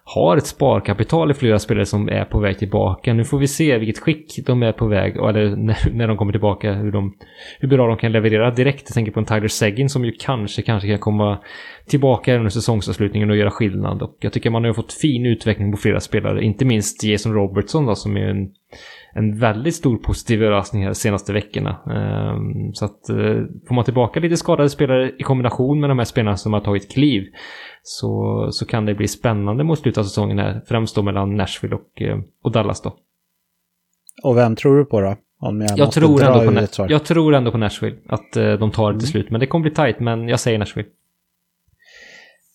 [0.09, 3.15] har ett sparkapital i flera spelare som är på väg tillbaka.
[3.15, 6.33] Nu får vi se vilket skick de är på väg, eller när, när de kommer
[6.33, 7.15] tillbaka, hur, de,
[7.61, 8.83] hur bra de kan leverera direkt.
[8.87, 11.39] Jag tänker på en Tyler Seguin som ju kanske, kanske kan komma
[11.87, 14.03] tillbaka under säsongsavslutningen och göra skillnad.
[14.03, 17.87] Och jag tycker man har fått fin utveckling på flera spelare, inte minst Jason Robertson
[17.87, 18.49] då, som är en,
[19.17, 21.81] en väldigt stor positiv överraskning här de senaste veckorna.
[21.87, 26.05] Um, så att uh, får man tillbaka lite skadade spelare i kombination med de här
[26.05, 27.25] spelarna som har tagit kliv
[27.83, 31.75] så, så kan det bli spännande mot slutet av säsongen här, främst då mellan Nashville
[31.75, 32.97] och, uh, och Dallas då.
[34.23, 35.17] Och vem tror du på då?
[35.41, 38.93] Om jag, jag tror, ändå på jag tror ändå på Nashville, att uh, de tar
[38.93, 39.13] det till mm.
[39.13, 39.31] slut.
[39.31, 40.89] Men det kommer bli tight, men jag säger Nashville.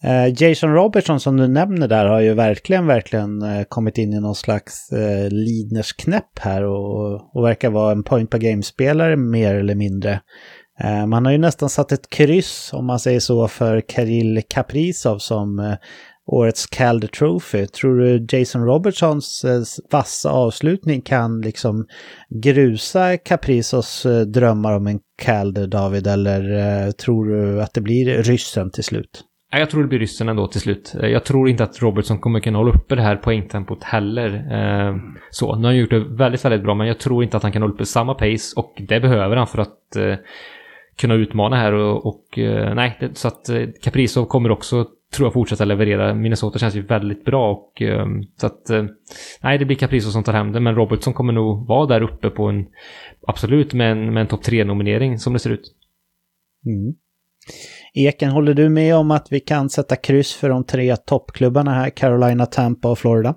[0.04, 4.20] Eh, Jason Robertson som du nämner där har ju verkligen, verkligen eh, kommit in i
[4.20, 9.56] någon slags eh, Lidners knäpp här och, och verkar vara en point per game-spelare mer
[9.56, 10.22] eller mindre.
[10.84, 15.18] Eh, man har ju nästan satt ett kryss, om man säger så, för Kirill Kaprizov
[15.18, 15.78] som
[16.26, 17.68] årets Calder Trophy.
[17.68, 19.46] Tror du Jason Robertsons
[19.92, 21.86] vassa avslutning kan liksom
[22.44, 28.84] grusa Kaprizovs drömmar om en Calder, David, eller tror du att det blir ryssen till
[28.84, 29.24] slut?
[29.60, 30.96] Jag tror det blir ryssen ändå till slut.
[31.02, 34.34] Eh, jag tror inte att Robertson kommer kunna hålla uppe det här poängtempot heller.
[34.34, 34.96] Eh,
[35.30, 37.52] så, nu har han gjort det väldigt, väldigt bra, men jag tror inte att han
[37.52, 40.16] kan hålla uppe samma pace och det behöver han för att eh,
[40.98, 42.26] kunna utmana här och, och
[42.76, 43.50] nej, det, så att
[43.84, 46.14] Kaprizov kommer också, tror jag, fortsätta leverera.
[46.14, 47.82] Minnesota känns ju väldigt bra och
[48.38, 48.70] så att
[49.42, 52.30] nej, det blir Kaprizov som tar hem det, men Robertson kommer nog vara där uppe
[52.30, 52.66] på en,
[53.28, 55.72] absolut med en, med en topp 3-nominering som det ser ut.
[56.66, 56.96] Mm.
[57.94, 61.90] Eken, håller du med om att vi kan sätta kryss för de tre toppklubbarna här,
[61.90, 63.36] Carolina, Tampa och Florida?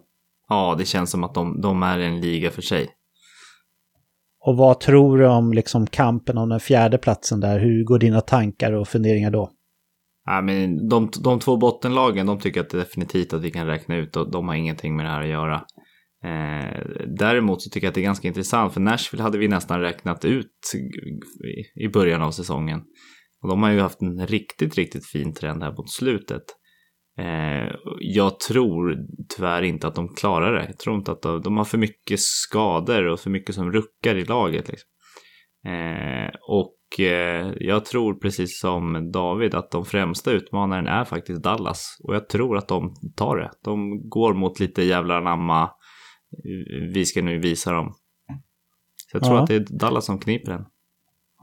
[0.49, 2.89] Ja, det känns som att de, de är en liga för sig.
[4.41, 7.59] Och vad tror du om liksom kampen om den fjärde platsen där?
[7.59, 9.51] Hur går dina tankar och funderingar då?
[10.27, 13.67] Ja, men de, de två bottenlagen, de tycker att det är definitivt att vi kan
[13.67, 15.55] räkna ut och de har ingenting med det här att göra.
[16.25, 16.83] Eh,
[17.19, 20.25] däremot så tycker jag att det är ganska intressant för Nashville hade vi nästan räknat
[20.25, 22.83] ut i, i början av säsongen.
[23.45, 26.43] Och de har ju haft en riktigt, riktigt fin trend här mot slutet.
[27.19, 28.97] Eh, jag tror
[29.37, 30.67] tyvärr inte att de klarar det.
[30.67, 34.15] Jag tror inte att de, de har för mycket skador och för mycket som ruckar
[34.15, 34.69] i laget.
[34.69, 34.89] Liksom.
[35.67, 41.97] Eh, och eh, jag tror precis som David att de främsta utmanaren är faktiskt Dallas.
[42.05, 43.51] Och jag tror att de tar det.
[43.65, 45.71] De går mot lite jävla namma.
[46.95, 47.95] Vi ska nu visa dem.
[49.11, 49.43] Så jag tror ja.
[49.43, 50.65] att det är Dallas som kniper den.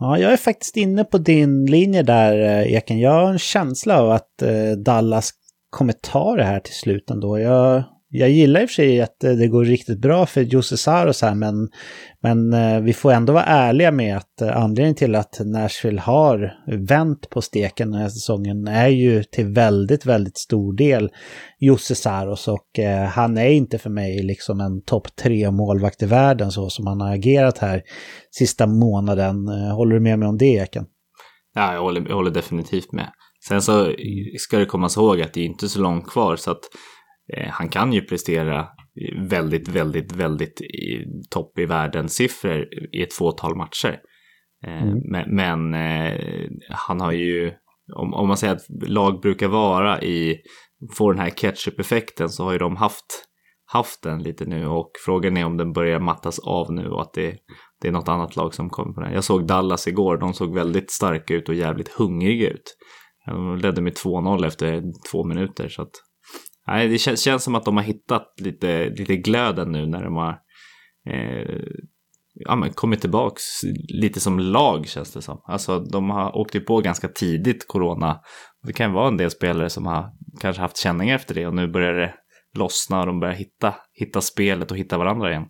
[0.02, 3.00] Ja, jag är faktiskt inne på din linje där, eh, Eken.
[3.00, 5.32] Jag har en känsla av att eh, Dallas
[5.70, 7.40] kommer ta det här till slut ändå.
[7.40, 7.84] Jag,
[8.14, 11.22] jag gillar i och för sig att eh, det går riktigt bra för Jose Saros
[11.22, 11.70] här, men,
[12.24, 16.54] men eh, vi får ändå vara ärliga med att eh, anledningen till att Nashville har
[16.88, 21.10] vänt på steken den här säsongen är ju till väldigt, väldigt stor del
[21.60, 26.06] Jose Saros och eh, han är inte för mig liksom en topp tre målvakt i
[26.06, 27.82] världen så som han har agerat här
[28.32, 29.48] sista månaden.
[29.48, 30.86] Håller du med mig om det, Eken?
[31.56, 33.12] Ja, jag håller, jag håller definitivt med.
[33.48, 33.94] Sen så
[34.38, 36.62] ska det komma ihåg att det är inte så långt kvar så att
[37.50, 38.68] han kan ju prestera
[39.30, 44.00] väldigt, väldigt, väldigt i, topp i världens siffror i ett fåtal matcher.
[44.66, 45.00] Eh, mm.
[45.12, 47.52] Men, men eh, han har ju,
[47.96, 50.38] om, om, man säger att lag brukar vara i,
[50.98, 53.26] få den här ketchup-effekten så har ju de haft,
[53.66, 57.14] haft den lite nu och frågan är om den börjar mattas av nu och att
[57.14, 57.38] det,
[57.82, 59.14] det är något annat lag som kommer på den.
[59.14, 62.78] Jag såg Dallas igår, de såg väldigt starka ut och jävligt hungriga ut.
[63.26, 65.92] De ledde med 2-0 efter två minuter så att
[66.68, 70.16] Nej, det känns, känns som att de har hittat lite, lite glöden nu när de
[70.16, 70.40] har
[71.10, 71.62] eh,
[72.34, 73.44] ja, men kommit tillbaks
[73.88, 75.42] lite som lag känns det som.
[75.46, 78.20] Alltså de har åkt på ganska tidigt corona.
[78.64, 80.12] Det kan vara en del spelare som har
[80.42, 82.14] kanske haft känningar efter det och nu börjar det
[82.58, 85.46] lossna och de börjar hitta, hitta spelet och hitta varandra igen.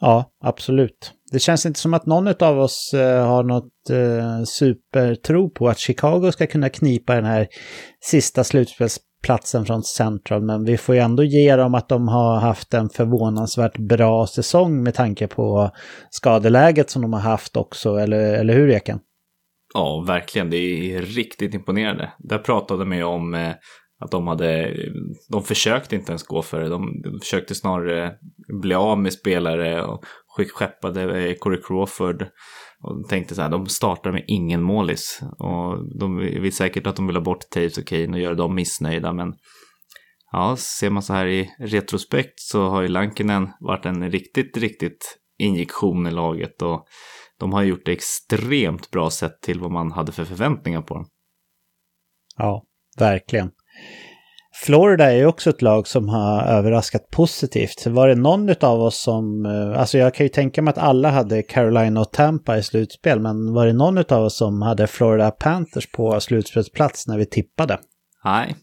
[0.00, 1.12] Ja, absolut.
[1.32, 5.78] Det känns inte som att någon av oss eh, har något eh, supertro på att
[5.78, 7.48] Chicago ska kunna knipa den här
[8.00, 8.44] sista
[9.22, 10.42] platsen från Central.
[10.42, 14.82] Men vi får ju ändå ge dem att de har haft en förvånansvärt bra säsong
[14.82, 15.70] med tanke på
[16.10, 19.00] skadeläget som de har haft också, eller, eller hur Eken?
[19.74, 20.50] Ja, verkligen.
[20.50, 22.12] Det är riktigt imponerande.
[22.18, 23.52] Där pratade man ju om eh,
[24.04, 24.76] att de hade,
[25.28, 26.68] de försökte inte ens gå för det.
[26.68, 28.12] De, de försökte snarare
[28.62, 30.04] bli av med spelare och
[30.54, 32.26] skeppade eh, Corey Crawford.
[32.82, 35.20] Och tänkte så här, de startar med ingen målis.
[35.38, 38.54] Och de vill säkert att de vill ha bort Taves och Kane och göra dem
[38.54, 39.12] missnöjda.
[39.12, 39.34] Men
[40.32, 45.18] ja, ser man så här i retrospekt så har ju Lankinen varit en riktigt, riktigt
[45.38, 46.62] injektion i laget.
[46.62, 46.86] Och
[47.38, 51.06] de har gjort det extremt bra sett till vad man hade för förväntningar på dem.
[52.36, 52.64] Ja,
[52.98, 53.50] verkligen.
[54.64, 57.86] Florida är ju också ett lag som har överraskat positivt.
[57.86, 61.10] Var det någon av oss som, eh, alltså jag kan ju tänka mig att alla
[61.10, 65.30] hade Carolina och Tampa i slutspel, men var det någon av oss som hade Florida
[65.30, 67.78] Panthers på slutspelsplats när vi tippade?
[68.24, 68.56] Nej,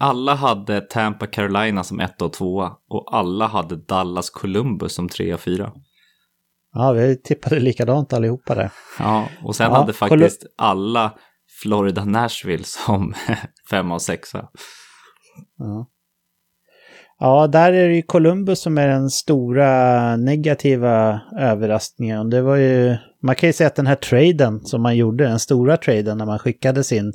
[0.00, 5.34] alla hade Tampa Carolina som ett och tvåa och alla hade Dallas Columbus som tre
[5.34, 5.72] och fyra.
[6.72, 8.70] Ja, vi tippade likadant allihopa där.
[8.98, 11.12] Ja, och sen ja, hade faktiskt alla
[11.62, 13.14] Florida Nashville som
[13.70, 14.48] femma och sexa.
[15.58, 15.86] Ja.
[17.18, 22.30] ja, där är det ju Columbus som är den stora negativa överraskningen.
[22.30, 25.38] Det var ju, man kan ju säga att den här traden som man gjorde, den
[25.38, 27.12] stora traden när man skickade sin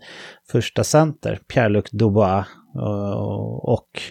[0.52, 2.46] första center, Pierre-Luc Dubois,
[3.62, 4.02] och,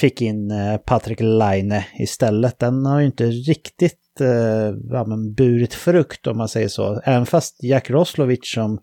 [0.00, 2.58] fick in eh, Patrik Laine istället.
[2.58, 7.00] Den har ju inte riktigt eh, ja, men burit frukt om man säger så.
[7.04, 8.78] Även fast Jack Roslovic som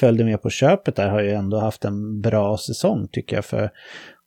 [0.00, 3.70] följde med på köpet där har ju ändå haft en bra säsong tycker jag för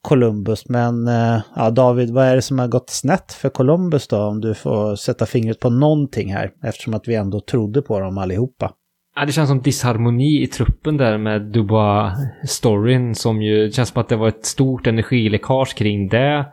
[0.02, 0.69] Columbus.
[0.69, 4.18] Men eh, ja, David, vad är det som har gått snett för Columbus då?
[4.18, 8.18] Om du får sätta fingret på någonting här eftersom att vi ändå trodde på dem
[8.18, 8.72] allihopa.
[9.15, 14.10] Ja, det känns som disharmoni i truppen där med Dubois-storyn som ju känns som att
[14.10, 16.45] det var ett stort energiläckage kring det.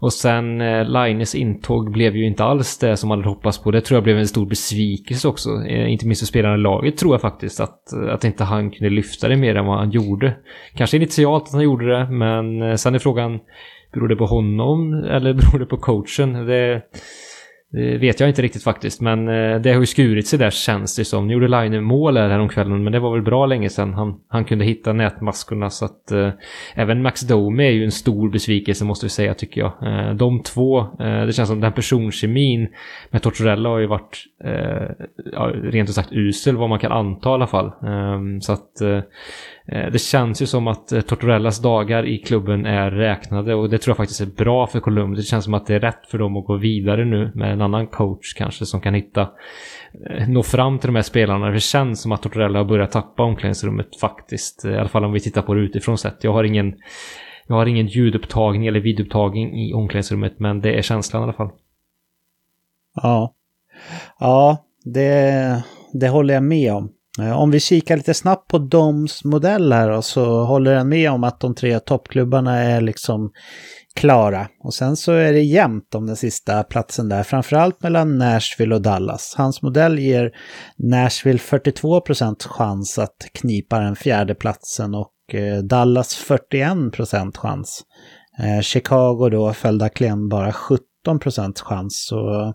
[0.00, 3.70] Och sen eh, Lines intåg blev ju inte alls det som man hade hoppats på.
[3.70, 5.50] Det tror jag blev en stor besvikelse också.
[5.68, 8.90] Eh, inte minst för spelarna i laget tror jag faktiskt att, att inte han kunde
[8.90, 10.36] lyfta det mer än vad han gjorde.
[10.74, 13.40] Kanske initialt att han gjorde det, men eh, sen är frågan
[13.92, 16.46] Beror det på honom eller beror det på coachen?
[16.46, 16.82] Det,
[17.72, 20.96] det vet jag inte riktigt faktiskt, men eh, det har ju skurit sig där känns
[20.96, 21.26] det som.
[21.26, 24.44] Nu gjorde Line mål här häromkvällen, men det var väl bra länge sedan han, han
[24.44, 25.70] kunde hitta nätmaskorna.
[25.70, 26.30] Så att eh,
[26.74, 29.72] även Max Domi är ju en stor besvikelse måste vi säga tycker jag.
[29.82, 32.68] Eh, de två, eh, det känns som den personkemin
[33.10, 37.30] med Tortorella har ju varit eh, ja, rent ut sagt usel vad man kan anta
[37.30, 37.72] i alla fall.
[37.82, 39.02] Ehm, så att Eh,
[39.72, 43.78] Eh, det känns ju som att eh, Tortorellas dagar i klubben är räknade och det
[43.78, 45.18] tror jag faktiskt är bra för Columbus.
[45.18, 47.62] Det känns som att det är rätt för dem att gå vidare nu med en
[47.62, 49.20] annan coach kanske som kan hitta
[50.10, 51.50] eh, nå fram till de här spelarna.
[51.50, 54.64] Det känns som att Tortorella har börjat tappa omklädningsrummet faktiskt.
[54.64, 56.24] I alla fall om vi tittar på det utifrån sett.
[56.24, 56.74] Jag har ingen,
[57.46, 61.50] jag har ingen ljudupptagning eller videoupptagning i omklädningsrummet men det är känslan i alla fall.
[63.02, 63.34] Ja,
[64.18, 66.92] ja det, det håller jag med om.
[67.20, 71.10] Eh, om vi kikar lite snabbt på Doms modell här då så håller den med
[71.10, 73.30] om att de tre toppklubbarna är liksom
[73.94, 74.48] klara.
[74.64, 78.82] Och sen så är det jämnt om den sista platsen där, framförallt mellan Nashville och
[78.82, 79.34] Dallas.
[79.36, 80.30] Hans modell ger
[80.78, 87.82] Nashville 42% chans att knipa den fjärde platsen och eh, Dallas 41 chans.
[88.38, 90.80] Eh, Chicago då följaktligen bara 17
[91.54, 92.06] chans.
[92.08, 92.54] Så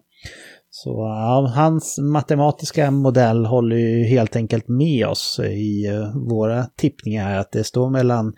[0.77, 7.39] så ja, hans matematiska modell håller ju helt enkelt med oss i uh, våra tippningar
[7.39, 8.33] att det står mellan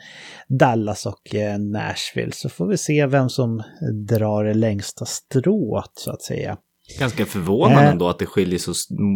[0.47, 2.31] Dallas och uh, Nashville.
[2.31, 3.64] Så får vi se vem som
[4.07, 6.57] drar det längsta strået så att säga.
[6.99, 8.73] Ganska förvånande äh, ändå att det skiljer så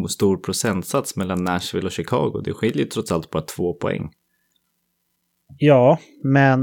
[0.09, 2.41] stor procentsats mellan Nashville och Chicago.
[2.45, 4.11] Det skiljer trots allt bara två poäng.
[5.57, 6.59] Ja, men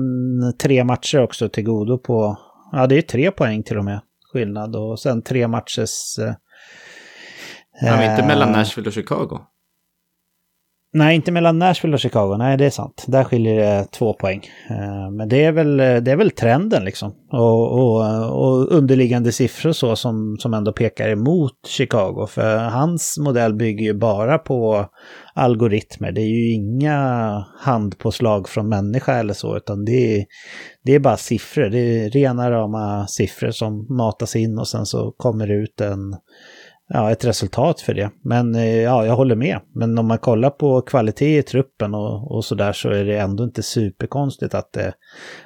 [0.63, 2.39] tre matcher också till godo på...
[2.73, 4.01] Ja, det är tre poäng till och med
[4.33, 6.19] skillnad och sen tre matchers
[7.83, 8.57] men inte mellan eh.
[8.57, 9.39] Nashville och Chicago.
[10.93, 12.37] Nej, inte mellan Nashville och Chicago.
[12.39, 13.05] Nej, det är sant.
[13.09, 14.47] Där skiljer det två poäng.
[14.71, 17.15] Eh, men det är väl, det är väl trenden liksom.
[17.33, 18.03] Och, och,
[18.41, 22.27] och underliggande siffror så som, som ändå pekar emot Chicago.
[22.27, 24.87] För hans modell bygger ju bara på
[25.35, 26.13] algoritmer.
[26.13, 26.99] Det är ju inga
[27.59, 30.25] handpåslag från människa eller så, utan det är,
[30.85, 31.69] det är bara siffror.
[31.69, 36.17] Det är rena rama siffror som matas in och sen så kommer det ut en
[36.89, 38.11] ja, ett resultat för det.
[38.23, 39.61] Men eh, ja, jag håller med.
[39.75, 43.45] Men om man kollar på kvalitet i truppen och, och sådär så är det ändå
[43.45, 44.93] inte superkonstigt att, det,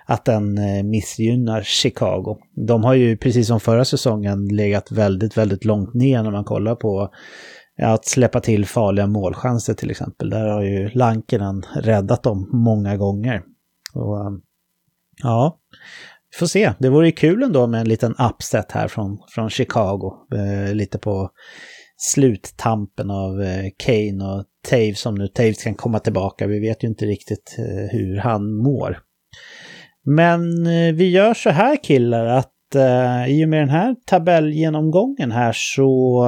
[0.07, 2.39] att den eh, missgynnar Chicago.
[2.67, 6.75] De har ju precis som förra säsongen legat väldigt, väldigt långt ner när man kollar
[6.75, 7.11] på
[7.83, 10.31] att släppa till farliga målchanser till exempel.
[10.31, 13.43] Där har ju Lankinen räddat dem många gånger.
[13.95, 14.41] Och,
[15.23, 15.59] ja,
[16.39, 16.73] får se.
[16.79, 20.13] Det vore ju kul ändå med en liten upset här från, från Chicago.
[20.35, 21.31] Eh, lite på
[21.97, 26.47] sluttampen av eh, Kane och Taves som nu Taves kan komma tillbaka.
[26.47, 28.99] Vi vet ju inte riktigt eh, hur han mår.
[30.05, 35.33] Men eh, vi gör så här killar att eh, i och med den här tabellgenomgången
[35.33, 36.27] här så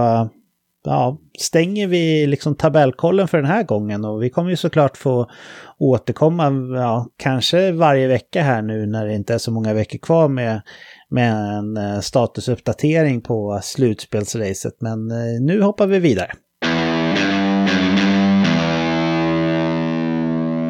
[0.85, 5.31] ja, stänger vi liksom tabellkollen för den här gången och vi kommer ju såklart få
[5.79, 10.29] återkomma, ja, kanske varje vecka här nu när det inte är så många veckor kvar
[10.29, 10.63] med,
[11.11, 14.75] med en eh, statusuppdatering på slutspelsracet.
[14.81, 16.31] Men eh, nu hoppar vi vidare.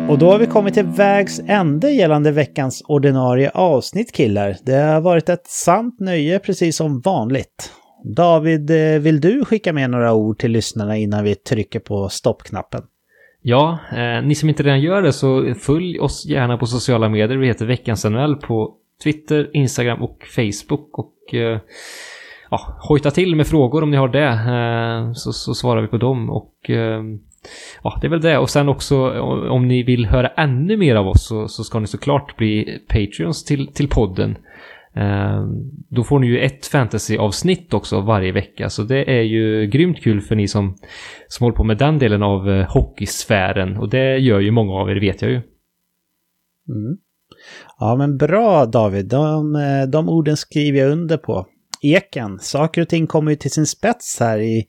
[0.08, 4.56] Och då har vi kommit till vägs ände gällande veckans ordinarie avsnitt killar.
[4.62, 7.70] Det har varit ett sant nöje precis som vanligt.
[8.04, 12.82] David, eh, vill du skicka med några ord till lyssnarna innan vi trycker på stoppknappen?
[13.42, 17.38] Ja, eh, ni som inte redan gör det så följ oss gärna på sociala medier.
[17.38, 20.98] Vi heter Veckans NHL på Twitter, Instagram och Facebook.
[20.98, 21.58] Och eh,
[22.50, 25.96] ja, hojta till med frågor om ni har det, eh, så, så, svarar vi på
[25.96, 26.30] dem.
[26.30, 27.02] Och eh,
[27.82, 28.38] ja, det är väl det.
[28.38, 29.10] Och sen också
[29.50, 33.44] om ni vill höra ännu mer av oss så, så ska ni såklart bli Patreons
[33.44, 34.36] till, till podden.
[34.96, 35.44] Eh,
[35.90, 40.20] då får ni ju ett fantasy-avsnitt också varje vecka, så det är ju grymt kul
[40.20, 40.76] för ni som,
[41.28, 43.76] som håller på med den delen av eh, hockeysfären.
[43.76, 45.36] Och det gör ju många av er, vet jag ju.
[45.36, 46.96] Mm.
[47.78, 49.08] Ja, men bra David.
[49.08, 51.46] De, eh, de orden skriver jag under på.
[51.82, 54.64] Eken, saker och ting kommer ju till sin spets här i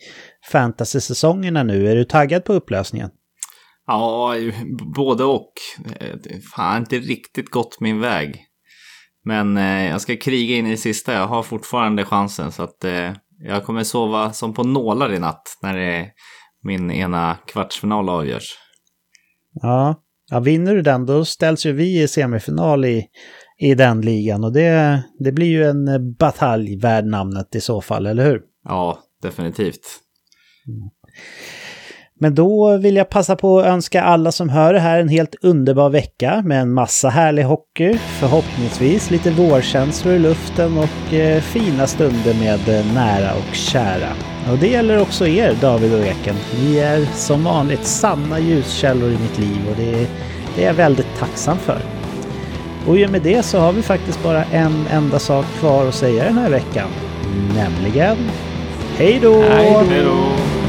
[0.51, 1.87] fantasy-säsongerna nu.
[1.91, 3.09] Är du taggad på upplösningen?
[3.87, 4.35] Ja,
[4.95, 5.53] både och.
[6.55, 8.45] Fan, inte riktigt gått min väg.
[9.25, 11.13] Men eh, jag ska kriga in i det sista.
[11.13, 12.51] Jag har fortfarande chansen.
[12.51, 16.09] Så att eh, jag kommer sova som på nålar i natt när det,
[16.63, 18.57] min ena kvartsfinal avgörs.
[19.61, 20.01] Ja.
[20.31, 23.05] ja, vinner du den då ställs ju vi i semifinal i,
[23.59, 24.43] i den ligan.
[24.43, 28.41] Och det, det blir ju en batalj värd namnet i så fall, eller hur?
[28.63, 29.99] Ja, definitivt.
[30.67, 30.89] Mm.
[32.19, 35.35] Men då vill jag passa på att önska alla som hör det här en helt
[35.41, 41.87] underbar vecka med en massa härlig hockey, förhoppningsvis lite vårkänslor i luften och eh, fina
[41.87, 44.09] stunder med eh, nära och kära.
[44.51, 46.35] Och det gäller också er, David och Eken.
[46.59, 50.07] Ni är som vanligt sanna ljuskällor i mitt liv och det,
[50.55, 51.79] det är jag väldigt tacksam för.
[52.87, 55.95] Och i och med det så har vi faktiskt bara en enda sak kvar att
[55.95, 56.89] säga den här veckan.
[57.55, 58.17] Nämligen...
[58.97, 59.41] Hej då!
[59.41, 60.64] Hej då!